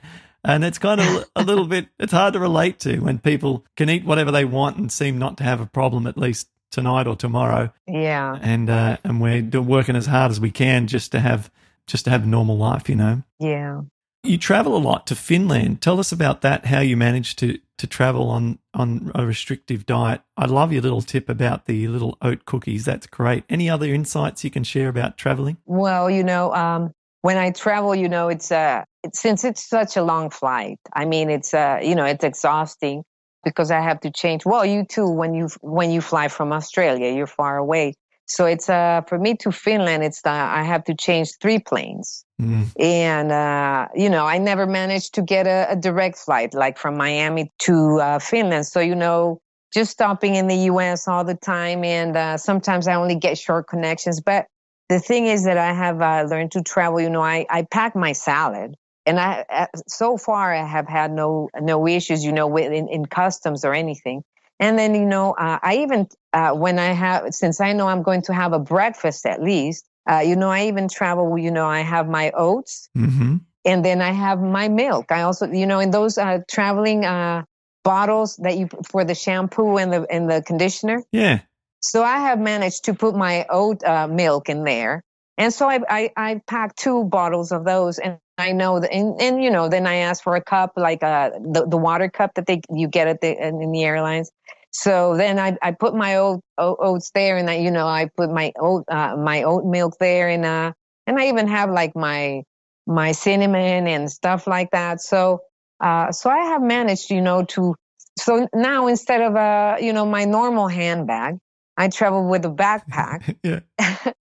And 0.47 0.63
it's 0.63 0.79
kind 0.79 1.01
of 1.01 1.25
a 1.37 1.43
little 1.45 1.67
bit 1.67 1.89
it's 1.99 2.13
hard 2.13 2.35
to 2.35 2.41
relate 2.41 2.79
to 2.81 2.99
when 3.01 3.19
people 3.19 3.65
can 3.77 3.91
eat 3.91 4.05
whatever 4.05 4.31
they 4.31 4.45
want 4.45 4.77
and 4.77 4.91
seem 4.91 5.19
not 5.19 5.37
to 5.39 5.45
have 5.45 5.61
a 5.61 5.67
problem 5.67 6.07
at 6.07 6.19
least 6.19 6.49
tonight 6.71 7.07
or 7.07 7.17
tomorrow. 7.17 7.73
Yeah. 7.87 8.39
And 8.41 8.69
uh, 8.69 8.99
and 9.05 9.21
we're 9.21 9.43
working 9.61 9.97
as 9.97 10.07
hard 10.07 10.31
as 10.31 10.41
we 10.41 10.51
can 10.51 10.87
just 10.87 11.13
to 11.13 11.21
have 11.21 11.51
just 11.87 12.05
to 12.07 12.11
have 12.11 12.25
a 12.25 12.27
normal 12.27 12.57
life 12.57 12.89
you 12.89 12.97
know? 12.97 13.23
Yeah 13.39 13.83
you 14.25 14.39
travel 14.39 14.77
a 14.77 14.79
lot 14.79 15.07
to 15.07 15.15
Finland. 15.15 15.81
Tell 15.81 16.01
us 16.01 16.13
about 16.13 16.41
that. 16.41 16.67
How 16.67 16.81
you 16.81 16.97
managed 16.97 17.39
to 17.41 17.59
to 17.79 17.87
travel 17.87 18.31
on 18.31 18.59
on 18.73 19.13
a 19.15 19.27
restrictive 19.27 19.87
diet. 19.87 20.23
I 20.37 20.47
love 20.47 20.73
your 20.73 20.83
little 20.83 21.03
tip 21.03 21.29
about 21.29 21.67
the 21.67 21.89
little 21.89 22.17
oat 22.23 22.45
cookies. 22.45 22.85
That's 22.85 23.07
great. 23.07 23.45
Any 23.49 23.69
other 23.69 23.87
insights 23.87 24.45
you 24.45 24.51
can 24.51 24.65
share 24.65 24.89
about 24.89 25.19
traveling? 25.19 25.59
Well, 25.67 26.11
you 26.11 26.25
know, 26.25 26.53
um, 26.55 26.93
when 27.23 27.37
I 27.37 27.51
travel, 27.51 27.95
you 27.95 28.09
know, 28.09 28.29
it's 28.29 28.51
uh, 28.51 28.85
it, 29.03 29.15
since 29.15 29.45
it's 29.45 29.69
such 29.69 29.97
a 29.97 30.03
long 30.03 30.31
flight. 30.31 30.79
I 30.93 31.05
mean, 31.05 31.31
it's 31.31 31.53
uh, 31.55 31.81
you 31.83 31.95
know, 31.95 32.05
it's 32.05 32.25
exhausting 32.25 33.03
because 33.45 33.71
I 33.71 33.81
have 33.81 34.01
to 34.01 34.11
change. 34.11 34.45
Well, 34.47 34.65
you 34.65 34.85
too 34.85 35.09
when 35.09 35.35
you 35.35 35.49
when 35.61 35.91
you 35.91 36.01
fly 36.01 36.29
from 36.29 36.53
Australia, 36.53 37.13
you're 37.13 37.27
far 37.27 37.57
away. 37.57 37.95
So 38.27 38.47
it's 38.47 38.69
uh 38.69 39.03
for 39.07 39.19
me 39.19 39.37
to 39.37 39.53
Finland, 39.53 40.03
it's 40.03 40.23
the, 40.23 40.31
I 40.31 40.63
have 40.63 40.85
to 40.85 40.95
change 40.95 41.33
three 41.41 41.59
planes, 41.59 42.25
mm. 42.41 42.67
and 42.81 43.31
uh, 43.31 43.89
you 43.95 44.09
know 44.09 44.25
I 44.27 44.39
never 44.39 44.67
managed 44.67 45.15
to 45.15 45.23
get 45.23 45.47
a, 45.47 45.67
a 45.71 45.77
direct 45.77 46.17
flight 46.19 46.55
like 46.55 46.79
from 46.79 46.97
Miami 46.97 47.53
to 47.61 48.01
uh, 48.01 48.19
Finland. 48.19 48.67
So 48.67 48.81
you 48.81 48.95
know 48.95 49.41
just 49.75 49.91
stopping 49.91 50.37
in 50.37 50.47
the 50.47 50.57
U.S. 50.71 51.07
all 51.07 51.25
the 51.25 51.35
time, 51.35 51.85
and 51.85 52.17
uh, 52.17 52.39
sometimes 52.39 52.89
I 52.89 52.95
only 52.95 53.17
get 53.17 53.37
short 53.37 53.67
connections. 53.67 54.21
But 54.21 54.47
the 54.89 55.01
thing 55.01 55.27
is 55.27 55.45
that 55.45 55.59
I 55.59 55.73
have 55.73 56.01
uh, 56.01 56.27
learned 56.31 56.53
to 56.53 56.63
travel. 56.63 57.01
You 57.01 57.11
know, 57.11 57.23
I 57.23 57.45
I 57.51 57.67
pack 57.71 57.95
my 57.95 58.13
salad, 58.13 58.75
and 59.05 59.21
I 59.21 59.45
uh, 59.51 59.67
so 59.87 60.17
far 60.17 60.55
I 60.55 60.65
have 60.65 60.89
had 60.89 61.13
no 61.13 61.51
no 61.61 61.87
issues. 61.87 62.25
You 62.25 62.33
know, 62.33 62.47
with 62.47 62.73
in, 62.73 62.89
in 62.89 63.05
customs 63.05 63.67
or 63.67 63.75
anything. 63.75 64.23
And 64.61 64.79
then, 64.79 64.95
you 64.95 65.05
know, 65.05 65.33
uh, 65.33 65.59
I 65.63 65.79
even, 65.79 66.09
uh, 66.33 66.53
when 66.53 66.79
I 66.79 66.93
have, 66.93 67.35
since 67.35 67.61
I 67.61 67.73
know 67.73 67.89
I'm 67.89 68.03
going 68.03 68.23
to 68.23 68.35
have 68.35 68.53
a 68.53 68.59
breakfast 68.59 69.27
at 69.27 69.43
least, 69.43 69.85
uh, 70.11 70.19
you 70.19 70.37
know, 70.37 70.51
I 70.51 70.69
even 70.69 70.89
travel, 70.89 71.37
you 71.39 71.51
know, 71.51 71.67
I 71.67 71.81
have 71.81 72.09
my 72.09 72.31
oats 72.31 72.89
mm-hmm. 72.97 73.37
and 73.65 73.85
then 73.85 74.01
I 74.01 74.13
have 74.13 74.41
my 74.41 74.69
milk. 74.69 75.11
I 75.11 75.23
also, 75.23 75.51
you 75.51 75.67
know, 75.67 75.81
in 75.81 75.91
those 75.91 76.19
uh, 76.19 76.41
traveling 76.49 77.05
uh, 77.05 77.45
bottles 77.83 78.37
that 78.37 78.57
you, 78.57 78.69
for 78.85 79.05
the 79.05 79.15
shampoo 79.15 79.77
and 79.79 79.93
the, 79.93 80.07
and 80.11 80.31
the 80.31 80.43
conditioner. 80.43 81.03
Yeah. 81.11 81.41
So 81.81 82.03
I 82.03 82.21
have 82.21 82.39
managed 82.39 82.85
to 82.85 82.95
put 82.95 83.15
my 83.15 83.47
oat 83.51 83.83
uh, 83.85 84.07
milk 84.07 84.49
in 84.49 84.65
there. 84.65 85.03
And 85.37 85.53
so 85.53 85.69
I, 85.69 85.81
I, 85.89 86.11
I 86.17 86.41
packed 86.47 86.79
two 86.79 87.05
bottles 87.05 87.53
of 87.53 87.65
those 87.65 87.99
and 87.99 88.19
I 88.39 88.53
know 88.53 88.81
that, 88.81 88.93
and, 88.93 89.21
and 89.21 89.43
you 89.43 89.51
know, 89.51 89.69
then 89.69 89.87
I 89.87 89.97
asked 89.97 90.23
for 90.23 90.37
a 90.37 90.43
cup, 90.43 90.73
like 90.77 91.03
uh, 91.03 91.31
the, 91.31 91.67
the 91.67 91.77
water 91.77 92.09
cup 92.09 92.35
that 92.35 92.47
they, 92.47 92.61
you 92.71 92.89
get 92.89 93.09
at 93.09 93.21
the, 93.21 93.47
in 93.47 93.71
the 93.73 93.85
airlines. 93.85 94.31
So 94.71 95.17
then 95.17 95.39
I, 95.39 95.57
I 95.63 95.71
put 95.73 95.95
my 95.95 96.17
oat, 96.17 96.41
oats 96.59 97.11
there 97.15 97.37
and 97.37 97.49
I, 97.49 97.55
you 97.55 97.71
know, 97.71 97.87
I 97.87 98.11
put 98.17 98.31
my 98.31 98.53
oat, 98.59 98.85
uh, 98.89 99.17
my 99.17 99.45
oat 99.45 99.65
milk 99.65 99.97
there 100.01 100.29
and, 100.29 100.45
uh, 100.45 100.73
and 101.07 101.19
I 101.19 101.29
even 101.29 101.47
have 101.49 101.71
like 101.71 101.95
my, 101.95 102.43
my 102.87 103.13
cinnamon 103.13 103.87
and 103.87 104.11
stuff 104.11 104.47
like 104.47 104.71
that. 104.73 105.01
So, 105.01 105.41
uh, 105.81 106.11
so 106.13 106.29
I 106.31 106.39
have 106.47 106.63
managed, 106.63 107.11
you 107.11 107.21
know, 107.21 107.45
to, 107.45 107.75
so 108.19 108.49
now 108.55 108.87
instead 108.87 109.21
of, 109.21 109.37
uh, 109.37 109.77
you 109.81 109.93
know, 109.93 110.07
my 110.07 110.25
normal 110.25 110.69
handbag, 110.69 111.39
I 111.77 111.89
travel 111.89 112.29
with 112.29 112.45
a 112.45 112.51
backpack. 112.51 113.37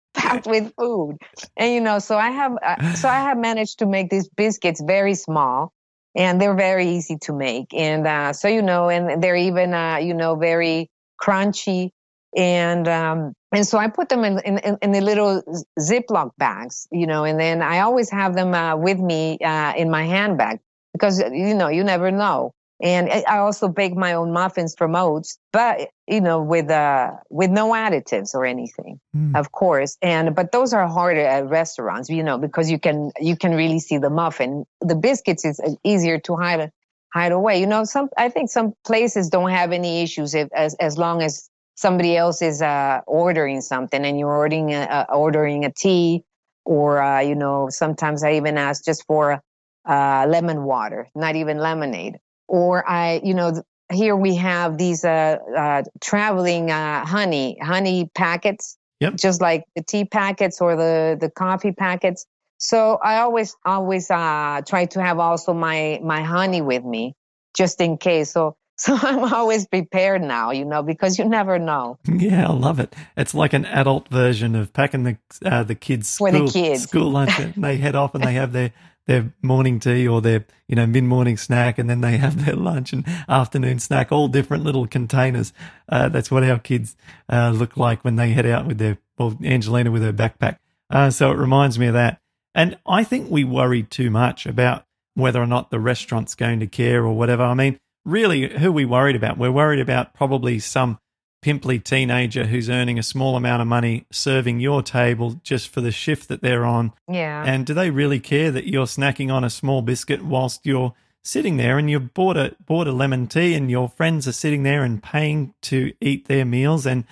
with 0.47 0.73
food 0.79 1.17
and 1.57 1.73
you 1.73 1.81
know 1.81 1.99
so 1.99 2.17
i 2.17 2.31
have 2.31 2.53
uh, 2.62 2.95
so 2.95 3.09
i 3.09 3.21
have 3.21 3.39
managed 3.39 3.79
to 3.79 3.87
make 3.87 4.11
these 4.11 4.29
biscuits 4.29 4.81
very 4.81 5.15
small 5.15 5.73
and 6.17 6.41
they're 6.41 6.55
very 6.55 6.89
easy 6.89 7.19
to 7.19 7.33
make. 7.33 7.73
And 7.75 8.07
uh, 8.07 8.33
so 8.33 8.49
you 8.49 8.62
know, 8.62 8.89
and 8.89 9.23
they're 9.23 9.37
even 9.37 9.75
uh, 9.75 9.99
you 9.99 10.15
know 10.15 10.35
very 10.35 10.91
crunchy. 11.23 11.91
And 12.37 12.89
um, 12.89 13.35
and 13.53 13.67
so 13.67 13.79
I 13.79 13.89
put 13.89 14.09
them 14.09 14.25
in, 14.25 14.39
in 14.41 14.79
in 14.83 14.93
the 14.93 15.01
little 15.01 15.43
Ziploc 15.79 16.33
bags, 16.39 16.89
you 16.91 17.07
know, 17.07 17.25
and 17.25 17.39
then 17.39 17.62
I 17.62 17.81
always 17.81 18.11
have 18.11 18.35
them 18.35 18.55
uh, 18.55 18.77
with 18.77 18.99
me 18.99 19.39
uh, 19.39 19.75
in 19.77 19.91
my 19.91 20.05
handbag 20.05 20.61
because 20.93 21.21
you 21.21 21.55
know 21.55 21.69
you 21.69 21.85
never 21.85 22.11
know. 22.11 22.53
And 22.81 23.11
I 23.11 23.39
also 23.39 23.69
bake 23.69 23.97
my 23.97 24.12
own 24.12 24.33
muffins 24.33 24.75
from 24.77 24.95
oats, 24.95 25.39
but 25.51 25.89
you 26.07 26.21
know, 26.21 26.43
with 26.43 26.71
uh, 26.71 27.12
with 27.31 27.51
no 27.51 27.71
additives 27.71 28.35
or 28.35 28.45
anything, 28.45 29.01
mm. 29.17 29.35
of 29.35 29.51
course. 29.53 29.97
And 30.03 30.35
but 30.35 30.53
those 30.53 30.75
are 30.75 30.87
harder 30.87 31.23
at 31.23 31.49
restaurants, 31.49 32.11
you 32.11 32.23
know, 32.23 32.37
because 32.37 32.71
you 32.71 32.79
can 32.79 33.12
you 33.19 33.35
can 33.35 33.55
really 33.55 33.79
see 33.79 33.97
the 33.97 34.11
muffin. 34.11 34.67
The 34.83 34.95
biscuits 34.95 35.47
is 35.47 35.59
uh, 35.59 35.71
easier 35.85 36.19
to 36.21 36.37
hide 36.37 36.71
hide 37.15 37.33
away. 37.33 37.61
You 37.61 37.67
know, 37.67 37.85
some 37.85 38.11
I 38.19 38.29
think 38.29 38.51
some 38.51 38.75
places 38.85 39.31
don't 39.31 39.51
have 39.51 39.73
any 39.73 40.03
issues 40.03 40.35
if 40.35 40.49
as 40.53 40.75
as 40.75 40.99
long 40.99 41.23
as 41.23 41.49
somebody 41.77 42.15
else 42.15 42.43
is 42.43 42.61
uh, 42.61 43.01
ordering 43.07 43.62
something 43.62 44.05
and 44.05 44.19
you're 44.19 44.35
ordering 44.35 44.75
a, 44.75 44.81
uh, 44.81 45.05
ordering 45.15 45.65
a 45.65 45.73
tea, 45.73 46.25
or 46.67 47.01
uh, 47.01 47.21
you 47.21 47.35
know, 47.35 47.69
sometimes 47.71 48.23
I 48.23 48.35
even 48.35 48.59
ask 48.59 48.85
just 48.85 49.07
for 49.07 49.43
uh, 49.89 50.27
lemon 50.29 50.65
water, 50.65 51.09
not 51.15 51.37
even 51.37 51.57
lemonade 51.57 52.19
or 52.49 52.89
I, 52.89 53.21
you 53.25 53.35
know, 53.35 53.63
here 53.93 54.17
we 54.17 54.37
have 54.37 54.79
these 54.79 55.05
uh, 55.05 55.39
uh, 55.57 55.83
traveling 56.01 56.71
uh, 56.71 57.05
honey 57.05 57.59
honey 57.61 58.11
packets, 58.15 58.77
Yep. 59.01 59.17
just 59.17 59.41
like 59.41 59.65
the 59.77 59.83
tea 59.83 60.05
packets 60.05 60.61
or 60.61 60.75
the 60.77 61.17
the 61.21 61.31
coffee 61.31 61.73
packets. 61.73 62.27
So 62.59 62.99
I 63.03 63.19
always 63.19 63.55
always 63.65 64.11
uh, 64.11 64.63
try 64.67 64.87
to 64.87 65.03
have 65.03 65.19
also 65.19 65.53
my 65.55 66.01
my 66.03 66.23
honey 66.23 66.63
with 66.63 66.85
me, 66.85 67.15
just 67.55 67.81
in 67.81 67.99
case. 67.99 68.33
So 68.33 68.57
so 68.79 68.95
I'm 69.01 69.33
always 69.33 69.67
prepared 69.67 70.23
now, 70.23 70.51
you 70.51 70.65
know, 70.65 70.83
because 70.83 71.19
you 71.19 71.25
never 71.25 71.59
know. 71.59 71.99
Yeah, 72.09 72.49
I 72.49 72.53
love 72.53 72.79
it. 72.81 72.95
It's 73.17 73.35
like 73.35 73.53
an 73.53 73.65
adult 73.67 74.09
version 74.09 74.55
of 74.55 74.73
packing 74.73 75.05
the 75.05 75.17
uh, 75.45 75.63
the 75.63 75.75
kids 75.75 76.17
For 76.17 76.31
the 76.31 76.39
school, 76.49 76.51
kids. 76.51 76.83
school 76.83 77.11
lunch. 77.11 77.39
and 77.39 77.55
they 77.57 77.77
head 77.77 77.95
off 77.95 78.15
and 78.15 78.25
they 78.25 78.35
have 78.35 78.53
their 78.53 78.73
their 79.07 79.33
morning 79.42 79.81
tea 79.81 80.07
or 80.07 80.21
their 80.21 80.45
you 80.69 80.77
know 80.77 80.87
mid 80.87 81.05
morning 81.05 81.37
snack, 81.37 81.79
and 81.79 81.88
then 81.88 82.01
they 82.01 82.16
have 82.19 82.45
their 82.45 82.57
lunch 82.57 82.92
and 82.92 83.07
afternoon 83.29 83.79
snack, 83.79 84.12
all 84.12 84.29
different 84.29 84.64
little 84.64 84.87
containers. 84.87 85.53
Uh, 85.88 86.09
that's 86.09 86.31
what 86.31 86.45
our 86.45 86.59
kids 86.59 86.97
uh, 87.31 87.51
look 87.51 87.77
like 87.77 88.05
when 88.05 88.16
they 88.16 88.31
head 88.31 88.47
out 88.47 88.66
with 88.66 88.79
their 88.79 88.99
well, 89.19 89.37
Angelina 89.42 89.90
with 89.90 90.03
her 90.03 90.12
backpack. 90.12 90.59
Uh, 90.90 91.11
so 91.11 91.33
it 91.33 91.38
reminds 91.38 91.79
me 91.79 91.87
of 91.87 91.95
that. 91.95 92.21
And 92.55 92.79
I 92.87 93.05
think 93.05 93.31
we 93.31 93.45
worry 93.45 93.83
too 93.83 94.11
much 94.11 94.47
about 94.47 94.85
whether 95.14 95.40
or 95.40 95.47
not 95.47 95.71
the 95.71 95.81
restaurant's 95.81 96.35
going 96.35 96.61
to 96.61 96.66
care 96.66 97.05
or 97.05 97.12
whatever. 97.12 97.42
I 97.42 97.55
mean, 97.55 97.79
really, 98.05 98.49
who 98.59 98.69
are 98.69 98.73
we 98.73 98.85
worried 98.85 99.16
about? 99.16 99.38
We're 99.38 99.51
worried 99.51 99.81
about 99.81 100.14
probably 100.14 100.59
some 100.59 100.99
pimply 101.42 101.79
teenager 101.79 102.46
who's 102.46 102.68
earning 102.68 102.99
a 102.99 103.03
small 103.03 103.37
amount 103.37 103.62
of 103.62 103.68
money 103.68 104.07
serving 104.11 104.61
your 104.61 104.83
table 104.83 105.40
just 105.42 105.68
for 105.68 105.81
the 105.81 105.92
shift 105.92 106.29
that 106.29 106.42
they're 106.42 106.64
on. 106.64 106.92
Yeah. 107.09 107.44
And 107.44 107.64
do 107.64 107.75
they 107.75 107.90
really 107.90 108.20
care 108.20 108.51
that 108.51 108.66
you're 108.66 108.87
snacking 108.87 109.33
on 109.33 109.44
a 109.44 109.51
small 109.51 109.83
biscuit 109.83 110.22
whilst 110.22 110.64
you're 110.64 110.94
sitting 111.22 111.57
there 111.57 111.77
and 111.77 111.90
you've 111.90 112.14
bought 112.14 112.37
a 112.37 112.55
bought 112.64 112.87
a 112.87 112.92
lemon 112.92 113.27
tea 113.27 113.55
and 113.55 113.70
your 113.70 113.88
friends 113.88 114.29
are 114.29 114.33
sitting 114.33 114.62
there 114.62 114.85
and 114.85 115.03
paying 115.03 115.53
to 115.61 115.92
eat 116.01 116.29
their 116.29 116.44
meals 116.44 116.87
and 116.87 117.05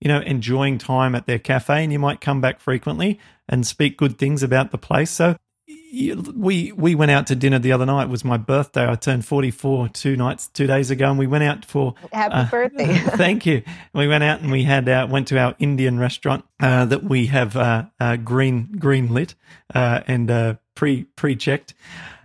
you 0.00 0.06
know 0.06 0.20
enjoying 0.20 0.78
time 0.78 1.16
at 1.16 1.26
their 1.26 1.38
cafe 1.38 1.82
and 1.82 1.92
you 1.92 1.98
might 1.98 2.20
come 2.20 2.40
back 2.40 2.60
frequently 2.60 3.18
and 3.48 3.66
speak 3.66 3.96
good 3.96 4.18
things 4.18 4.42
about 4.42 4.70
the 4.70 4.78
place. 4.78 5.10
So 5.10 5.36
we 6.14 6.72
we 6.72 6.94
went 6.94 7.10
out 7.10 7.26
to 7.28 7.34
dinner 7.34 7.58
the 7.58 7.72
other 7.72 7.86
night. 7.86 8.04
It 8.04 8.08
was 8.10 8.24
my 8.24 8.36
birthday. 8.36 8.88
I 8.88 8.94
turned 8.96 9.24
44 9.24 9.88
two 9.90 10.16
nights 10.16 10.48
two 10.48 10.66
days 10.66 10.90
ago 10.90 11.10
and 11.10 11.18
we 11.18 11.26
went 11.26 11.44
out 11.44 11.64
for 11.64 11.94
Happy 12.12 12.34
uh, 12.34 12.50
birthday. 12.50 12.94
Thank 12.98 13.46
you. 13.46 13.62
We 13.94 14.06
went 14.06 14.22
out 14.22 14.40
and 14.40 14.50
we 14.50 14.64
had 14.64 14.88
uh, 14.88 15.06
went 15.08 15.28
to 15.28 15.38
our 15.38 15.54
Indian 15.58 15.98
restaurant 15.98 16.44
uh, 16.60 16.84
that 16.86 17.04
we 17.04 17.26
have 17.26 17.56
uh, 17.56 17.84
uh, 17.98 18.16
green 18.16 18.76
green 18.78 19.12
lit 19.12 19.34
uh, 19.74 20.00
and 20.06 20.30
uh, 20.30 20.54
pre 20.74 21.04
pre 21.04 21.36
checked, 21.36 21.74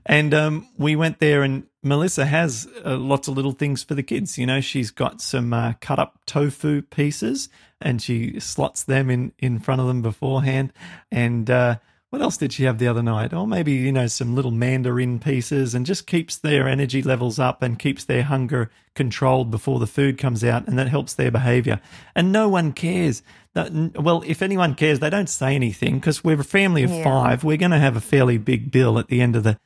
and 0.05 0.33
um, 0.33 0.67
we 0.77 0.95
went 0.95 1.19
there 1.19 1.43
and 1.43 1.63
Melissa 1.83 2.25
has 2.25 2.67
uh, 2.85 2.97
lots 2.97 3.27
of 3.27 3.35
little 3.35 3.53
things 3.53 3.83
for 3.83 3.95
the 3.95 4.03
kids. 4.03 4.37
You 4.37 4.45
know, 4.45 4.61
she's 4.61 4.91
got 4.91 5.19
some 5.21 5.53
uh, 5.53 5.73
cut 5.81 5.97
up 5.97 6.19
tofu 6.25 6.83
pieces 6.83 7.49
and 7.79 8.01
she 8.01 8.39
slots 8.39 8.83
them 8.83 9.09
in 9.09 9.31
in 9.39 9.59
front 9.59 9.81
of 9.81 9.87
them 9.87 10.01
beforehand 10.01 10.73
and. 11.11 11.49
Uh, 11.49 11.77
what 12.11 12.21
else 12.21 12.35
did 12.35 12.51
she 12.51 12.65
have 12.65 12.77
the 12.77 12.89
other 12.89 13.01
night? 13.01 13.33
Or 13.33 13.47
maybe, 13.47 13.71
you 13.71 13.91
know, 13.91 14.05
some 14.07 14.35
little 14.35 14.51
mandarin 14.51 15.17
pieces 15.17 15.73
and 15.73 15.85
just 15.85 16.05
keeps 16.05 16.37
their 16.37 16.67
energy 16.67 17.01
levels 17.01 17.39
up 17.39 17.61
and 17.63 17.79
keeps 17.79 18.03
their 18.03 18.23
hunger 18.23 18.69
controlled 18.95 19.49
before 19.49 19.79
the 19.79 19.87
food 19.87 20.17
comes 20.17 20.43
out. 20.43 20.67
And 20.67 20.77
that 20.77 20.89
helps 20.89 21.13
their 21.13 21.31
behavior. 21.31 21.79
And 22.13 22.33
no 22.33 22.49
one 22.49 22.73
cares. 22.73 23.23
Well, 23.55 24.23
if 24.27 24.41
anyone 24.41 24.75
cares, 24.75 24.99
they 24.99 25.09
don't 25.09 25.29
say 25.29 25.55
anything 25.55 25.99
because 25.99 26.21
we're 26.21 26.39
a 26.39 26.43
family 26.43 26.83
of 26.83 26.91
Yeah. 26.91 27.03
five. 27.03 27.45
We're 27.45 27.55
going 27.55 27.71
to 27.71 27.79
have 27.79 27.95
a 27.95 28.01
fairly 28.01 28.37
big 28.37 28.71
bill 28.71 28.99
at 28.99 29.07
the 29.07 29.21
end 29.21 29.37
of 29.37 29.43
the, 29.43 29.57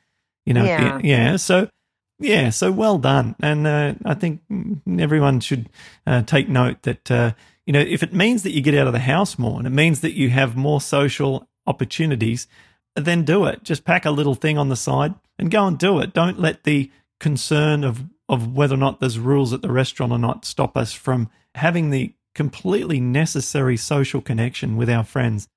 you 0.45 0.53
know, 0.53 0.65
Yeah. 0.65 0.99
yeah. 1.03 1.35
So, 1.37 1.67
yeah, 2.19 2.51
so 2.51 2.71
well 2.71 2.99
done. 2.99 3.35
And 3.41 3.65
uh, 3.65 3.95
I 4.05 4.13
think 4.13 4.41
mm, 4.51 5.01
everyone 5.01 5.39
should 5.39 5.67
uh, 6.05 6.21
take 6.21 6.47
note 6.47 6.83
that, 6.83 7.09
uh, 7.09 7.31
you 7.65 7.73
know, 7.73 7.79
if 7.81 8.03
it 8.03 8.13
means 8.13 8.43
that 8.43 8.51
you 8.51 8.61
get 8.61 8.75
out 8.75 8.85
of 8.85 8.93
the 8.93 8.99
house 8.99 9.39
more 9.39 9.57
and 9.57 9.65
it 9.65 9.71
means 9.71 10.01
that 10.01 10.13
you 10.13 10.29
have 10.29 10.55
more 10.55 10.79
social 10.79 11.47
opportunities, 11.67 12.47
then 12.95 13.23
do 13.23 13.45
it. 13.45 13.63
Just 13.63 13.83
pack 13.85 14.05
a 14.05 14.11
little 14.11 14.35
thing 14.35 14.57
on 14.57 14.69
the 14.69 14.75
side 14.75 15.13
and 15.37 15.51
go 15.51 15.65
and 15.67 15.77
do 15.77 15.99
it. 15.99 16.13
Don't 16.13 16.39
let 16.39 16.63
the 16.63 16.91
concern 17.19 17.83
of, 17.83 18.03
of 18.29 18.55
whether 18.55 18.75
or 18.75 18.77
not 18.77 18.99
there's 18.99 19.19
rules 19.19 19.53
at 19.53 19.61
the 19.61 19.71
restaurant 19.71 20.11
or 20.11 20.19
not 20.19 20.45
stop 20.45 20.77
us 20.77 20.93
from 20.93 21.29
having 21.55 21.89
the 21.89 22.13
completely 22.33 22.99
necessary 22.99 23.77
social 23.77 24.21
connection 24.21 24.77
with 24.77 24.89
our 24.89 25.03
friends. 25.03 25.47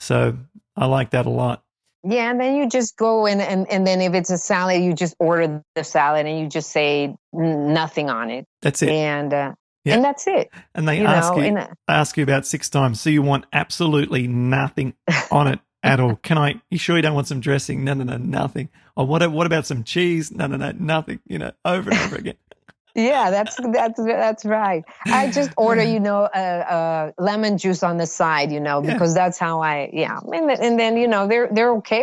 So 0.00 0.38
I 0.76 0.86
like 0.86 1.10
that 1.10 1.26
a 1.26 1.30
lot. 1.30 1.62
Yeah, 2.04 2.30
and 2.30 2.40
then 2.40 2.56
you 2.56 2.68
just 2.68 2.96
go 2.96 3.26
and, 3.26 3.40
and 3.42 3.66
and 3.70 3.84
then 3.84 4.00
if 4.00 4.14
it's 4.14 4.30
a 4.30 4.38
salad, 4.38 4.80
you 4.82 4.92
just 4.94 5.16
order 5.18 5.62
the 5.74 5.82
salad 5.82 6.26
and 6.26 6.38
you 6.38 6.46
just 6.46 6.70
say 6.70 7.16
nothing 7.32 8.08
on 8.08 8.30
it, 8.30 8.46
That's 8.62 8.82
it. 8.82 8.90
and 8.90 9.34
uh, 9.34 9.52
Yeah. 9.88 9.94
and 9.96 10.04
that's 10.04 10.26
it. 10.26 10.50
And 10.74 10.86
they 10.88 10.98
You 11.00 11.06
ask 11.06 11.34
know, 11.34 11.42
you, 11.42 11.56
uh, 11.56 11.66
ask 11.88 12.16
you 12.16 12.22
about 12.22 12.46
six 12.46 12.68
times. 12.70 13.00
So 13.00 13.10
you 13.10 13.22
want 13.22 13.46
absolutely 13.52 14.26
nothing 14.28 14.94
on 15.30 15.46
it 15.48 15.60
at 15.82 16.00
all. 16.00 16.16
Can 16.16 16.38
I? 16.38 16.60
You 16.70 16.78
sure 16.78 16.96
you 16.96 17.02
don't 17.02 17.14
want 17.14 17.26
some 17.28 17.40
dressing? 17.40 17.84
No, 17.84 17.94
no, 17.94 18.04
no, 18.04 18.16
nothing. 18.16 18.68
Or 18.96 19.06
what? 19.06 19.28
What 19.30 19.46
about 19.46 19.66
some 19.66 19.84
cheese? 19.84 20.30
No, 20.32 20.46
no, 20.46 20.56
no, 20.56 20.72
nothing. 20.78 21.20
You 21.26 21.38
know, 21.38 21.52
over 21.64 21.90
and 21.90 21.98
over 22.00 22.16
again. 22.16 22.34
yeah, 22.98 23.30
that's 23.30 23.54
that's 23.72 24.02
that's 24.02 24.44
right. 24.44 24.82
I 25.06 25.30
just 25.30 25.52
order, 25.56 25.84
you 25.84 26.00
know, 26.00 26.22
uh, 26.22 27.12
uh, 27.18 27.22
lemon 27.22 27.56
juice 27.58 27.84
on 27.84 27.96
the 27.96 28.06
side, 28.06 28.50
you 28.50 28.58
know, 28.58 28.82
Yeah. 28.82 28.92
because 28.94 29.14
that's 29.14 29.38
how 29.38 29.60
I, 29.60 29.90
yeah, 29.92 30.18
and, 30.18 30.48
then- 30.50 30.60
and 30.60 30.78
then 30.80 30.96
you 30.96 31.06
know 31.06 31.28
they're 31.28 31.48
they're 31.52 31.74
okay. 31.76 32.02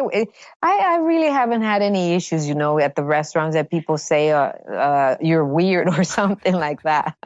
I 0.62 0.78
I 0.78 0.98
really 1.00 1.28
haven't 1.28 1.64
had 1.64 1.82
any 1.82 2.14
issues, 2.14 2.48
you 2.48 2.56
know, 2.56 2.80
at 2.80 2.96
the 2.96 3.04
restaurants 3.04 3.56
that 3.56 3.70
people 3.70 3.98
say 3.98 4.32
uh, 4.32 4.40
uh, 4.40 5.18
you're 5.20 5.44
weird 5.44 5.90
or 5.90 6.06
something 6.06 6.54
like 6.54 6.84
that. 6.84 7.18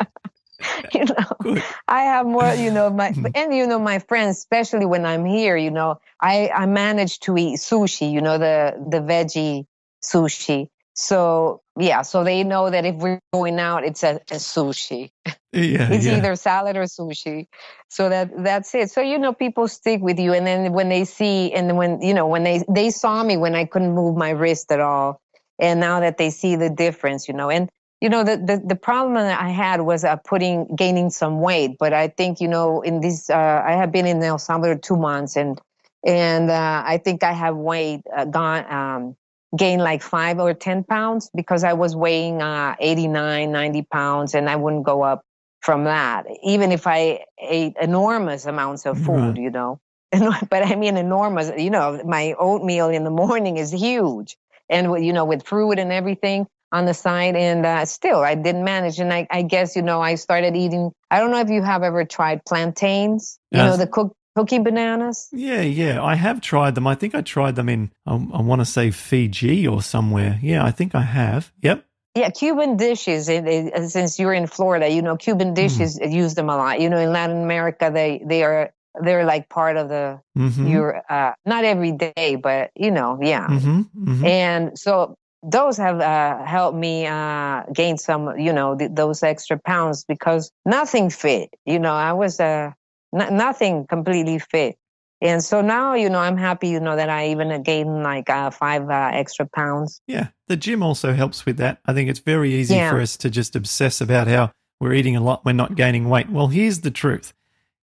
you 0.94 1.06
know, 1.06 1.26
Good. 1.42 1.64
I 1.88 2.02
have 2.02 2.26
more, 2.26 2.54
you 2.54 2.72
know, 2.72 2.90
my 2.90 3.12
hmm. 3.12 3.28
and 3.36 3.54
you 3.54 3.68
know 3.68 3.80
my 3.80 4.00
friends, 4.00 4.38
especially 4.38 4.86
when 4.86 5.06
I'm 5.06 5.26
here, 5.26 5.56
you 5.58 5.72
know, 5.72 6.00
I 6.22 6.50
I 6.50 6.66
manage 6.66 7.20
to 7.22 7.38
eat 7.38 7.60
sushi, 7.60 8.12
you 8.12 8.22
know, 8.22 8.38
the 8.38 8.76
the 8.90 9.00
veggie 9.00 9.66
sushi. 10.04 10.70
So 10.94 11.62
yeah, 11.78 12.02
so 12.02 12.26
they 12.26 12.44
know 12.44 12.70
that 12.70 12.86
if 12.86 12.96
we're 12.96 13.22
going 13.32 13.58
out, 13.60 13.86
it's 13.86 14.04
a, 14.04 14.16
a 14.32 14.36
sushi. 14.36 15.12
Yeah, 15.26 15.34
It's 15.92 16.06
yeah. 16.06 16.18
either 16.18 16.36
salad 16.36 16.76
or 16.76 16.84
sushi. 16.84 17.48
So 17.88 18.10
that 18.10 18.32
that's 18.44 18.76
it. 18.76 18.92
So 18.92 19.02
you 19.02 19.18
know, 19.18 19.32
people 19.32 19.68
stick 19.70 20.02
with 20.02 20.20
you, 20.20 20.34
and 20.34 20.46
then 20.46 20.74
when 20.74 20.90
they 20.90 21.06
see, 21.06 21.54
and 21.54 21.78
when 21.78 22.02
you 22.02 22.14
know, 22.14 22.28
when 22.28 22.44
they 22.44 22.64
they 22.70 22.90
saw 22.90 23.24
me 23.24 23.38
when 23.38 23.56
I 23.56 23.66
couldn't 23.66 23.94
move 23.94 24.18
my 24.18 24.32
wrist 24.32 24.72
at 24.72 24.82
all, 24.82 25.22
and 25.58 25.80
now 25.80 26.02
that 26.02 26.18
they 26.18 26.30
see 26.32 26.58
the 26.58 26.70
difference, 26.70 27.30
you 27.30 27.34
know, 27.34 27.50
and 27.50 27.70
you 28.02 28.10
know, 28.10 28.24
the 28.24 28.38
the, 28.38 28.62
the 28.66 28.76
problem 28.76 29.16
that 29.16 29.42
I 29.42 29.50
had 29.50 29.82
was 29.82 30.04
uh, 30.04 30.16
putting 30.18 30.74
gaining 30.76 31.10
some 31.10 31.42
weight, 31.42 31.78
but 31.80 31.94
I 31.94 32.08
think 32.08 32.40
you 32.42 32.48
know, 32.48 32.82
in 32.82 33.02
this, 33.02 33.30
uh, 33.30 33.64
I 33.66 33.74
have 33.74 33.92
been 33.92 34.06
in 34.08 34.24
El 34.24 34.40
Salvador 34.40 34.76
two 34.76 34.96
months, 34.98 35.36
and 35.36 35.60
and 36.06 36.50
uh, 36.50 36.84
I 36.86 36.98
think 36.98 37.24
I 37.24 37.34
have 37.34 37.56
weight 37.56 38.02
uh, 38.16 38.26
gone. 38.26 38.72
Um, 38.72 39.16
gained 39.58 39.82
like 39.82 40.04
five 40.04 40.40
or 40.40 40.54
10 40.54 40.84
pounds 40.84 41.32
because 41.36 41.64
I 41.64 41.74
was 41.74 41.96
weighing 41.96 42.42
uh, 42.42 42.76
89, 42.80 43.52
90 43.52 43.82
pounds 43.92 44.36
and 44.36 44.48
I 44.50 44.56
wouldn't 44.56 44.84
go 44.84 45.02
up 45.02 45.24
from 45.62 45.86
that, 45.86 46.26
even 46.44 46.72
if 46.72 46.86
I 46.88 47.26
ate 47.40 47.74
enormous 47.82 48.46
amounts 48.46 48.86
of 48.86 49.00
food, 49.00 49.38
Right. 49.38 49.38
you 49.38 49.50
know. 49.50 49.80
But 50.50 50.66
I 50.66 50.76
mean, 50.76 50.98
enormous, 50.98 51.52
you 51.58 51.70
know, 51.70 52.02
my 52.06 52.34
oatmeal 52.40 52.90
in 52.90 53.04
the 53.04 53.10
morning 53.10 53.58
is 53.58 53.72
huge. 53.72 54.38
And, 54.70 55.04
you 55.04 55.14
know, 55.14 55.26
with 55.26 55.46
fruit 55.48 55.80
and 55.80 55.92
everything 55.92 56.46
on 56.72 56.86
the 56.86 56.94
side. 56.94 57.36
And 57.36 57.66
uh, 57.66 57.86
still, 57.86 58.20
I 58.20 58.36
didn't 58.36 58.64
manage. 58.64 59.00
And 59.00 59.12
I, 59.14 59.28
I 59.30 59.42
guess, 59.42 59.76
you 59.76 59.82
know, 59.82 60.02
I 60.02 60.16
started 60.16 60.56
eating, 60.56 60.92
I 61.12 61.20
don't 61.20 61.32
know 61.32 61.40
if 61.40 61.50
you 61.50 61.62
have 61.64 61.84
ever 61.84 62.06
tried 62.06 62.46
plantains, 62.46 63.40
you 63.52 63.58
know, 63.60 63.78
the 63.78 63.88
cook, 63.88 64.16
cookie 64.36 64.60
bananas. 64.60 65.28
Yeah, 65.32 65.62
yeah. 65.62 66.04
I 66.04 66.16
have 66.16 66.42
tried 66.42 66.76
them. 66.76 66.88
I 66.88 66.96
think 66.96 67.16
I 67.16 67.22
tried 67.22 67.56
them 67.56 67.70
in, 67.70 67.92
I, 68.06 68.14
I 68.14 68.42
want 68.42 68.62
to 68.62 68.66
say 68.66 68.92
Fiji 68.92 69.68
or 69.68 69.82
somewhere. 69.82 70.40
Yeah, 70.42 70.64
I 70.64 70.72
think 70.72 70.96
I 70.96 71.02
have. 71.02 71.52
Yep. 71.62 71.86
Yeah, 72.16 72.30
Cuban 72.32 72.76
dishes. 72.76 73.30
It, 73.30 73.48
it, 73.48 73.90
since 73.90 74.20
you're 74.20 74.34
in 74.34 74.48
Florida, 74.48 74.90
you 74.90 75.02
know 75.02 75.16
Cuban 75.16 75.54
dishes 75.54 76.00
use 76.02 76.34
them 76.34 76.50
a 76.50 76.58
lot. 76.58 76.82
You 76.82 76.90
know, 76.90 76.98
in 76.98 77.12
Latin 77.14 77.44
America, 77.44 77.92
they 77.94 78.22
they 78.26 78.44
are 78.44 78.72
they're 79.02 79.26
like 79.26 79.48
part 79.48 79.78
of 79.78 79.90
the 79.90 80.20
Mm-hmm. 80.38 80.68
your 80.68 81.02
uh, 81.10 81.34
not 81.46 81.66
every 81.66 81.92
day, 81.92 82.36
but 82.42 82.72
you 82.76 82.92
know, 82.92 83.20
yeah. 83.22 83.46
mm-hmm. 83.48 83.82
hmm 83.82 84.26
And 84.26 84.80
so 84.80 85.16
those 85.44 85.78
have 85.78 86.00
uh, 86.02 86.44
helped 86.46 86.78
me 86.78 87.08
uh, 87.08 87.64
gain 87.74 87.98
some, 87.98 88.38
you 88.38 88.52
know, 88.52 88.76
th- 88.78 88.92
those 88.94 89.24
extra 89.24 89.58
pounds 89.58 90.04
because 90.06 90.52
nothing 90.66 91.10
fit. 91.10 91.50
You 91.66 91.80
know, 91.80 91.94
I 91.94 92.14
was 92.14 92.40
uh, 92.40 92.72
n- 93.16 93.38
nothing 93.38 93.88
completely 93.88 94.40
fit. 94.40 94.78
And 95.22 95.44
so 95.44 95.62
now, 95.62 95.96
you 95.96 96.10
know, 96.10 96.20
I'm 96.20 96.38
happy, 96.38 96.70
you 96.70 96.80
know, 96.80 96.96
that 96.96 97.10
I 97.10 97.30
even 97.30 97.62
gained 97.64 98.04
like 98.04 98.30
uh, 98.30 98.52
five 98.52 98.90
uh, 98.90 99.12
extra 99.14 99.46
pounds. 99.46 100.02
Yeah, 100.08 100.28
the 100.48 100.56
gym 100.56 100.82
also 100.82 101.14
helps 101.14 101.46
with 101.46 101.58
that. 101.58 101.80
I 101.86 101.94
think 101.94 102.10
it's 102.10 102.20
very 102.20 102.54
easy 102.54 102.76
Yeah. 102.76 102.90
for 102.90 103.02
us 103.02 103.18
to 103.18 103.30
just 103.30 103.56
obsess 103.56 104.00
about 104.00 104.28
how 104.28 104.52
we're 104.80 104.94
eating 104.94 105.18
a 105.18 105.22
lot, 105.22 105.44
we're 105.44 105.52
not 105.52 105.76
gaining 105.76 106.08
weight. 106.08 106.30
Well, 106.30 106.48
here's 106.48 106.82
the 106.82 106.92
truth 106.92 107.34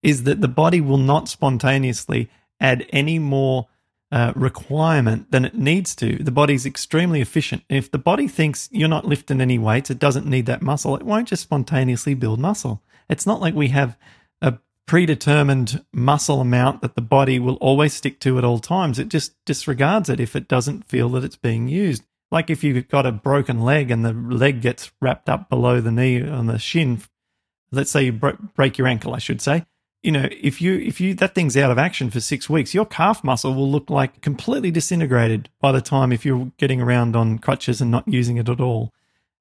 is 0.02 0.24
that 0.24 0.40
the 0.40 0.48
body 0.48 0.80
will 0.80 0.98
not 0.98 1.28
spontaneously 1.28 2.30
add 2.60 2.86
any 2.90 3.18
more 3.18 3.66
uh, 4.12 4.32
requirement 4.36 5.30
than 5.32 5.44
it 5.44 5.54
needs 5.54 5.94
to. 5.96 6.16
The 6.16 6.30
body's 6.30 6.66
extremely 6.66 7.20
efficient. 7.20 7.64
If 7.68 7.90
the 7.90 7.98
body 7.98 8.28
thinks 8.28 8.68
you're 8.70 8.88
not 8.88 9.04
lifting 9.04 9.40
any 9.40 9.58
weights, 9.58 9.90
it 9.90 9.98
doesn't 9.98 10.26
need 10.26 10.46
that 10.46 10.62
muscle, 10.62 10.96
it 10.96 11.02
won't 11.02 11.28
just 11.28 11.42
spontaneously 11.42 12.14
build 12.14 12.38
muscle. 12.38 12.82
It's 13.08 13.26
not 13.26 13.40
like 13.40 13.54
we 13.54 13.68
have 13.68 13.96
a 14.40 14.58
predetermined 14.86 15.84
muscle 15.92 16.40
amount 16.40 16.82
that 16.82 16.94
the 16.94 17.02
body 17.02 17.38
will 17.38 17.56
always 17.56 17.94
stick 17.94 18.20
to 18.20 18.38
at 18.38 18.44
all 18.44 18.58
times. 18.58 18.98
It 18.98 19.08
just 19.08 19.34
disregards 19.44 20.08
it 20.08 20.20
if 20.20 20.36
it 20.36 20.48
doesn't 20.48 20.84
feel 20.84 21.08
that 21.10 21.24
it's 21.24 21.36
being 21.36 21.68
used. 21.68 22.04
Like 22.30 22.50
if 22.50 22.64
you've 22.64 22.88
got 22.88 23.06
a 23.06 23.12
broken 23.12 23.60
leg 23.60 23.90
and 23.90 24.04
the 24.04 24.12
leg 24.12 24.60
gets 24.60 24.90
wrapped 25.00 25.28
up 25.28 25.48
below 25.48 25.80
the 25.80 25.92
knee 25.92 26.22
on 26.22 26.46
the 26.46 26.58
shin, 26.58 27.02
let's 27.70 27.90
say 27.90 28.04
you 28.04 28.12
break 28.12 28.78
your 28.78 28.86
ankle, 28.86 29.14
I 29.14 29.18
should 29.18 29.40
say. 29.40 29.64
You 30.06 30.12
know, 30.12 30.28
if 30.30 30.62
you 30.62 30.78
if 30.78 31.00
you 31.00 31.14
that 31.14 31.34
thing's 31.34 31.56
out 31.56 31.72
of 31.72 31.78
action 31.78 32.10
for 32.10 32.20
six 32.20 32.48
weeks, 32.48 32.72
your 32.72 32.86
calf 32.86 33.24
muscle 33.24 33.52
will 33.52 33.68
look 33.68 33.90
like 33.90 34.20
completely 34.20 34.70
disintegrated 34.70 35.48
by 35.60 35.72
the 35.72 35.80
time 35.80 36.12
if 36.12 36.24
you're 36.24 36.52
getting 36.58 36.80
around 36.80 37.16
on 37.16 37.40
crutches 37.40 37.80
and 37.80 37.90
not 37.90 38.06
using 38.06 38.36
it 38.36 38.48
at 38.48 38.60
all. 38.60 38.92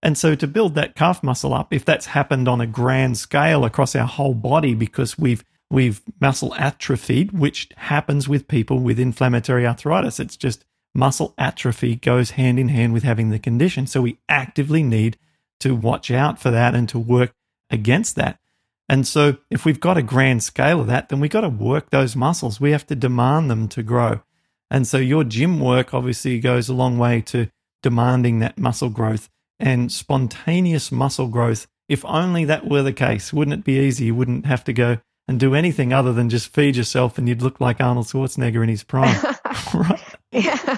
And 0.02 0.18
so 0.18 0.34
to 0.34 0.48
build 0.48 0.74
that 0.74 0.96
calf 0.96 1.22
muscle 1.22 1.54
up, 1.54 1.72
if 1.72 1.86
that's 1.86 2.08
happened 2.08 2.48
on 2.48 2.62
a 2.62 2.66
grand 2.66 3.20
scale 3.20 3.64
across 3.64 3.96
our 3.96 4.08
whole 4.08 4.34
body 4.34 4.74
because 4.74 5.20
we've 5.20 5.44
we've 5.70 6.02
muscle 6.20 6.56
atrophied, 6.56 7.32
which 7.32 7.70
happens 7.78 8.28
with 8.28 8.48
people 8.48 8.80
with 8.80 9.00
inflammatory 9.00 9.68
arthritis. 9.68 10.20
It's 10.20 10.36
just 10.36 10.66
muscle 10.96 11.36
atrophy 11.38 11.96
goes 11.96 12.32
hand 12.32 12.58
in 12.58 12.70
hand 12.70 12.92
with 12.92 13.04
having 13.04 13.30
the 13.30 13.38
condition. 13.38 13.86
So 13.86 14.02
we 14.02 14.18
actively 14.28 14.82
need 14.82 15.20
to 15.60 15.76
watch 15.76 16.10
out 16.10 16.40
for 16.40 16.50
that 16.50 16.74
and 16.74 16.90
to 16.90 16.98
work 16.98 17.36
against 17.70 18.16
that. 18.16 18.40
And 18.88 19.08
so 19.08 19.38
if 19.50 19.66
we've 19.66 19.80
got 19.80 19.98
a 19.98 20.04
grand 20.04 20.44
scale 20.44 20.82
of 20.82 20.88
that, 20.88 21.10
then 21.10 21.20
we've 21.20 21.32
got 21.32 21.42
to 21.42 21.50
work 21.50 21.90
those 21.90 22.16
muscles. 22.16 22.60
We 22.62 22.72
have 22.72 22.86
to 22.88 22.96
demand 22.96 23.50
them 23.50 23.68
to 23.70 23.84
grow. 23.84 24.22
And 24.70 24.88
so 24.88 24.98
your 24.98 25.24
gym 25.24 25.60
work 25.60 25.94
obviously 25.94 26.40
goes 26.40 26.70
a 26.70 26.74
long 26.74 26.98
way 26.98 27.22
to 27.22 27.50
demanding 27.82 28.40
that 28.40 28.58
muscle 28.58 28.90
growth 28.90 29.30
and 29.60 29.92
spontaneous 29.92 30.92
muscle 30.92 31.28
growth. 31.28 31.68
If 31.88 32.04
only 32.06 32.46
that 32.46 32.68
were 32.68 32.84
the 32.84 32.94
case, 32.94 33.32
wouldn't 33.32 33.60
it 33.60 33.64
be 33.64 33.80
easy? 33.80 34.06
You 34.06 34.16
wouldn't 34.16 34.46
have 34.46 34.64
to 34.66 34.74
go 34.74 34.98
and 35.28 35.40
do 35.40 35.56
anything 35.56 35.94
other 35.94 36.14
than 36.14 36.30
just 36.30 36.54
feed 36.54 36.76
yourself 36.76 37.18
and 37.18 37.28
you'd 37.28 37.42
look 37.42 37.60
like 37.60 37.82
Arnold 37.82 38.08
Schwarzenegger 38.08 38.64
in 38.64 38.70
his 38.70 38.84
prime. 38.84 39.16
right? 39.74 40.04
Yeah. 40.32 40.78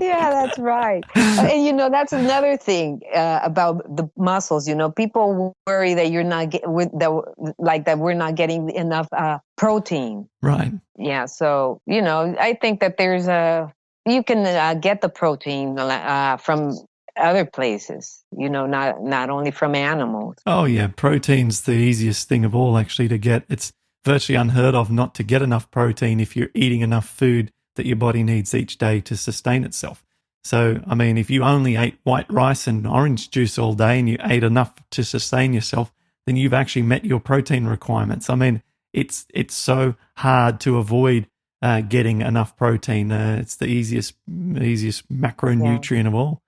Yeah, 0.00 0.30
that's 0.30 0.58
right. 0.58 1.04
And 1.14 1.64
you 1.64 1.72
know, 1.72 1.90
that's 1.90 2.12
another 2.12 2.56
thing 2.56 3.00
uh, 3.14 3.40
about 3.42 3.96
the 3.96 4.08
muscles. 4.16 4.68
You 4.68 4.74
know, 4.74 4.90
people 4.90 5.54
worry 5.66 5.94
that 5.94 6.10
you're 6.10 6.24
not 6.24 6.50
get, 6.50 6.62
that 6.62 7.54
like 7.58 7.84
that 7.86 7.98
we're 7.98 8.14
not 8.14 8.34
getting 8.34 8.70
enough 8.70 9.08
uh, 9.12 9.38
protein. 9.56 10.28
Right. 10.42 10.72
Yeah. 10.98 11.26
So 11.26 11.80
you 11.86 12.02
know, 12.02 12.34
I 12.38 12.54
think 12.54 12.80
that 12.80 12.96
there's 12.96 13.28
a 13.28 13.72
you 14.06 14.22
can 14.22 14.46
uh, 14.46 14.74
get 14.74 15.00
the 15.00 15.08
protein 15.08 15.78
uh, 15.78 16.36
from 16.36 16.76
other 17.16 17.44
places 17.44 18.22
you 18.36 18.48
know 18.48 18.66
not 18.66 19.02
not 19.02 19.30
only 19.30 19.50
from 19.50 19.74
animals 19.74 20.36
oh 20.46 20.64
yeah 20.64 20.86
protein's 20.86 21.62
the 21.62 21.72
easiest 21.72 22.28
thing 22.28 22.44
of 22.44 22.54
all 22.54 22.78
actually 22.78 23.08
to 23.08 23.18
get 23.18 23.44
it's 23.48 23.72
virtually 24.04 24.36
unheard 24.36 24.74
of 24.74 24.90
not 24.90 25.14
to 25.14 25.22
get 25.22 25.42
enough 25.42 25.70
protein 25.70 26.20
if 26.20 26.36
you're 26.36 26.50
eating 26.54 26.80
enough 26.80 27.06
food 27.06 27.50
that 27.80 27.86
your 27.86 27.96
body 27.96 28.22
needs 28.22 28.54
each 28.54 28.78
day 28.78 29.00
to 29.00 29.16
sustain 29.16 29.64
itself 29.64 30.04
so 30.44 30.80
i 30.86 30.94
mean 30.94 31.18
if 31.18 31.30
you 31.30 31.42
only 31.42 31.76
ate 31.76 31.98
white 32.04 32.30
rice 32.30 32.66
and 32.66 32.86
orange 32.86 33.30
juice 33.30 33.58
all 33.58 33.74
day 33.74 33.98
and 33.98 34.08
you 34.08 34.16
ate 34.22 34.44
enough 34.44 34.74
to 34.90 35.02
sustain 35.02 35.52
yourself 35.52 35.92
then 36.26 36.36
you've 36.36 36.54
actually 36.54 36.82
met 36.82 37.04
your 37.04 37.20
protein 37.20 37.66
requirements 37.66 38.30
i 38.30 38.34
mean 38.34 38.62
it's 38.92 39.26
it's 39.32 39.54
so 39.54 39.94
hard 40.16 40.60
to 40.60 40.78
avoid 40.78 41.26
uh, 41.62 41.80
getting 41.82 42.22
enough 42.22 42.56
protein. 42.56 43.12
Uh, 43.12 43.38
it's 43.40 43.56
the 43.56 43.66
easiest 43.66 44.14
easiest 44.28 45.10
macronutrient 45.12 46.02
yeah. 46.02 46.08
of 46.08 46.14
all. 46.14 46.42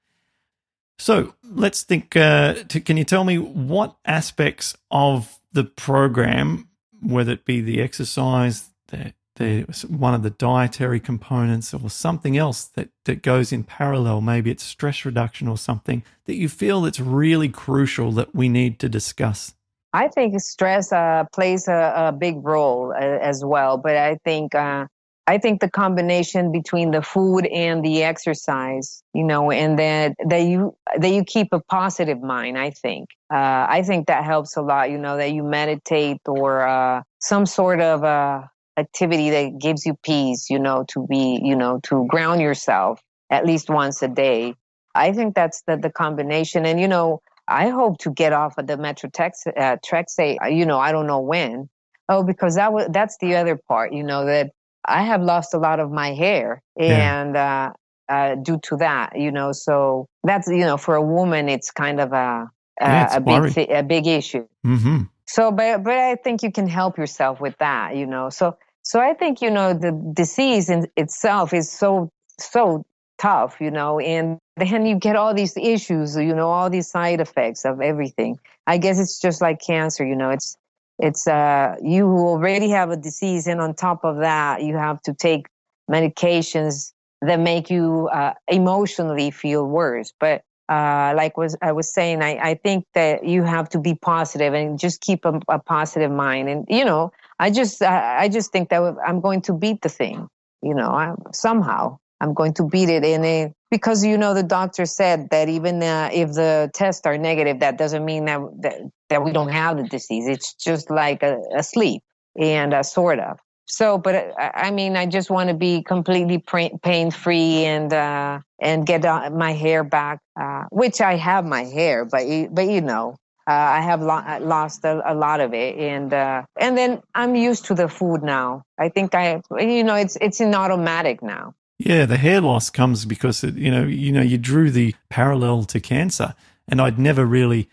So 0.98 1.34
let's 1.44 1.82
think. 1.82 2.16
Uh, 2.16 2.54
to, 2.68 2.80
can 2.80 2.96
you 2.96 3.04
tell 3.04 3.24
me 3.24 3.38
what 3.38 3.96
aspects 4.04 4.76
of 4.90 5.38
the 5.52 5.64
program, 5.64 6.68
whether 7.02 7.32
it 7.32 7.44
be 7.44 7.60
the 7.60 7.80
exercise, 7.80 8.70
the, 8.88 9.12
the 9.42 9.86
one 9.88 10.14
of 10.14 10.22
the 10.22 10.30
dietary 10.30 11.00
components, 11.00 11.74
or 11.74 11.90
something 11.90 12.36
else 12.36 12.64
that 12.64 12.90
that 13.04 13.22
goes 13.22 13.52
in 13.52 13.64
parallel? 13.64 14.20
Maybe 14.20 14.50
it's 14.50 14.62
stress 14.62 15.04
reduction 15.04 15.48
or 15.48 15.58
something 15.58 16.02
that 16.26 16.36
you 16.36 16.48
feel 16.48 16.82
that's 16.82 17.00
really 17.00 17.48
crucial 17.48 18.12
that 18.12 18.34
we 18.34 18.48
need 18.48 18.78
to 18.78 18.88
discuss. 18.88 19.54
I 19.92 20.08
think 20.08 20.40
stress 20.40 20.90
uh, 20.92 21.24
plays 21.34 21.68
a, 21.68 21.92
a, 21.94 22.12
big 22.12 22.36
role 22.42 22.92
uh, 22.92 23.00
as 23.00 23.44
well, 23.44 23.76
but 23.76 23.94
I 23.96 24.16
think 24.24 24.54
uh, 24.54 24.86
I 25.26 25.38
think 25.38 25.60
the 25.60 25.70
combination 25.70 26.50
between 26.50 26.90
the 26.90 27.02
food 27.02 27.46
and 27.46 27.84
the 27.84 28.02
exercise, 28.02 29.02
you 29.14 29.22
know, 29.22 29.50
and 29.50 29.78
that 29.78 30.14
that 30.26 30.42
you 30.42 30.74
that 30.96 31.10
you 31.10 31.24
keep 31.24 31.48
a 31.52 31.60
positive 31.60 32.20
mind. 32.20 32.58
I 32.58 32.70
think 32.70 33.10
uh, 33.32 33.66
I 33.68 33.82
think 33.86 34.06
that 34.06 34.24
helps 34.24 34.56
a 34.56 34.62
lot. 34.62 34.90
You 34.90 34.98
know, 34.98 35.16
that 35.16 35.32
you 35.32 35.44
meditate 35.44 36.20
or 36.26 36.66
uh, 36.66 37.02
some 37.20 37.46
sort 37.46 37.80
of 37.80 38.02
uh, 38.02 38.42
activity 38.76 39.30
that 39.30 39.58
gives 39.58 39.84
you 39.86 39.94
peace. 40.02 40.50
You 40.50 40.58
know, 40.58 40.84
to 40.88 41.06
be 41.06 41.40
you 41.42 41.56
know 41.56 41.80
to 41.84 42.06
ground 42.08 42.40
yourself 42.40 43.00
at 43.30 43.46
least 43.46 43.70
once 43.70 44.02
a 44.02 44.08
day. 44.08 44.54
I 44.94 45.12
think 45.12 45.34
that's 45.34 45.62
the 45.66 45.76
the 45.76 45.90
combination. 45.90 46.66
And 46.66 46.80
you 46.80 46.88
know, 46.88 47.20
I 47.48 47.68
hope 47.68 47.98
to 47.98 48.10
get 48.10 48.32
off 48.32 48.58
of 48.58 48.66
the 48.66 48.76
Methotrexate. 48.76 49.56
Uh, 49.56 49.76
Trexate, 49.84 50.56
you 50.56 50.66
know, 50.66 50.78
I 50.78 50.92
don't 50.92 51.06
know 51.06 51.20
when. 51.20 51.68
Oh, 52.08 52.22
because 52.22 52.56
that 52.56 52.72
was 52.72 52.88
that's 52.90 53.16
the 53.18 53.36
other 53.36 53.56
part. 53.56 53.92
You 53.92 54.02
know 54.02 54.26
that 54.26 54.50
I 54.84 55.02
have 55.02 55.22
lost 55.22 55.54
a 55.54 55.58
lot 55.58 55.80
of 55.80 55.90
my 55.90 56.12
hair 56.14 56.62
and 56.76 57.34
yeah. 57.34 57.72
uh, 58.08 58.12
uh, 58.12 58.34
due 58.36 58.58
to 58.64 58.76
that, 58.76 59.18
you 59.18 59.30
know, 59.30 59.52
so 59.52 60.06
that's, 60.24 60.48
you 60.48 60.58
know, 60.58 60.76
for 60.76 60.94
a 60.94 61.02
woman, 61.02 61.48
it's 61.48 61.70
kind 61.70 62.00
of 62.00 62.12
a, 62.12 62.50
a, 62.80 62.86
yeah, 62.86 63.16
a 63.16 63.20
big, 63.20 63.54
th- 63.54 63.68
a 63.70 63.82
big 63.82 64.06
issue. 64.06 64.46
Mm-hmm. 64.66 65.02
So, 65.32 65.50
but, 65.50 65.82
but 65.82 65.94
I 65.94 66.16
think 66.16 66.42
you 66.42 66.52
can 66.52 66.68
help 66.68 66.98
yourself 66.98 67.40
with 67.40 67.56
that, 67.56 67.96
you 67.96 68.04
know, 68.04 68.28
so, 68.28 68.54
so 68.82 69.00
I 69.00 69.14
think, 69.14 69.40
you 69.40 69.50
know, 69.50 69.72
the 69.72 69.90
disease 70.12 70.68
in 70.68 70.88
itself 70.94 71.54
is 71.54 71.70
so, 71.70 72.10
so 72.38 72.84
tough, 73.16 73.56
you 73.58 73.70
know, 73.70 73.98
and 73.98 74.36
then 74.58 74.84
you 74.84 74.94
get 74.94 75.16
all 75.16 75.32
these 75.32 75.56
issues, 75.56 76.16
you 76.16 76.34
know, 76.34 76.50
all 76.50 76.68
these 76.68 76.90
side 76.90 77.18
effects 77.18 77.64
of 77.64 77.80
everything. 77.80 78.38
I 78.66 78.76
guess 78.76 79.00
it's 79.00 79.18
just 79.18 79.40
like 79.40 79.58
cancer, 79.62 80.04
you 80.04 80.16
know, 80.16 80.28
it's, 80.28 80.54
it's 80.98 81.26
uh, 81.26 81.76
you 81.82 82.08
already 82.08 82.68
have 82.68 82.90
a 82.90 82.96
disease, 82.98 83.46
and 83.46 83.58
on 83.58 83.72
top 83.72 84.04
of 84.04 84.18
that, 84.18 84.62
you 84.62 84.76
have 84.76 85.00
to 85.04 85.14
take 85.14 85.46
medications 85.90 86.92
that 87.22 87.40
make 87.40 87.70
you 87.70 88.10
uh, 88.12 88.34
emotionally 88.48 89.30
feel 89.30 89.66
worse. 89.66 90.12
But 90.20 90.42
uh, 90.72 91.12
like 91.14 91.36
was 91.36 91.56
I 91.60 91.72
was 91.72 91.92
saying, 91.92 92.22
I, 92.22 92.50
I 92.50 92.54
think 92.54 92.86
that 92.94 93.26
you 93.26 93.42
have 93.42 93.68
to 93.70 93.78
be 93.78 93.94
positive 93.94 94.54
and 94.54 94.78
just 94.78 95.00
keep 95.00 95.24
a, 95.24 95.38
a 95.48 95.58
positive 95.58 96.10
mind. 96.10 96.48
And 96.48 96.64
you 96.68 96.84
know, 96.84 97.12
I 97.38 97.50
just 97.50 97.82
I, 97.82 98.22
I 98.24 98.28
just 98.28 98.52
think 98.52 98.70
that 98.70 98.80
I'm 99.06 99.20
going 99.20 99.42
to 99.42 99.52
beat 99.52 99.82
the 99.82 99.90
thing. 99.90 100.28
You 100.62 100.74
know, 100.74 100.88
I, 100.88 101.14
somehow 101.32 101.98
I'm 102.20 102.32
going 102.32 102.54
to 102.54 102.68
beat 102.68 102.88
it 102.88 103.04
in 103.04 103.24
a 103.24 103.52
because 103.70 104.02
you 104.04 104.16
know 104.16 104.32
the 104.32 104.42
doctor 104.42 104.86
said 104.86 105.28
that 105.30 105.50
even 105.50 105.82
uh, 105.82 106.08
if 106.12 106.32
the 106.32 106.70
tests 106.72 107.04
are 107.04 107.18
negative, 107.18 107.60
that 107.60 107.76
doesn't 107.76 108.04
mean 108.04 108.24
that, 108.24 108.40
that 108.60 108.80
that 109.10 109.24
we 109.24 109.32
don't 109.32 109.52
have 109.52 109.76
the 109.76 109.84
disease. 109.84 110.26
It's 110.26 110.54
just 110.54 110.90
like 110.90 111.22
a, 111.22 111.38
a 111.54 111.62
sleep 111.62 112.02
and 112.38 112.72
a 112.72 112.82
sort 112.82 113.18
of. 113.18 113.38
So, 113.66 113.98
but 113.98 114.14
uh, 114.14 114.50
I 114.54 114.70
mean, 114.70 114.96
I 114.96 115.06
just 115.06 115.30
want 115.30 115.48
to 115.48 115.54
be 115.54 115.82
completely 115.82 116.38
pain 116.38 117.10
free 117.10 117.64
and 117.64 117.92
uh, 117.92 118.40
and 118.60 118.86
get 118.86 119.04
uh, 119.04 119.30
my 119.30 119.52
hair 119.52 119.84
back, 119.84 120.20
uh, 120.38 120.64
which 120.70 121.00
I 121.00 121.16
have 121.16 121.44
my 121.44 121.64
hair, 121.64 122.04
but 122.04 122.24
but 122.52 122.68
you 122.68 122.80
know, 122.80 123.16
uh, 123.46 123.52
I 123.52 123.80
have 123.80 124.00
lo- 124.00 124.38
lost 124.40 124.84
a, 124.84 125.02
a, 125.10 125.14
lot 125.14 125.40
of 125.40 125.54
it, 125.54 125.76
and 125.76 126.12
uh, 126.12 126.42
and 126.58 126.76
then 126.76 127.02
I'm 127.14 127.34
used 127.34 127.66
to 127.66 127.74
the 127.74 127.88
food 127.88 128.22
now. 128.22 128.62
I 128.78 128.88
think 128.88 129.14
I, 129.14 129.40
you 129.58 129.84
know, 129.84 129.94
it's 129.94 130.16
it's 130.20 130.40
in 130.40 130.54
automatic 130.54 131.22
now. 131.22 131.54
Yeah, 131.78 132.06
the 132.06 132.16
hair 132.16 132.40
loss 132.40 132.70
comes 132.70 133.04
because 133.04 133.42
it, 133.42 133.54
you 133.56 133.70
know 133.70 133.84
you 133.84 134.12
know 134.12 134.22
you 134.22 134.38
drew 134.38 134.70
the 134.70 134.94
parallel 135.08 135.64
to 135.64 135.80
cancer, 135.80 136.34
and 136.68 136.80
I'd 136.80 136.98
never 136.98 137.24
really 137.24 137.68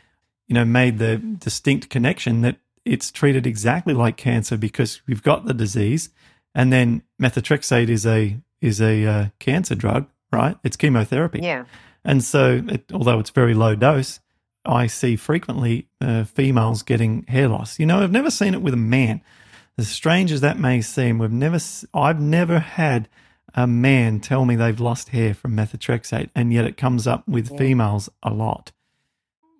you 0.48 0.56
know 0.56 0.66
made 0.66 0.98
the 0.98 1.18
distinct 1.18 1.90
connection 1.90 2.42
that 2.42 2.58
it's 2.90 3.12
treated 3.12 3.46
exactly 3.46 3.94
like 3.94 4.18
cancer 4.18 4.58
because 4.58 5.02
we've 5.08 5.24
got 5.24 5.46
the 5.46 5.54
disease, 5.54 6.10
and 6.56 6.74
then 6.74 7.04
methotrexate 7.22 7.90
is 7.90 8.06
a 8.06 8.38
is 8.62 8.82
a 8.82 9.06
uh, 9.06 9.26
cancer 9.40 9.76
drug, 9.76 10.08
right? 10.32 10.58
It's 10.64 10.76
chemotherapy. 10.76 11.40
Yeah. 11.42 11.66
And 12.04 12.24
so, 12.24 12.64
it, 12.68 12.92
although 12.94 13.20
it's 13.20 13.30
very 13.30 13.54
low 13.54 13.76
dose, 13.76 14.20
I 14.66 14.88
see 14.88 15.16
frequently 15.16 15.88
uh, 16.02 16.24
females 16.24 16.82
getting 16.84 17.24
hair 17.28 17.48
loss. 17.48 17.80
You 17.80 17.86
know, 17.86 18.02
I've 18.02 18.12
never 18.12 18.32
seen 18.32 18.54
it 18.54 18.62
with 18.62 18.74
a 18.74 18.78
man. 18.78 19.22
As 19.78 19.88
strange 19.90 20.32
as 20.32 20.42
that 20.42 20.60
may 20.60 20.82
seem, 20.82 21.20
we've 21.20 21.32
never, 21.32 21.60
I've 21.94 22.20
never 22.20 22.60
had 22.60 23.08
a 23.54 23.66
man 23.66 24.20
tell 24.20 24.46
me 24.46 24.56
they've 24.56 24.80
lost 24.80 25.10
hair 25.10 25.34
from 25.34 25.56
methotrexate, 25.56 26.30
and 26.36 26.52
yet 26.52 26.66
it 26.66 26.78
comes 26.78 27.08
up 27.08 27.28
with 27.28 27.52
yeah. 27.52 27.58
females 27.58 28.10
a 28.24 28.34
lot. 28.34 28.72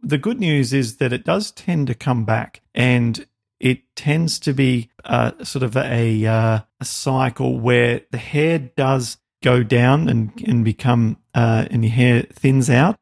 The 0.02 0.18
good 0.18 0.40
news 0.40 0.74
is 0.74 0.98
that 0.98 1.14
it 1.14 1.26
does 1.26 1.52
tend 1.52 1.88
to 1.88 1.96
come 1.96 2.26
back, 2.26 2.62
and 2.74 3.26
it 3.60 3.96
tends 3.96 4.40
to 4.40 4.54
be 4.54 4.90
uh, 5.04 5.32
sort 5.44 5.64
of 5.64 5.76
a, 5.76 6.26
uh, 6.26 6.60
a 6.80 6.86
cycle 6.86 7.60
where 7.60 8.02
the 8.12 8.18
hair 8.18 8.60
does 8.60 9.18
go 9.44 9.64
down 9.64 10.08
and, 10.10 10.32
and 10.46 10.64
become, 10.64 11.18
uh, 11.34 11.66
and 11.70 11.84
your 11.84 11.94
hair 11.94 12.24
thins 12.24 12.70
out, 12.70 12.96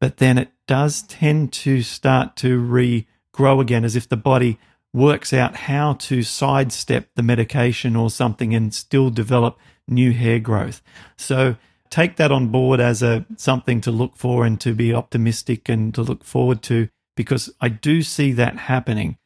but 0.00 0.18
then 0.18 0.38
it 0.38 0.50
does 0.66 1.02
tend 1.02 1.52
to 1.52 1.82
start 1.82 2.36
to 2.36 2.60
regrow 2.60 3.60
again 3.60 3.84
as 3.84 3.96
if 3.96 4.08
the 4.08 4.16
body 4.16 4.58
works 4.92 5.32
out 5.32 5.56
how 5.56 5.94
to 5.94 6.22
sidestep 6.22 7.08
the 7.14 7.22
medication 7.22 7.96
or 7.96 8.10
something 8.10 8.54
and 8.54 8.74
still 8.74 9.10
develop 9.10 9.58
new 9.88 10.12
hair 10.12 10.38
growth. 10.38 10.82
So 11.16 11.56
take 11.92 12.16
that 12.16 12.32
on 12.32 12.48
board 12.48 12.80
as 12.80 13.02
a 13.02 13.24
something 13.36 13.80
to 13.82 13.90
look 13.90 14.16
for 14.16 14.46
and 14.46 14.58
to 14.62 14.74
be 14.74 14.94
optimistic 14.94 15.68
and 15.68 15.94
to 15.94 16.02
look 16.02 16.24
forward 16.24 16.62
to 16.62 16.88
because 17.16 17.52
I 17.60 17.68
do 17.68 18.00
see 18.00 18.32
that 18.32 18.56
happening 18.56 19.18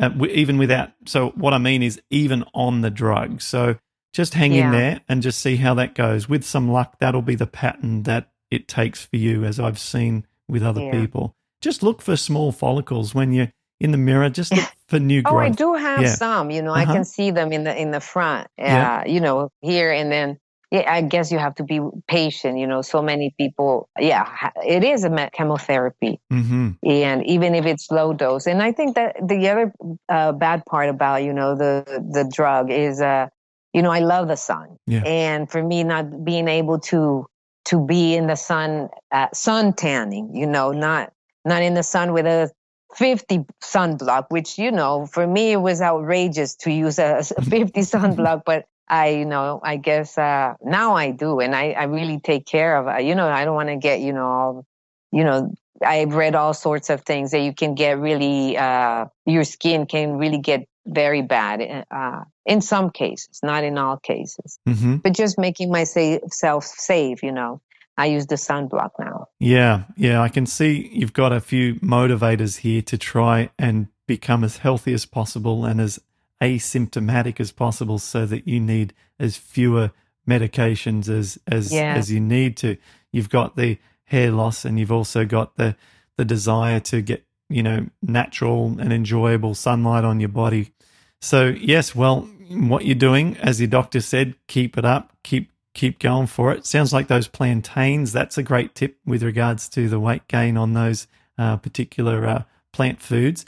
uh, 0.00 0.10
even 0.30 0.56
without. 0.56 0.92
So 1.04 1.30
what 1.30 1.52
I 1.52 1.58
mean 1.58 1.82
is 1.82 2.00
even 2.10 2.44
on 2.54 2.80
the 2.80 2.90
drug. 2.90 3.42
So 3.42 3.76
just 4.14 4.34
hang 4.34 4.54
yeah. 4.54 4.66
in 4.66 4.72
there 4.72 5.00
and 5.06 5.22
just 5.22 5.38
see 5.38 5.56
how 5.56 5.74
that 5.74 5.94
goes. 5.94 6.26
With 6.26 6.44
some 6.44 6.70
luck, 6.70 6.96
that'll 6.98 7.22
be 7.22 7.34
the 7.34 7.46
pattern 7.46 8.04
that 8.04 8.30
it 8.50 8.68
takes 8.68 9.04
for 9.04 9.16
you, 9.16 9.44
as 9.44 9.60
I've 9.60 9.78
seen 9.78 10.26
with 10.48 10.62
other 10.62 10.80
yeah. 10.80 10.92
people. 10.92 11.34
Just 11.60 11.82
look 11.82 12.00
for 12.00 12.16
small 12.16 12.52
follicles 12.52 13.14
when 13.14 13.32
you're 13.32 13.52
in 13.80 13.90
the 13.90 13.98
mirror. 13.98 14.30
Just 14.30 14.52
look 14.52 14.68
for 14.88 14.98
new 14.98 15.20
growth. 15.20 15.34
Oh, 15.34 15.38
I 15.38 15.50
do 15.50 15.74
have 15.74 16.02
yeah. 16.02 16.14
some. 16.14 16.50
You 16.50 16.62
know, 16.62 16.72
uh-huh. 16.72 16.90
I 16.90 16.94
can 16.94 17.04
see 17.04 17.30
them 17.30 17.52
in 17.52 17.64
the 17.64 17.78
in 17.78 17.90
the 17.90 18.00
front. 18.00 18.46
Uh, 18.58 18.64
yeah. 18.64 19.04
You 19.04 19.20
know, 19.20 19.50
here 19.60 19.92
and 19.92 20.10
then 20.10 20.38
yeah, 20.74 20.92
I 20.92 21.02
guess 21.02 21.30
you 21.30 21.38
have 21.38 21.54
to 21.56 21.62
be 21.62 21.80
patient. 22.08 22.58
You 22.58 22.66
know, 22.66 22.82
so 22.82 23.00
many 23.00 23.32
people, 23.38 23.88
yeah, 23.98 24.50
it 24.66 24.82
is 24.82 25.04
a 25.04 25.30
chemotherapy, 25.32 26.20
mm-hmm. 26.32 26.70
and 26.82 27.24
even 27.26 27.54
if 27.54 27.64
it's 27.64 27.92
low 27.92 28.12
dose, 28.12 28.46
and 28.46 28.60
I 28.60 28.72
think 28.72 28.96
that 28.96 29.16
the 29.22 29.48
other 29.48 29.72
uh, 30.08 30.32
bad 30.32 30.66
part 30.66 30.88
about 30.88 31.22
you 31.22 31.32
know 31.32 31.54
the 31.54 31.84
the 32.12 32.28
drug 32.28 32.72
is, 32.72 33.00
uh, 33.00 33.28
you 33.72 33.82
know, 33.82 33.90
I 33.90 34.00
love 34.00 34.26
the 34.26 34.36
sun, 34.36 34.76
yeah. 34.86 35.02
and 35.06 35.48
for 35.48 35.62
me, 35.62 35.84
not 35.84 36.24
being 36.24 36.48
able 36.48 36.80
to 36.90 37.26
to 37.66 37.86
be 37.86 38.16
in 38.16 38.26
the 38.26 38.36
sun, 38.36 38.88
uh, 39.12 39.28
sun 39.32 39.74
tanning, 39.74 40.34
you 40.34 40.46
know, 40.46 40.72
not 40.72 41.12
not 41.44 41.62
in 41.62 41.74
the 41.74 41.84
sun 41.84 42.12
with 42.12 42.26
a 42.26 42.50
50 42.96 43.44
sunblock, 43.62 44.26
which, 44.28 44.58
you 44.58 44.70
know, 44.70 45.06
for 45.06 45.26
me, 45.26 45.52
it 45.52 45.60
was 45.60 45.80
outrageous 45.80 46.54
to 46.56 46.70
use 46.70 46.98
a 46.98 47.22
50 47.48 47.80
sunblock, 47.80 48.42
but 48.44 48.66
I, 48.88 49.08
you 49.10 49.24
know, 49.24 49.60
I 49.62 49.76
guess 49.76 50.18
uh, 50.18 50.54
now 50.62 50.94
I 50.94 51.10
do, 51.10 51.40
and 51.40 51.54
I, 51.54 51.70
I 51.70 51.84
really 51.84 52.20
take 52.20 52.46
care 52.46 52.76
of. 52.76 52.86
Uh, 52.86 52.98
you 52.98 53.14
know, 53.14 53.28
I 53.28 53.44
don't 53.44 53.54
want 53.54 53.70
to 53.70 53.76
get, 53.76 54.00
you 54.00 54.12
know, 54.12 54.26
all, 54.26 54.66
you 55.10 55.24
know, 55.24 55.54
I've 55.84 56.14
read 56.14 56.34
all 56.34 56.54
sorts 56.54 56.90
of 56.90 57.02
things 57.02 57.30
that 57.30 57.40
you 57.40 57.54
can 57.54 57.74
get 57.74 57.98
really, 57.98 58.56
uh, 58.56 59.06
your 59.26 59.44
skin 59.44 59.86
can 59.86 60.18
really 60.18 60.38
get 60.38 60.68
very 60.86 61.22
bad 61.22 61.86
uh, 61.90 62.24
in 62.44 62.60
some 62.60 62.90
cases, 62.90 63.40
not 63.42 63.64
in 63.64 63.78
all 63.78 63.96
cases. 63.96 64.58
Mm-hmm. 64.68 64.96
But 64.96 65.14
just 65.14 65.38
making 65.38 65.70
myself 65.70 66.64
safe, 66.64 67.22
you 67.22 67.32
know. 67.32 67.60
I 67.96 68.06
use 68.06 68.26
the 68.26 68.34
sunblock 68.34 68.90
now. 68.98 69.28
Yeah, 69.38 69.84
yeah, 69.96 70.20
I 70.20 70.28
can 70.28 70.46
see 70.46 70.90
you've 70.92 71.12
got 71.12 71.32
a 71.32 71.40
few 71.40 71.76
motivators 71.76 72.58
here 72.58 72.82
to 72.82 72.98
try 72.98 73.50
and 73.56 73.86
become 74.06 74.42
as 74.42 74.58
healthy 74.58 74.92
as 74.92 75.06
possible 75.06 75.64
and 75.64 75.80
as 75.80 76.00
asymptomatic 76.40 77.40
as 77.40 77.52
possible 77.52 77.98
so 77.98 78.26
that 78.26 78.46
you 78.46 78.60
need 78.60 78.92
as 79.18 79.36
fewer 79.36 79.92
medications 80.28 81.08
as 81.08 81.38
as 81.46 81.72
yeah. 81.72 81.94
as 81.94 82.10
you 82.10 82.20
need 82.20 82.56
to. 82.58 82.76
You've 83.12 83.30
got 83.30 83.56
the 83.56 83.78
hair 84.04 84.30
loss 84.30 84.64
and 84.64 84.78
you've 84.78 84.92
also 84.92 85.24
got 85.24 85.56
the 85.56 85.76
the 86.16 86.24
desire 86.24 86.80
to 86.80 87.02
get 87.02 87.24
you 87.48 87.62
know 87.62 87.86
natural 88.02 88.76
and 88.78 88.92
enjoyable 88.92 89.54
sunlight 89.54 90.04
on 90.04 90.20
your 90.20 90.28
body. 90.28 90.72
So 91.20 91.48
yes 91.48 91.94
well 91.94 92.28
what 92.50 92.84
you're 92.84 92.94
doing 92.94 93.36
as 93.38 93.60
your 93.60 93.68
doctor 93.68 94.00
said 94.00 94.34
keep 94.46 94.76
it 94.76 94.84
up 94.84 95.16
keep 95.22 95.50
keep 95.74 95.98
going 95.98 96.26
for 96.26 96.52
it. 96.52 96.66
Sounds 96.66 96.92
like 96.92 97.08
those 97.08 97.28
plantains 97.28 98.12
that's 98.12 98.38
a 98.38 98.42
great 98.42 98.74
tip 98.74 98.98
with 99.04 99.22
regards 99.22 99.68
to 99.70 99.88
the 99.88 100.00
weight 100.00 100.26
gain 100.28 100.56
on 100.56 100.72
those 100.72 101.06
uh, 101.38 101.56
particular 101.56 102.26
uh, 102.26 102.42
plant 102.72 103.00
foods. 103.00 103.44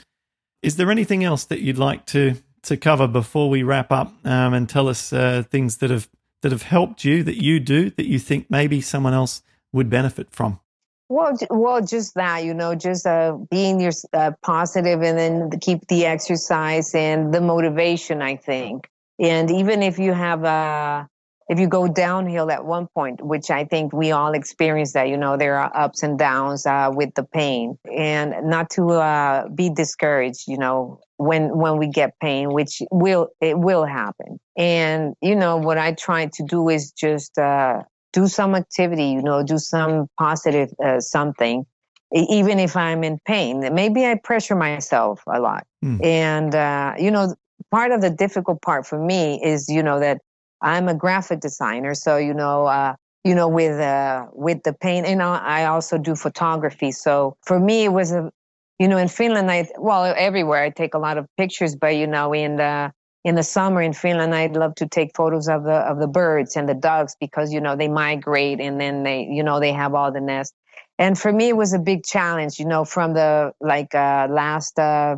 Is 0.61 0.75
there 0.75 0.91
anything 0.91 1.23
else 1.23 1.45
that 1.45 1.61
you'd 1.61 1.77
like 1.77 2.05
to 2.07 2.35
to 2.67 2.77
cover 2.77 3.07
before 3.07 3.49
we 3.49 3.63
wrap 3.63 3.91
up 3.91 4.13
um, 4.25 4.53
and 4.53 4.69
tell 4.69 4.87
us 4.87 5.11
uh, 5.11 5.43
things 5.49 5.77
that 5.77 5.89
have 5.89 6.09
that 6.41 6.51
have 6.51 6.63
helped 6.63 7.03
you 7.03 7.23
that 7.23 7.41
you 7.41 7.59
do 7.59 7.89
that 7.91 8.05
you 8.05 8.19
think 8.19 8.49
maybe 8.49 8.79
someone 8.79 9.13
else 9.13 9.41
would 9.73 9.89
benefit 9.89 10.29
from? 10.31 10.59
Well, 11.09 11.37
well, 11.49 11.81
just 11.81 12.13
that 12.15 12.43
you 12.43 12.53
know, 12.53 12.75
just 12.75 13.05
uh, 13.05 13.37
being 13.49 13.79
your 13.79 13.93
uh, 14.13 14.31
positive, 14.43 15.01
and 15.01 15.17
then 15.17 15.59
keep 15.59 15.87
the 15.87 16.05
exercise 16.05 16.93
and 16.93 17.33
the 17.33 17.41
motivation. 17.41 18.21
I 18.21 18.35
think, 18.35 18.89
and 19.17 19.49
even 19.49 19.81
if 19.81 19.97
you 19.97 20.13
have 20.13 20.43
a 20.43 20.47
uh, 20.47 21.05
if 21.49 21.59
you 21.59 21.67
go 21.67 21.87
downhill 21.87 22.51
at 22.51 22.65
one 22.65 22.87
point, 22.87 23.25
which 23.25 23.49
I 23.49 23.63
think 23.63 23.93
we 23.93 24.11
all 24.11 24.33
experience 24.33 24.93
that, 24.93 25.07
you 25.07 25.15
know, 25.15 25.37
there 25.37 25.57
are 25.57 25.71
ups 25.73 26.03
and 26.03 26.19
downs 26.19 26.65
uh, 26.65 26.91
with 26.93 27.13
the 27.15 27.23
pain 27.23 27.77
and 27.89 28.49
not 28.49 28.69
to 28.71 28.89
uh, 28.89 29.47
be 29.47 29.69
discouraged, 29.69 30.43
you 30.47 30.57
know, 30.57 30.99
when, 31.17 31.57
when 31.57 31.77
we 31.77 31.87
get 31.87 32.17
pain, 32.19 32.51
which 32.51 32.81
will, 32.91 33.29
it 33.41 33.59
will 33.59 33.85
happen. 33.85 34.39
And, 34.57 35.13
you 35.21 35.35
know, 35.35 35.57
what 35.57 35.77
I 35.77 35.93
try 35.93 36.27
to 36.27 36.43
do 36.43 36.69
is 36.69 36.91
just, 36.91 37.37
uh, 37.37 37.83
do 38.13 38.27
some 38.27 38.55
activity, 38.55 39.09
you 39.09 39.21
know, 39.21 39.43
do 39.43 39.57
some 39.57 40.07
positive, 40.17 40.73
uh, 40.83 40.99
something, 40.99 41.65
even 42.13 42.59
if 42.59 42.75
I'm 42.75 43.03
in 43.03 43.19
pain. 43.25 43.67
Maybe 43.73 44.05
I 44.05 44.15
pressure 44.15 44.55
myself 44.55 45.21
a 45.27 45.39
lot. 45.39 45.67
Mm. 45.83 46.03
And, 46.03 46.55
uh, 46.55 46.93
you 46.97 47.11
know, 47.11 47.35
part 47.69 47.91
of 47.91 48.01
the 48.01 48.09
difficult 48.09 48.61
part 48.61 48.87
for 48.87 48.97
me 48.97 49.41
is, 49.43 49.67
you 49.69 49.83
know, 49.83 49.99
that 49.99 50.21
I'm 50.61 50.87
a 50.87 50.95
graphic 50.95 51.39
designer, 51.39 51.93
so 51.93 52.17
you 52.17 52.33
know, 52.33 52.65
uh, 52.65 52.95
you 53.23 53.35
know, 53.35 53.47
with 53.47 53.79
uh, 53.79 54.25
with 54.33 54.63
the 54.63 54.73
paint, 54.73 55.05
and 55.05 55.21
I 55.21 55.65
also 55.65 55.99
do 55.99 56.15
photography. 56.15 56.91
So 56.91 57.37
for 57.45 57.59
me, 57.59 57.83
it 57.83 57.93
was 57.93 58.11
a, 58.11 58.31
you 58.79 58.87
know, 58.87 58.97
in 58.97 59.07
Finland, 59.07 59.49
I 59.51 59.67
well, 59.77 60.13
everywhere 60.17 60.63
I 60.63 60.69
take 60.69 60.93
a 60.93 60.99
lot 60.99 61.17
of 61.17 61.27
pictures, 61.37 61.75
but 61.75 61.95
you 61.95 62.07
know, 62.07 62.33
in 62.33 62.57
the 62.57 62.91
in 63.23 63.35
the 63.35 63.43
summer 63.43 63.81
in 63.81 63.93
Finland, 63.93 64.33
I'd 64.33 64.55
love 64.55 64.75
to 64.75 64.87
take 64.87 65.15
photos 65.15 65.47
of 65.47 65.63
the 65.63 65.79
of 65.91 65.99
the 65.99 66.07
birds 66.07 66.55
and 66.55 66.67
the 66.67 66.75
ducks 66.75 67.15
because 67.19 67.51
you 67.51 67.61
know 67.61 67.75
they 67.75 67.87
migrate 67.87 68.59
and 68.59 68.79
then 68.79 69.03
they 69.03 69.23
you 69.23 69.43
know 69.43 69.59
they 69.59 69.73
have 69.73 69.93
all 69.95 70.11
the 70.11 70.21
nests. 70.21 70.53
And 70.99 71.17
for 71.17 71.31
me, 71.31 71.49
it 71.49 71.57
was 71.57 71.73
a 71.73 71.79
big 71.79 72.03
challenge, 72.03 72.59
you 72.59 72.65
know, 72.65 72.83
from 72.83 73.13
the 73.13 73.51
like 73.61 73.93
uh, 73.93 74.27
last 74.29 74.79
uh, 74.79 75.17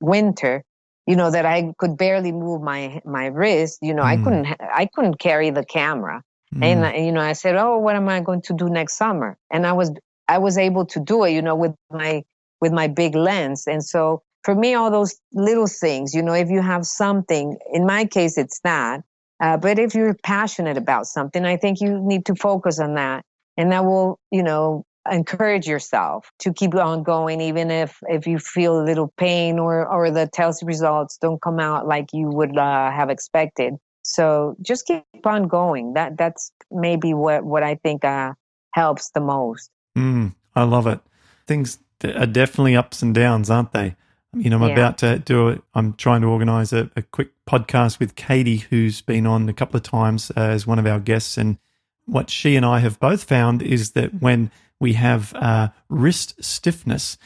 winter 0.00 0.64
you 1.10 1.16
know 1.16 1.30
that 1.30 1.44
I 1.44 1.72
could 1.78 1.96
barely 1.96 2.30
move 2.30 2.62
my 2.62 3.00
my 3.04 3.26
wrist. 3.26 3.78
You 3.82 3.94
know, 3.94 4.02
mm. 4.02 4.12
I 4.12 4.16
couldn't 4.16 4.46
I 4.60 4.86
couldn't 4.86 5.18
carry 5.18 5.50
the 5.50 5.64
camera, 5.64 6.22
mm. 6.54 6.64
and 6.64 7.04
you 7.04 7.10
know 7.10 7.20
I 7.20 7.32
said, 7.32 7.56
oh, 7.56 7.78
what 7.78 7.96
am 7.96 8.08
I 8.08 8.20
going 8.20 8.42
to 8.42 8.52
do 8.52 8.68
next 8.68 8.96
summer? 8.96 9.36
And 9.50 9.66
I 9.66 9.72
was 9.72 9.90
I 10.28 10.38
was 10.38 10.56
able 10.56 10.86
to 10.86 11.00
do 11.00 11.24
it, 11.24 11.32
you 11.32 11.42
know, 11.42 11.56
with 11.56 11.74
my 11.90 12.22
with 12.60 12.72
my 12.72 12.88
big 12.88 13.14
lens, 13.14 13.66
and 13.66 13.84
so 13.84 14.22
for 14.42 14.54
me, 14.54 14.74
all 14.74 14.90
those 14.90 15.16
little 15.32 15.66
things, 15.66 16.14
you 16.14 16.22
know, 16.22 16.32
if 16.32 16.48
you 16.48 16.62
have 16.62 16.86
something, 16.86 17.58
in 17.72 17.84
my 17.84 18.04
case, 18.04 18.38
it's 18.38 18.60
that. 18.64 19.02
Uh, 19.42 19.56
but 19.56 19.78
if 19.78 19.94
you're 19.94 20.14
passionate 20.22 20.76
about 20.76 21.06
something, 21.06 21.44
I 21.44 21.56
think 21.56 21.80
you 21.80 22.00
need 22.00 22.26
to 22.26 22.34
focus 22.34 22.78
on 22.78 22.94
that, 22.94 23.24
and 23.56 23.72
that 23.72 23.84
will, 23.84 24.18
you 24.30 24.42
know, 24.42 24.84
encourage 25.10 25.66
yourself 25.66 26.30
to 26.38 26.52
keep 26.52 26.74
on 26.74 27.02
going 27.02 27.40
even 27.40 27.70
if 27.70 27.98
if 28.08 28.26
you 28.26 28.38
feel 28.38 28.78
a 28.78 28.84
little 28.84 29.12
pain 29.16 29.58
or 29.58 29.86
or 29.86 30.10
the 30.10 30.26
test 30.26 30.62
results 30.62 31.16
don't 31.16 31.40
come 31.40 31.58
out 31.58 31.86
like 31.86 32.10
you 32.12 32.28
would 32.28 32.56
uh, 32.58 32.90
have 32.90 33.08
expected. 33.08 33.74
So 34.02 34.56
just 34.60 34.86
keep 34.86 35.04
on 35.24 35.48
going. 35.48 35.94
That 35.94 36.18
that's 36.18 36.52
maybe 36.70 37.14
what 37.14 37.44
what 37.44 37.62
i 37.62 37.76
think 37.76 38.04
uh, 38.04 38.34
helps 38.72 39.10
the 39.10 39.20
most. 39.20 39.70
Mm, 39.96 40.34
i 40.54 40.64
love 40.64 40.86
it. 40.86 41.00
Things 41.46 41.78
are 42.04 42.26
definitely 42.26 42.76
ups 42.76 43.02
and 43.02 43.14
downs 43.14 43.50
aren't 43.50 43.72
they 43.72 43.94
you 44.34 44.48
know 44.48 44.56
i'm 44.56 44.68
yeah. 44.68 44.74
about 44.74 44.98
to 44.98 45.18
do 45.18 45.48
it 45.48 45.62
i'm 45.74 45.92
trying 45.94 46.20
to 46.20 46.26
organize 46.26 46.72
a, 46.72 46.90
a, 46.96 47.02
quick 47.02 47.30
podcast 47.46 47.98
with 47.98 48.14
katie 48.14 48.58
who's 48.58 49.00
been 49.00 49.26
on 49.26 49.48
a 49.48 49.52
couple 49.52 49.76
of 49.76 49.82
times 49.82 50.30
uh, 50.36 50.40
as 50.40 50.66
one 50.66 50.78
of 50.78 50.86
our 50.86 51.00
guests 51.00 51.36
and 51.36 51.58
what 52.06 52.30
she 52.30 52.56
and 52.56 52.64
i 52.64 52.78
have 52.78 52.98
both 53.00 53.24
found 53.24 53.62
is 53.62 53.92
that 53.92 54.20
when 54.20 54.50
we 54.78 54.94
have 54.94 55.34
uh, 55.34 55.68
wrist 55.88 56.42
stiffness 56.42 57.18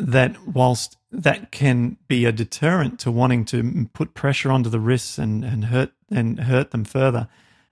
that 0.00 0.36
whilst 0.46 0.96
that 1.10 1.52
can 1.52 1.98
be 2.08 2.24
a 2.24 2.32
deterrent 2.32 2.98
to 3.00 3.10
wanting 3.10 3.44
to 3.44 3.88
put 3.92 4.14
pressure 4.14 4.50
onto 4.50 4.70
the 4.70 4.80
wrists 4.80 5.18
and, 5.18 5.44
and 5.44 5.66
hurt 5.66 5.92
and 6.10 6.40
hurt 6.40 6.70
them 6.70 6.84
further, 6.84 7.28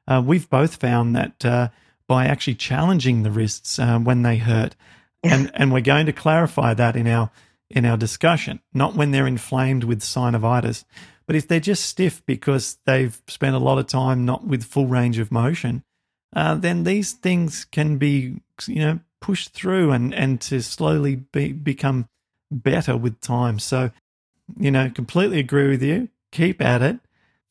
uh, 0.07 0.23
we've 0.25 0.49
both 0.51 0.77
found 0.77 1.17
that 1.17 1.45
uh, 1.45 1.69
by 2.07 2.27
actually 2.27 2.55
challenging 2.55 3.23
the 3.23 3.31
wrists 3.31 3.79
uh, 3.79 3.99
when 3.99 4.23
they 4.23 4.37
hurt, 4.37 4.77
and 5.23 5.51
and 5.55 5.73
we're 5.73 5.81
going 5.81 6.07
to 6.07 6.13
clarify 6.13 6.75
that 6.75 6.97
in 6.97 7.07
our 7.07 7.31
in 7.71 7.85
our 7.85 7.97
discussion, 7.97 8.61
not 8.75 8.95
when 8.95 9.11
they're 9.11 9.27
inflamed 9.27 9.85
with 9.85 10.01
synovitis, 10.01 10.85
but 11.27 11.37
if 11.37 11.47
they're 11.47 11.61
just 11.61 11.85
stiff 11.87 12.25
because 12.27 12.79
they've 12.87 13.21
spent 13.29 13.55
a 13.55 13.61
lot 13.61 13.79
of 13.79 13.87
time 13.87 14.25
not 14.25 14.45
with 14.47 14.65
full 14.65 14.87
range 14.87 15.19
of 15.19 15.31
motion, 15.31 15.83
uh, 16.35 16.55
then 16.55 16.85
these 16.85 17.13
things 17.13 17.65
can 17.65 17.97
be 17.99 18.41
you 18.67 18.81
know 18.81 19.01
push 19.21 19.49
through 19.49 19.93
and, 19.93 20.15
and 20.15 20.41
to 20.41 20.63
slowly 20.63 21.17
be, 21.17 21.53
become 21.53 22.09
better 22.51 22.97
with 22.97 23.21
time. 23.21 23.59
So 23.59 23.91
You 24.59 24.71
know, 24.73 24.91
completely 24.91 25.39
agree 25.39 25.69
with 25.69 25.83
you. 25.83 26.09
Keep 26.33 26.61
at 26.61 26.83
it. 26.83 26.99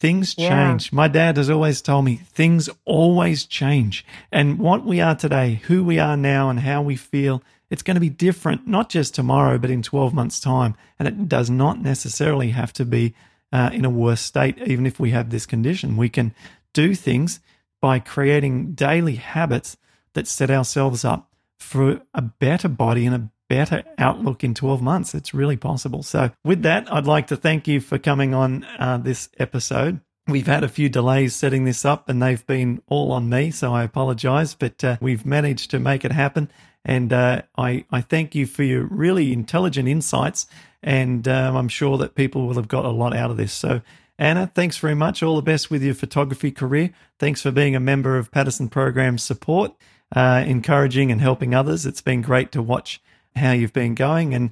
Things 0.02 0.36
Yeah. 0.38 0.50
change. 0.50 0.92
My 0.92 1.08
dad 1.08 1.38
has 1.38 1.50
always 1.50 1.82
told 1.82 2.04
me 2.06 2.16
things 2.34 2.70
always 2.84 3.46
change. 3.46 4.06
And 4.32 4.60
what 4.60 4.84
we 4.86 5.00
are 5.00 5.16
today, 5.16 5.62
who 5.68 5.84
we 5.84 5.98
are 6.00 6.18
now, 6.18 6.50
and 6.50 6.60
how 6.60 6.82
we 6.82 6.96
feel, 6.98 7.42
it's 7.70 7.84
going 7.84 7.96
to 7.96 8.02
be 8.02 8.10
different, 8.10 8.68
not 8.68 8.90
just 8.90 9.14
tomorrow, 9.14 9.58
but 9.58 9.70
in 9.70 9.82
12 9.82 10.14
months' 10.14 10.40
time. 10.40 10.76
And 10.98 11.08
it 11.08 11.30
does 11.30 11.50
not 11.50 11.82
necessarily 11.82 12.50
have 12.50 12.74
to 12.74 12.86
be 12.86 13.14
uh, 13.52 13.70
in 13.74 13.86
a 13.86 13.90
worse 13.90 14.22
state, 14.22 14.58
even 14.60 14.86
if 14.86 15.00
we 15.00 15.12
have 15.12 15.30
this 15.30 15.46
condition. 15.46 15.98
We 15.98 16.10
can 16.10 16.34
do 16.74 16.96
things 16.96 17.40
by 17.82 18.00
creating 18.00 18.74
daily 18.74 19.16
habits 19.16 19.78
that 20.14 20.28
set 20.28 20.52
ourselves 20.52 21.06
up 21.06 21.32
for 21.58 22.02
a 22.14 22.22
better 22.22 22.68
body 22.68 23.06
and 23.06 23.16
a 23.16 23.30
better 23.48 23.84
outlook 23.98 24.44
in 24.44 24.54
12 24.54 24.82
months. 24.82 25.14
It's 25.14 25.34
really 25.34 25.58
possible. 25.58 26.04
So, 26.04 26.32
with 26.44 26.62
that, 26.64 26.92
I'd 26.92 27.08
like 27.08 27.28
to 27.28 27.38
thank 27.38 27.68
you 27.68 27.80
for 27.80 27.98
coming 27.98 28.34
on 28.34 28.64
uh, 28.78 28.98
this 28.98 29.30
episode. 29.38 30.02
We've 30.30 30.48
had 30.48 30.64
a 30.64 30.70
few 30.70 30.90
delays 30.90 31.36
setting 31.36 31.66
this 31.66 31.86
up 31.86 32.08
and 32.10 32.22
they've 32.22 32.46
been 32.46 32.82
all 32.88 33.12
on 33.12 33.30
me, 33.30 33.52
so 33.52 33.74
I 33.74 33.84
apologize, 33.84 34.54
but 34.54 34.84
uh, 34.84 34.98
we've 35.02 35.26
managed 35.26 35.72
to 35.72 35.80
make 35.80 36.06
it 36.06 36.12
happen. 36.12 36.52
And 36.86 37.12
uh, 37.12 37.42
I, 37.58 37.86
I 37.92 38.02
thank 38.02 38.36
you 38.36 38.46
for 38.46 38.64
your 38.64 38.84
really 38.84 39.34
intelligent 39.34 39.88
insights. 39.88 40.48
And 40.82 41.28
um, 41.28 41.56
I'm 41.56 41.68
sure 41.68 41.98
that 41.98 42.16
people 42.16 42.48
will 42.48 42.56
have 42.56 42.68
got 42.68 42.86
a 42.86 42.90
lot 42.90 43.16
out 43.16 43.32
of 43.32 43.38
this. 43.38 43.52
So, 43.52 43.82
Ana, 44.18 44.52
thanks 44.54 44.78
very 44.78 44.96
much. 44.96 45.22
All 45.22 45.36
the 45.36 45.42
best 45.42 45.70
with 45.70 45.84
your 45.84 45.94
photography 45.94 46.52
career. 46.52 46.92
Thanks 47.18 47.42
for 47.42 47.52
being 47.52 47.76
a 47.76 47.80
member 47.80 48.18
of 48.18 48.32
Paddison 48.32 48.70
Program 48.70 49.18
Support, 49.18 49.74
uh, 50.16 50.44
encouraging 50.46 51.12
and 51.12 51.22
helping 51.22 51.54
others. 51.54 51.86
It's 51.86 52.02
been 52.02 52.22
great 52.22 52.52
to 52.54 52.62
watch 52.62 53.02
how 53.36 53.52
you've 53.52 53.74
been 53.74 53.96
going, 53.96 54.34
and 54.34 54.52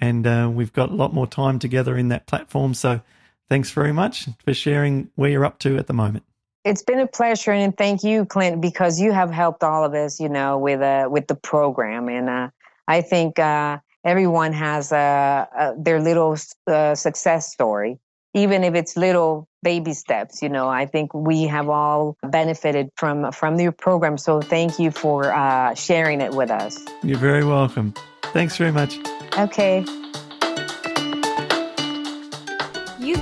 and 0.00 0.26
uh, 0.26 0.50
we've 0.52 0.72
got 0.72 0.90
a 0.90 0.94
lot 0.94 1.12
more 1.12 1.26
time 1.26 1.58
together 1.58 1.96
in 1.96 2.08
that 2.08 2.26
platform. 2.26 2.74
So, 2.74 3.00
thanks 3.48 3.70
very 3.70 3.92
much 3.92 4.28
for 4.44 4.54
sharing 4.54 5.10
where 5.14 5.30
you're 5.30 5.44
up 5.44 5.58
to 5.60 5.76
at 5.78 5.86
the 5.86 5.92
moment. 5.92 6.24
It's 6.64 6.82
been 6.82 6.98
a 6.98 7.06
pleasure, 7.06 7.52
and 7.52 7.76
thank 7.76 8.02
you, 8.02 8.24
Clint, 8.24 8.60
because 8.60 9.00
you 9.00 9.12
have 9.12 9.30
helped 9.30 9.62
all 9.62 9.84
of 9.84 9.94
us, 9.94 10.18
you 10.18 10.28
know, 10.28 10.58
with 10.58 10.80
uh, 10.80 11.08
with 11.10 11.28
the 11.28 11.36
program, 11.36 12.08
and 12.08 12.28
uh, 12.28 12.48
I 12.88 13.02
think 13.02 13.38
uh, 13.38 13.78
everyone 14.04 14.52
has 14.52 14.92
uh, 14.92 15.46
uh, 15.56 15.74
their 15.78 16.00
little 16.00 16.36
uh, 16.66 16.94
success 16.94 17.52
story, 17.52 17.98
even 18.34 18.64
if 18.64 18.74
it's 18.74 18.96
little 18.96 19.48
baby 19.62 19.92
steps. 19.92 20.42
You 20.42 20.48
know, 20.48 20.68
I 20.68 20.86
think 20.86 21.14
we 21.14 21.44
have 21.44 21.68
all 21.68 22.16
benefited 22.22 22.90
from 22.96 23.30
from 23.32 23.60
your 23.60 23.72
program. 23.72 24.18
So 24.18 24.40
thank 24.40 24.78
you 24.78 24.90
for 24.90 25.32
uh, 25.32 25.74
sharing 25.74 26.20
it 26.20 26.32
with 26.32 26.50
us. 26.50 26.78
You're 27.04 27.18
very 27.18 27.44
welcome. 27.44 27.94
Thanks 28.32 28.56
very 28.56 28.72
much. 28.72 28.98
Okay. 29.38 29.84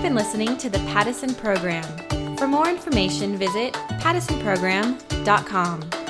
Been 0.04 0.14
listening 0.14 0.56
to 0.58 0.68
the 0.68 0.76
Paddison 0.80 1.34
Program. 1.34 2.36
For 2.36 2.46
more 2.46 2.68
information, 2.68 3.38
visit 3.38 3.72
paddisonprogram.com. 3.72 6.03